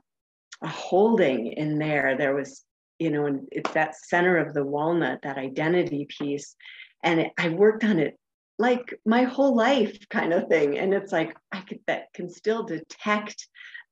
a 0.61 0.67
holding 0.67 1.47
in 1.53 1.79
there. 1.79 2.17
There 2.17 2.35
was 2.35 2.63
you 2.99 3.09
know, 3.09 3.25
and 3.25 3.47
it's 3.51 3.71
that 3.71 3.95
center 3.95 4.37
of 4.37 4.53
the 4.53 4.63
walnut, 4.63 5.19
that 5.23 5.37
identity 5.37 6.07
piece. 6.07 6.55
And 7.03 7.19
it, 7.19 7.31
I 7.37 7.49
worked 7.49 7.83
on 7.83 7.99
it 7.99 8.17
like 8.59 8.99
my 9.05 9.23
whole 9.23 9.55
life 9.55 10.07
kind 10.09 10.33
of 10.33 10.47
thing. 10.47 10.77
And 10.77 10.93
it's 10.93 11.11
like, 11.11 11.35
I 11.51 11.61
could, 11.61 11.79
that 11.87 12.13
can 12.13 12.29
still 12.29 12.63
detect 12.63 13.47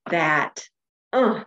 that 0.10 0.64
uh, 1.14 1.44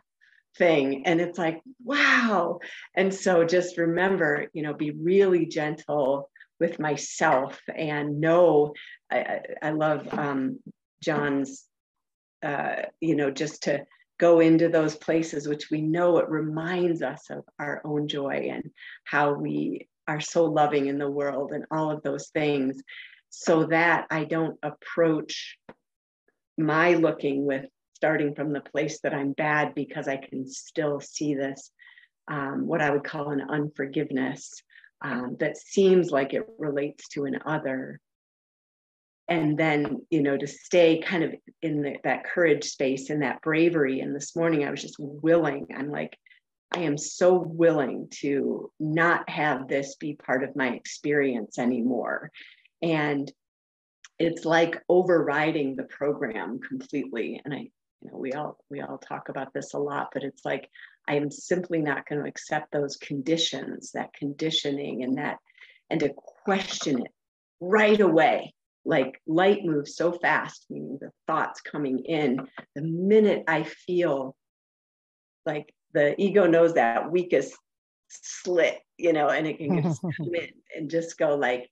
thing. 0.56 1.06
And 1.06 1.20
it's 1.20 1.38
like, 1.38 1.60
wow. 1.82 2.60
And 2.94 3.14
so 3.14 3.44
just 3.44 3.78
remember, 3.78 4.48
you 4.52 4.62
know, 4.62 4.74
be 4.74 4.90
really 4.90 5.46
gentle 5.46 6.30
with 6.60 6.78
myself 6.78 7.60
and 7.74 8.20
know, 8.20 8.74
I, 9.10 9.40
I 9.62 9.70
love 9.70 10.06
um, 10.12 10.60
John's, 11.02 11.64
uh, 12.42 12.82
you 13.00 13.16
know, 13.16 13.30
just 13.30 13.64
to, 13.64 13.84
go 14.18 14.40
into 14.40 14.68
those 14.68 14.96
places 14.96 15.48
which 15.48 15.70
we 15.70 15.80
know 15.80 16.18
it 16.18 16.28
reminds 16.28 17.02
us 17.02 17.30
of 17.30 17.44
our 17.58 17.82
own 17.84 18.06
joy 18.08 18.48
and 18.52 18.70
how 19.04 19.32
we 19.32 19.88
are 20.06 20.20
so 20.20 20.44
loving 20.44 20.86
in 20.86 20.98
the 20.98 21.10
world 21.10 21.52
and 21.52 21.64
all 21.70 21.90
of 21.90 22.02
those 22.02 22.28
things 22.28 22.82
so 23.30 23.64
that 23.66 24.06
I 24.10 24.24
don't 24.24 24.58
approach 24.62 25.58
my 26.56 26.94
looking 26.94 27.44
with 27.44 27.66
starting 27.94 28.34
from 28.34 28.52
the 28.52 28.60
place 28.60 29.00
that 29.00 29.14
I'm 29.14 29.32
bad 29.32 29.74
because 29.74 30.08
I 30.08 30.16
can 30.18 30.46
still 30.46 31.00
see 31.00 31.34
this, 31.34 31.70
um, 32.28 32.66
what 32.66 32.80
I 32.80 32.90
would 32.90 33.04
call 33.04 33.30
an 33.30 33.42
unforgiveness 33.48 34.52
um, 35.02 35.36
that 35.40 35.56
seems 35.56 36.10
like 36.10 36.32
it 36.32 36.46
relates 36.58 37.08
to 37.08 37.24
an 37.24 37.38
other. 37.44 38.00
And 39.26 39.58
then 39.58 40.02
you 40.10 40.22
know 40.22 40.36
to 40.36 40.46
stay 40.46 41.00
kind 41.00 41.24
of 41.24 41.34
in 41.62 41.82
the, 41.82 41.96
that 42.04 42.24
courage 42.24 42.64
space 42.64 43.10
and 43.10 43.22
that 43.22 43.40
bravery. 43.40 44.00
And 44.00 44.14
this 44.14 44.36
morning 44.36 44.64
i 44.64 44.70
was 44.70 44.82
just 44.82 44.96
willing. 44.98 45.66
I'm 45.74 45.90
like 45.90 46.16
i 46.76 46.80
am 46.80 46.98
so 46.98 47.34
willing 47.34 48.08
to 48.10 48.70
not 48.78 49.28
have 49.28 49.68
this 49.68 49.96
be 49.96 50.14
part 50.14 50.42
of 50.42 50.56
my 50.56 50.70
experience 50.70 51.58
anymore 51.58 52.30
and 52.82 53.32
it's 54.18 54.44
like 54.44 54.80
overriding 54.88 55.76
the 55.76 55.84
program 55.84 56.58
completely 56.60 57.40
and 57.44 57.54
i 57.54 57.58
you 57.58 58.10
know 58.10 58.18
we 58.18 58.32
all 58.32 58.58
we 58.70 58.80
all 58.80 58.98
talk 58.98 59.28
about 59.28 59.52
this 59.54 59.74
a 59.74 59.78
lot 59.78 60.08
but 60.12 60.22
it's 60.22 60.44
like 60.44 60.68
i 61.08 61.14
am 61.14 61.30
simply 61.30 61.80
not 61.80 62.06
going 62.06 62.20
to 62.22 62.28
accept 62.28 62.72
those 62.72 62.96
conditions 62.96 63.92
that 63.92 64.12
conditioning 64.14 65.02
and 65.02 65.18
that 65.18 65.38
and 65.90 66.00
to 66.00 66.10
question 66.44 67.00
it 67.00 67.12
right 67.60 68.00
away 68.00 68.52
like 68.84 69.20
light 69.26 69.64
moves 69.64 69.96
so 69.96 70.12
fast, 70.12 70.66
meaning 70.68 70.98
the 71.00 71.10
thoughts 71.26 71.60
coming 71.60 72.00
in. 72.00 72.46
The 72.74 72.82
minute 72.82 73.44
I 73.48 73.62
feel 73.64 74.36
like 75.46 75.72
the 75.94 76.20
ego 76.20 76.46
knows 76.46 76.74
that 76.74 77.10
weakest 77.10 77.56
slit, 78.08 78.80
you 78.98 79.12
know, 79.12 79.28
and 79.28 79.46
it 79.46 79.58
can 79.58 79.82
just 79.82 80.02
come 80.16 80.34
in 80.34 80.48
and 80.76 80.90
just 80.90 81.16
go 81.18 81.36
like, 81.36 81.70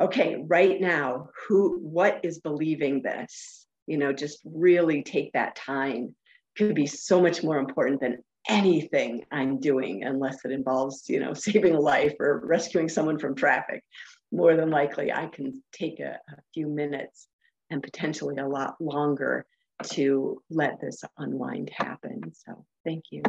okay, 0.00 0.42
right 0.46 0.80
now, 0.80 1.28
who, 1.46 1.78
what 1.78 2.20
is 2.22 2.40
believing 2.40 3.02
this? 3.02 3.66
You 3.86 3.98
know, 3.98 4.12
just 4.12 4.40
really 4.44 5.02
take 5.02 5.32
that 5.32 5.56
time. 5.56 6.14
Could 6.56 6.74
be 6.74 6.86
so 6.86 7.20
much 7.20 7.42
more 7.42 7.58
important 7.58 8.00
than 8.00 8.18
anything 8.48 9.24
I'm 9.30 9.60
doing, 9.60 10.04
unless 10.04 10.44
it 10.44 10.52
involves, 10.52 11.04
you 11.08 11.20
know, 11.20 11.34
saving 11.34 11.74
a 11.74 11.80
life 11.80 12.14
or 12.18 12.42
rescuing 12.44 12.88
someone 12.88 13.18
from 13.18 13.34
traffic 13.34 13.84
more 14.32 14.56
than 14.56 14.70
likely 14.70 15.12
I 15.12 15.26
can 15.26 15.62
take 15.72 16.00
a, 16.00 16.12
a 16.12 16.36
few 16.54 16.68
minutes 16.68 17.28
and 17.70 17.82
potentially 17.82 18.36
a 18.38 18.48
lot 18.48 18.76
longer 18.80 19.46
to 19.84 20.42
let 20.50 20.80
this 20.80 21.02
unwind 21.18 21.70
happen. 21.74 22.32
So 22.32 22.64
thank 22.84 23.04
you. 23.10 23.22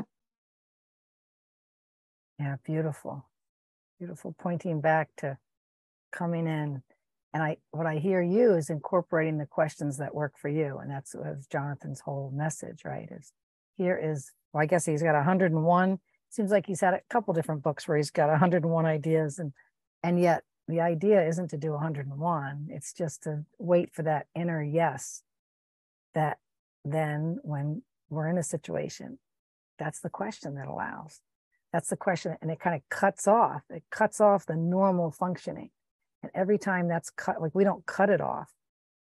Yeah, 2.42 2.56
beautiful. 2.66 3.24
Beautiful. 4.00 4.34
Pointing 4.40 4.82
back 4.82 5.10
to 5.18 5.38
coming 6.12 6.48
in. 6.48 6.82
And 7.34 7.44
I 7.44 7.58
what 7.70 7.86
I 7.86 7.98
hear 7.98 8.20
you 8.20 8.56
is 8.56 8.72
incorporating 8.72 9.38
the 9.38 9.46
questions 9.46 9.98
that 9.98 10.16
work 10.16 10.34
for 10.40 10.50
you. 10.50 10.80
And 10.80 10.90
that's 10.90 11.14
was 11.14 11.46
Jonathan's 11.46 12.00
whole 12.00 12.32
message, 12.36 12.84
right? 12.84 13.08
Is 13.12 13.32
here 13.78 13.96
is 13.96 14.32
well, 14.52 14.64
I 14.64 14.66
guess 14.66 14.88
he's 14.88 15.04
got 15.04 15.14
101. 15.14 16.00
Seems 16.30 16.50
like 16.50 16.66
he's 16.66 16.82
had 16.82 16.96
a 16.96 17.02
couple 17.12 17.36
different 17.36 17.62
books 17.62 17.88
where 17.88 17.98
he's 17.98 18.10
got 18.10 18.30
101 18.30 18.86
ideas 18.88 19.38
and 19.38 19.54
and 20.02 20.20
yet 20.20 20.44
the 20.68 20.82
idea 20.82 21.26
isn't 21.28 21.50
to 21.50 21.58
do 21.58 21.72
101 21.74 22.68
it's 22.70 22.94
just 22.94 23.24
to 23.24 23.44
wait 23.60 23.94
for 23.94 24.04
that 24.04 24.28
inner 24.36 24.64
yes 24.64 25.22
that 26.14 26.38
then 26.86 27.38
when 27.44 27.84
we're 28.10 28.30
in 28.30 28.38
a 28.38 28.44
situation 28.44 29.20
that's 29.78 30.00
the 30.00 30.10
question 30.10 30.56
that 30.56 30.68
allows 30.68 31.20
that's 31.74 31.90
the 31.90 31.98
question 31.98 32.36
and 32.42 32.52
it 32.52 32.60
kind 32.60 32.76
of 32.76 32.82
cuts 32.90 33.28
off 33.28 33.64
it 33.70 33.84
cuts 33.92 34.22
off 34.22 34.46
the 34.46 34.56
normal 34.56 35.12
functioning 35.12 35.70
and 36.24 36.32
every 36.36 36.58
time 36.58 36.88
that's 36.88 37.10
cut 37.10 37.42
like 37.42 37.56
we 37.56 37.64
don't 37.64 37.86
cut 37.86 38.10
it 38.10 38.22
off 38.22 38.52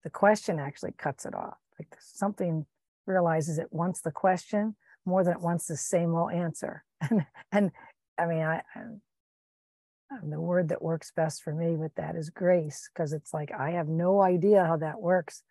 the 0.05 0.11
question 0.11 0.59
actually 0.59 0.93
cuts 0.99 1.25
it 1.27 1.35
off 1.35 1.57
like 1.79 1.89
something 2.01 2.67
realizes 3.07 3.59
it 3.59 3.73
wants 3.73 4.01
the 4.01 4.11
question 4.11 4.75
more 5.05 5.23
than 5.23 5.35
it 5.35 5.41
wants 5.41 5.67
the 5.67 5.77
same 5.77 6.15
old 6.15 6.33
answer 6.33 6.85
and 7.11 7.25
and 7.53 7.71
i 8.19 8.27
mean 8.27 8.43
i 8.43 8.63
and 8.75 9.01
um, 10.11 10.31
the 10.31 10.41
word 10.41 10.69
that 10.69 10.83
works 10.83 11.11
best 11.15 11.43
for 11.43 11.53
me 11.53 11.77
with 11.77 11.95
that 11.97 12.15
is 12.17 12.31
grace, 12.31 12.89
because 12.93 13.13
it's 13.13 13.35
like 13.35 13.51
I 13.53 13.73
have 13.73 13.89
no 13.89 14.23
idea 14.23 14.65
how 14.65 14.77
that 14.77 15.01
works. 15.01 15.43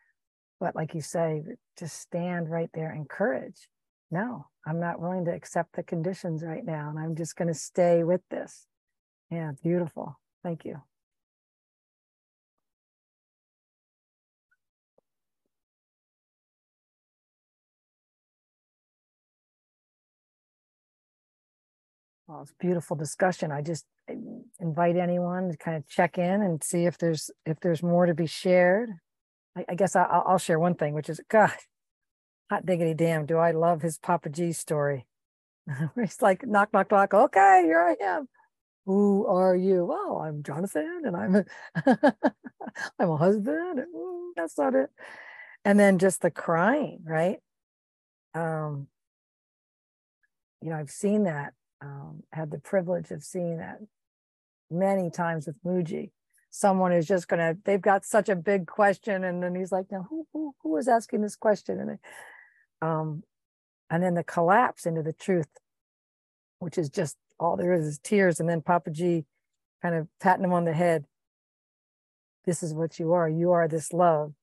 But 0.59 0.75
like 0.75 0.95
you 0.95 1.01
say, 1.01 1.43
just 1.77 1.99
stand 1.99 2.49
right 2.49 2.69
there 2.73 2.91
and 2.91 3.09
courage 3.09 3.67
no, 4.11 4.47
I'm 4.65 4.79
not 4.79 4.99
willing 5.01 5.25
to 5.25 5.31
accept 5.31 5.75
the 5.75 5.83
conditions 5.83 6.43
right 6.43 6.65
now. 6.65 6.89
And 6.89 6.99
I'm 6.99 7.15
just 7.15 7.35
going 7.35 7.47
to 7.47 7.53
stay 7.53 8.03
with 8.03 8.21
this. 8.29 8.67
Yeah, 9.31 9.51
beautiful. 9.63 10.19
Thank 10.43 10.65
you. 10.65 10.81
Well, 22.27 22.41
it's 22.41 22.53
beautiful 22.59 22.95
discussion. 22.95 23.51
I 23.51 23.61
just 23.61 23.85
invite 24.59 24.97
anyone 24.97 25.49
to 25.51 25.57
kind 25.57 25.77
of 25.77 25.87
check 25.87 26.17
in 26.17 26.41
and 26.41 26.63
see 26.63 26.85
if 26.85 26.97
there's 26.97 27.29
if 27.45 27.59
there's 27.59 27.83
more 27.83 28.07
to 28.07 28.15
be 28.15 28.25
shared. 28.25 28.89
I, 29.55 29.65
I 29.69 29.75
guess 29.75 29.95
I, 29.95 30.23
will 30.27 30.39
share 30.39 30.59
one 30.59 30.75
thing, 30.75 30.93
which 30.93 31.09
is 31.09 31.21
God, 31.29 31.51
hot 32.49 32.65
diggity 32.65 32.93
damn, 32.93 33.25
do 33.25 33.37
I 33.37 33.51
love 33.51 33.81
his 33.81 33.97
Papaji 33.97 34.55
story. 34.55 35.07
He's 35.95 36.21
like 36.21 36.45
knock 36.45 36.73
knock 36.73 36.91
knock. 36.91 37.13
Okay, 37.13 37.63
here 37.65 37.81
I 37.81 38.03
am. 38.03 38.27
Who 38.85 39.25
are 39.25 39.55
you? 39.55 39.85
Well, 39.85 40.21
I'm 40.23 40.43
Jonathan, 40.43 41.01
and 41.05 41.15
I'm 41.17 41.35
a 41.35 41.45
I'm 42.99 43.09
a 43.09 43.17
husband. 43.17 43.79
Ooh, 43.79 44.33
that's 44.35 44.57
not 44.57 44.75
it. 44.75 44.89
And 45.63 45.79
then 45.79 45.97
just 45.97 46.21
the 46.21 46.29
crying, 46.29 46.99
right? 47.03 47.39
Um, 48.35 48.87
you 50.61 50.69
know, 50.69 50.75
I've 50.75 50.91
seen 50.91 51.23
that 51.23 51.53
um, 51.81 52.23
had 52.31 52.51
the 52.51 52.59
privilege 52.59 53.09
of 53.09 53.23
seeing 53.23 53.57
that 53.57 53.79
many 54.69 55.09
times 55.09 55.47
with 55.47 55.61
Mooji. 55.63 56.11
Someone 56.51 56.93
is 56.93 57.07
just 57.07 57.27
gonna, 57.27 57.55
they've 57.65 57.81
got 57.81 58.05
such 58.05 58.29
a 58.29 58.35
big 58.35 58.67
question, 58.67 59.23
and 59.23 59.41
then 59.41 59.55
he's 59.55 59.71
like, 59.71 59.87
"Now, 59.91 60.05
who 60.09 60.27
who, 60.31 60.53
who 60.61 60.69
was 60.69 60.87
asking 60.87 61.21
this 61.21 61.35
question?" 61.35 61.79
And 61.79 61.97
um, 62.85 63.23
and 63.89 64.03
then 64.03 64.13
the 64.13 64.23
collapse 64.23 64.85
into 64.85 65.01
the 65.01 65.13
truth, 65.13 65.47
which 66.59 66.77
is 66.77 66.89
just 66.89 67.17
all 67.39 67.57
there 67.57 67.73
is 67.73 67.85
is 67.85 67.99
tears, 67.99 68.39
and 68.39 68.47
then 68.49 68.61
Papaji 68.61 69.25
kind 69.81 69.95
of 69.95 70.07
patting 70.19 70.43
him 70.43 70.53
on 70.53 70.65
the 70.65 70.73
head. 70.73 71.05
This 72.45 72.61
is 72.61 72.73
what 72.73 72.99
you 72.99 73.13
are. 73.13 73.27
You 73.27 73.51
are 73.51 73.67
this 73.67 73.91
love, 73.91 74.33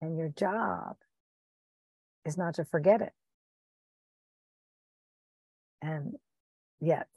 and 0.00 0.16
your 0.16 0.28
job 0.28 0.96
is 2.24 2.36
not 2.36 2.54
to 2.54 2.64
forget 2.64 3.00
it. 3.00 3.12
And 5.82 6.16
yet 6.80 7.08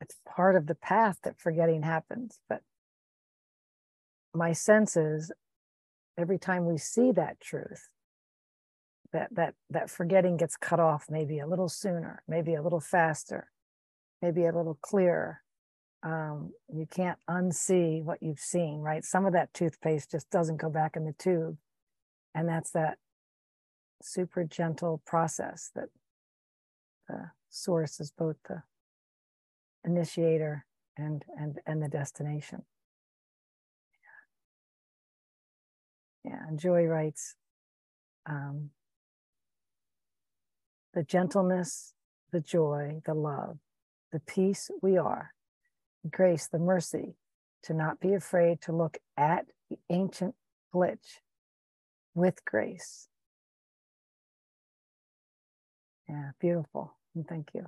it's 0.00 0.16
part 0.26 0.56
of 0.56 0.66
the 0.66 0.74
path 0.74 1.18
that 1.22 1.38
forgetting 1.38 1.82
happens 1.82 2.38
but 2.48 2.60
my 4.34 4.52
sense 4.52 4.96
is 4.96 5.32
every 6.18 6.38
time 6.38 6.66
we 6.66 6.76
see 6.76 7.10
that 7.12 7.40
truth 7.40 7.88
that 9.14 9.34
that 9.34 9.54
that 9.70 9.88
forgetting 9.88 10.36
gets 10.36 10.56
cut 10.56 10.80
off 10.80 11.06
maybe 11.08 11.38
a 11.38 11.46
little 11.46 11.68
sooner 11.68 12.22
maybe 12.28 12.54
a 12.54 12.62
little 12.62 12.80
faster 12.80 13.50
maybe 14.20 14.44
a 14.44 14.52
little 14.52 14.78
clearer. 14.80 15.40
Um, 16.02 16.52
you 16.68 16.86
can't 16.90 17.18
unsee 17.30 18.02
what 18.02 18.22
you've 18.22 18.38
seen 18.38 18.80
right? 18.80 19.04
Some 19.04 19.24
of 19.24 19.32
that 19.32 19.54
toothpaste 19.54 20.10
just 20.10 20.28
doesn't 20.30 20.58
go 20.58 20.68
back 20.68 20.96
in 20.96 21.04
the 21.04 21.14
tube. 21.18 21.56
And 22.34 22.48
that's 22.48 22.70
that 22.72 22.98
super 24.02 24.44
gentle 24.44 25.00
process 25.06 25.70
that 25.74 25.88
the 27.08 27.30
source 27.48 28.00
is 28.00 28.10
both 28.10 28.36
the 28.48 28.62
initiator 29.84 30.66
and 30.96 31.24
and 31.38 31.60
and 31.66 31.82
the 31.82 31.88
destination. 31.88 32.64
Yeah, 36.24 36.32
yeah. 36.32 36.48
and 36.48 36.58
joy 36.58 36.84
writes 36.84 37.36
um, 38.26 38.70
the 40.94 41.02
gentleness 41.02 41.92
the 42.32 42.40
joy 42.40 43.00
the 43.04 43.14
love 43.14 43.58
the 44.12 44.20
peace 44.20 44.70
we 44.80 44.96
are 44.96 45.32
the 46.02 46.10
grace 46.10 46.46
the 46.48 46.58
mercy 46.58 47.16
to 47.64 47.74
not 47.74 47.98
be 48.00 48.12
afraid 48.12 48.60
to 48.60 48.72
look 48.72 48.98
at 49.16 49.46
the 49.70 49.78
ancient 49.88 50.34
glitch 50.72 51.20
with 52.14 52.44
grace. 52.44 53.08
Yeah 56.08 56.30
beautiful 56.40 56.96
and 57.14 57.26
thank 57.26 57.50
you 57.54 57.66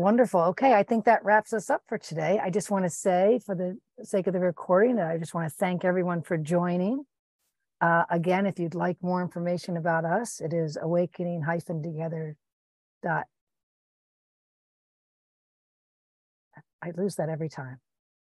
Wonderful. 0.00 0.40
Okay, 0.40 0.72
I 0.72 0.82
think 0.82 1.04
that 1.04 1.22
wraps 1.26 1.52
us 1.52 1.68
up 1.68 1.82
for 1.86 1.98
today. 1.98 2.40
I 2.42 2.48
just 2.48 2.70
want 2.70 2.86
to 2.86 2.90
say, 2.90 3.38
for 3.44 3.54
the 3.54 3.76
sake 4.02 4.26
of 4.26 4.32
the 4.32 4.40
recording, 4.40 4.96
that 4.96 5.10
I 5.10 5.18
just 5.18 5.34
want 5.34 5.46
to 5.46 5.54
thank 5.54 5.84
everyone 5.84 6.22
for 6.22 6.38
joining. 6.38 7.04
Uh, 7.82 8.04
again, 8.08 8.46
if 8.46 8.58
you'd 8.58 8.74
like 8.74 8.96
more 9.02 9.20
information 9.20 9.76
about 9.76 10.06
us, 10.06 10.40
it 10.40 10.54
is 10.54 10.78
awakening 10.80 11.42
together 11.82 12.34
dot. 13.02 13.26
I 16.82 16.92
lose 16.96 17.16
that 17.16 17.28
every 17.28 17.50
time. 17.50 17.78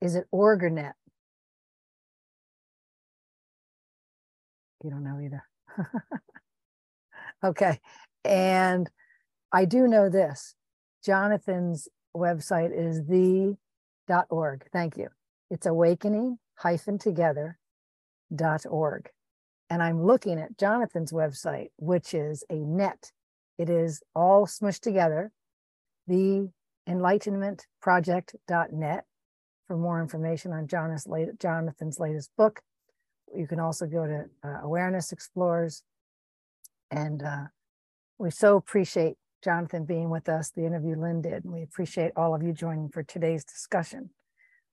Is 0.00 0.16
it 0.16 0.26
org 0.32 0.64
or 0.64 0.70
net? 0.70 0.96
You 4.82 4.90
don't 4.90 5.04
know 5.04 5.20
either. 5.20 5.44
okay. 7.44 7.78
And 8.24 8.90
I 9.52 9.66
do 9.66 9.86
know 9.86 10.08
this 10.08 10.56
Jonathan's 11.04 11.88
website 12.16 12.70
is 12.76 13.06
the.org. 13.06 14.66
Thank 14.72 14.96
you. 14.96 15.08
It's 15.50 15.66
awakening 15.66 16.38
hyphen 16.56 16.98
together 16.98 17.58
dot 18.34 18.64
org. 18.68 19.08
And 19.68 19.82
I'm 19.82 20.04
looking 20.04 20.38
at 20.38 20.56
Jonathan's 20.58 21.12
website, 21.12 21.68
which 21.76 22.14
is 22.14 22.44
a 22.50 22.56
net. 22.56 23.12
It 23.58 23.70
is 23.70 24.02
all 24.14 24.46
smushed 24.46 24.80
together, 24.80 25.32
the 26.06 26.50
enlightenmentproject.net 26.88 29.04
for 29.66 29.76
more 29.76 30.00
information 30.00 30.52
on 30.52 30.66
Jonathan's 30.66 32.00
latest 32.00 32.30
book. 32.36 32.62
You 33.34 33.46
can 33.46 33.60
also 33.60 33.86
go 33.86 34.06
to 34.06 34.24
uh, 34.42 34.60
Awareness 34.62 35.12
Explorers. 35.12 35.84
And 36.90 37.22
uh, 37.22 37.44
we 38.18 38.32
so 38.32 38.56
appreciate 38.56 39.16
Jonathan 39.42 39.84
being 39.84 40.10
with 40.10 40.28
us, 40.28 40.50
the 40.50 40.66
interview 40.66 40.96
Lin 40.96 41.22
did. 41.22 41.44
And 41.44 41.52
we 41.52 41.62
appreciate 41.62 42.12
all 42.16 42.34
of 42.34 42.42
you 42.42 42.52
joining 42.52 42.88
for 42.88 43.02
today's 43.02 43.44
discussion. 43.44 44.10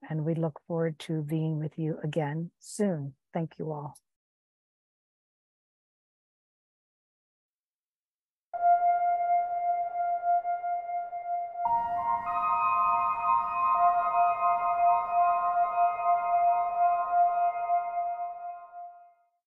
And 0.10 0.26
we 0.26 0.36
look 0.36 0.60
forward 0.68 1.00
to 1.00 1.22
being 1.22 1.60
with 1.60 1.78
you 1.78 1.98
again 2.04 2.52
soon. 2.60 3.14
Thank 3.34 3.58
you 3.58 3.72
all. 3.72 3.96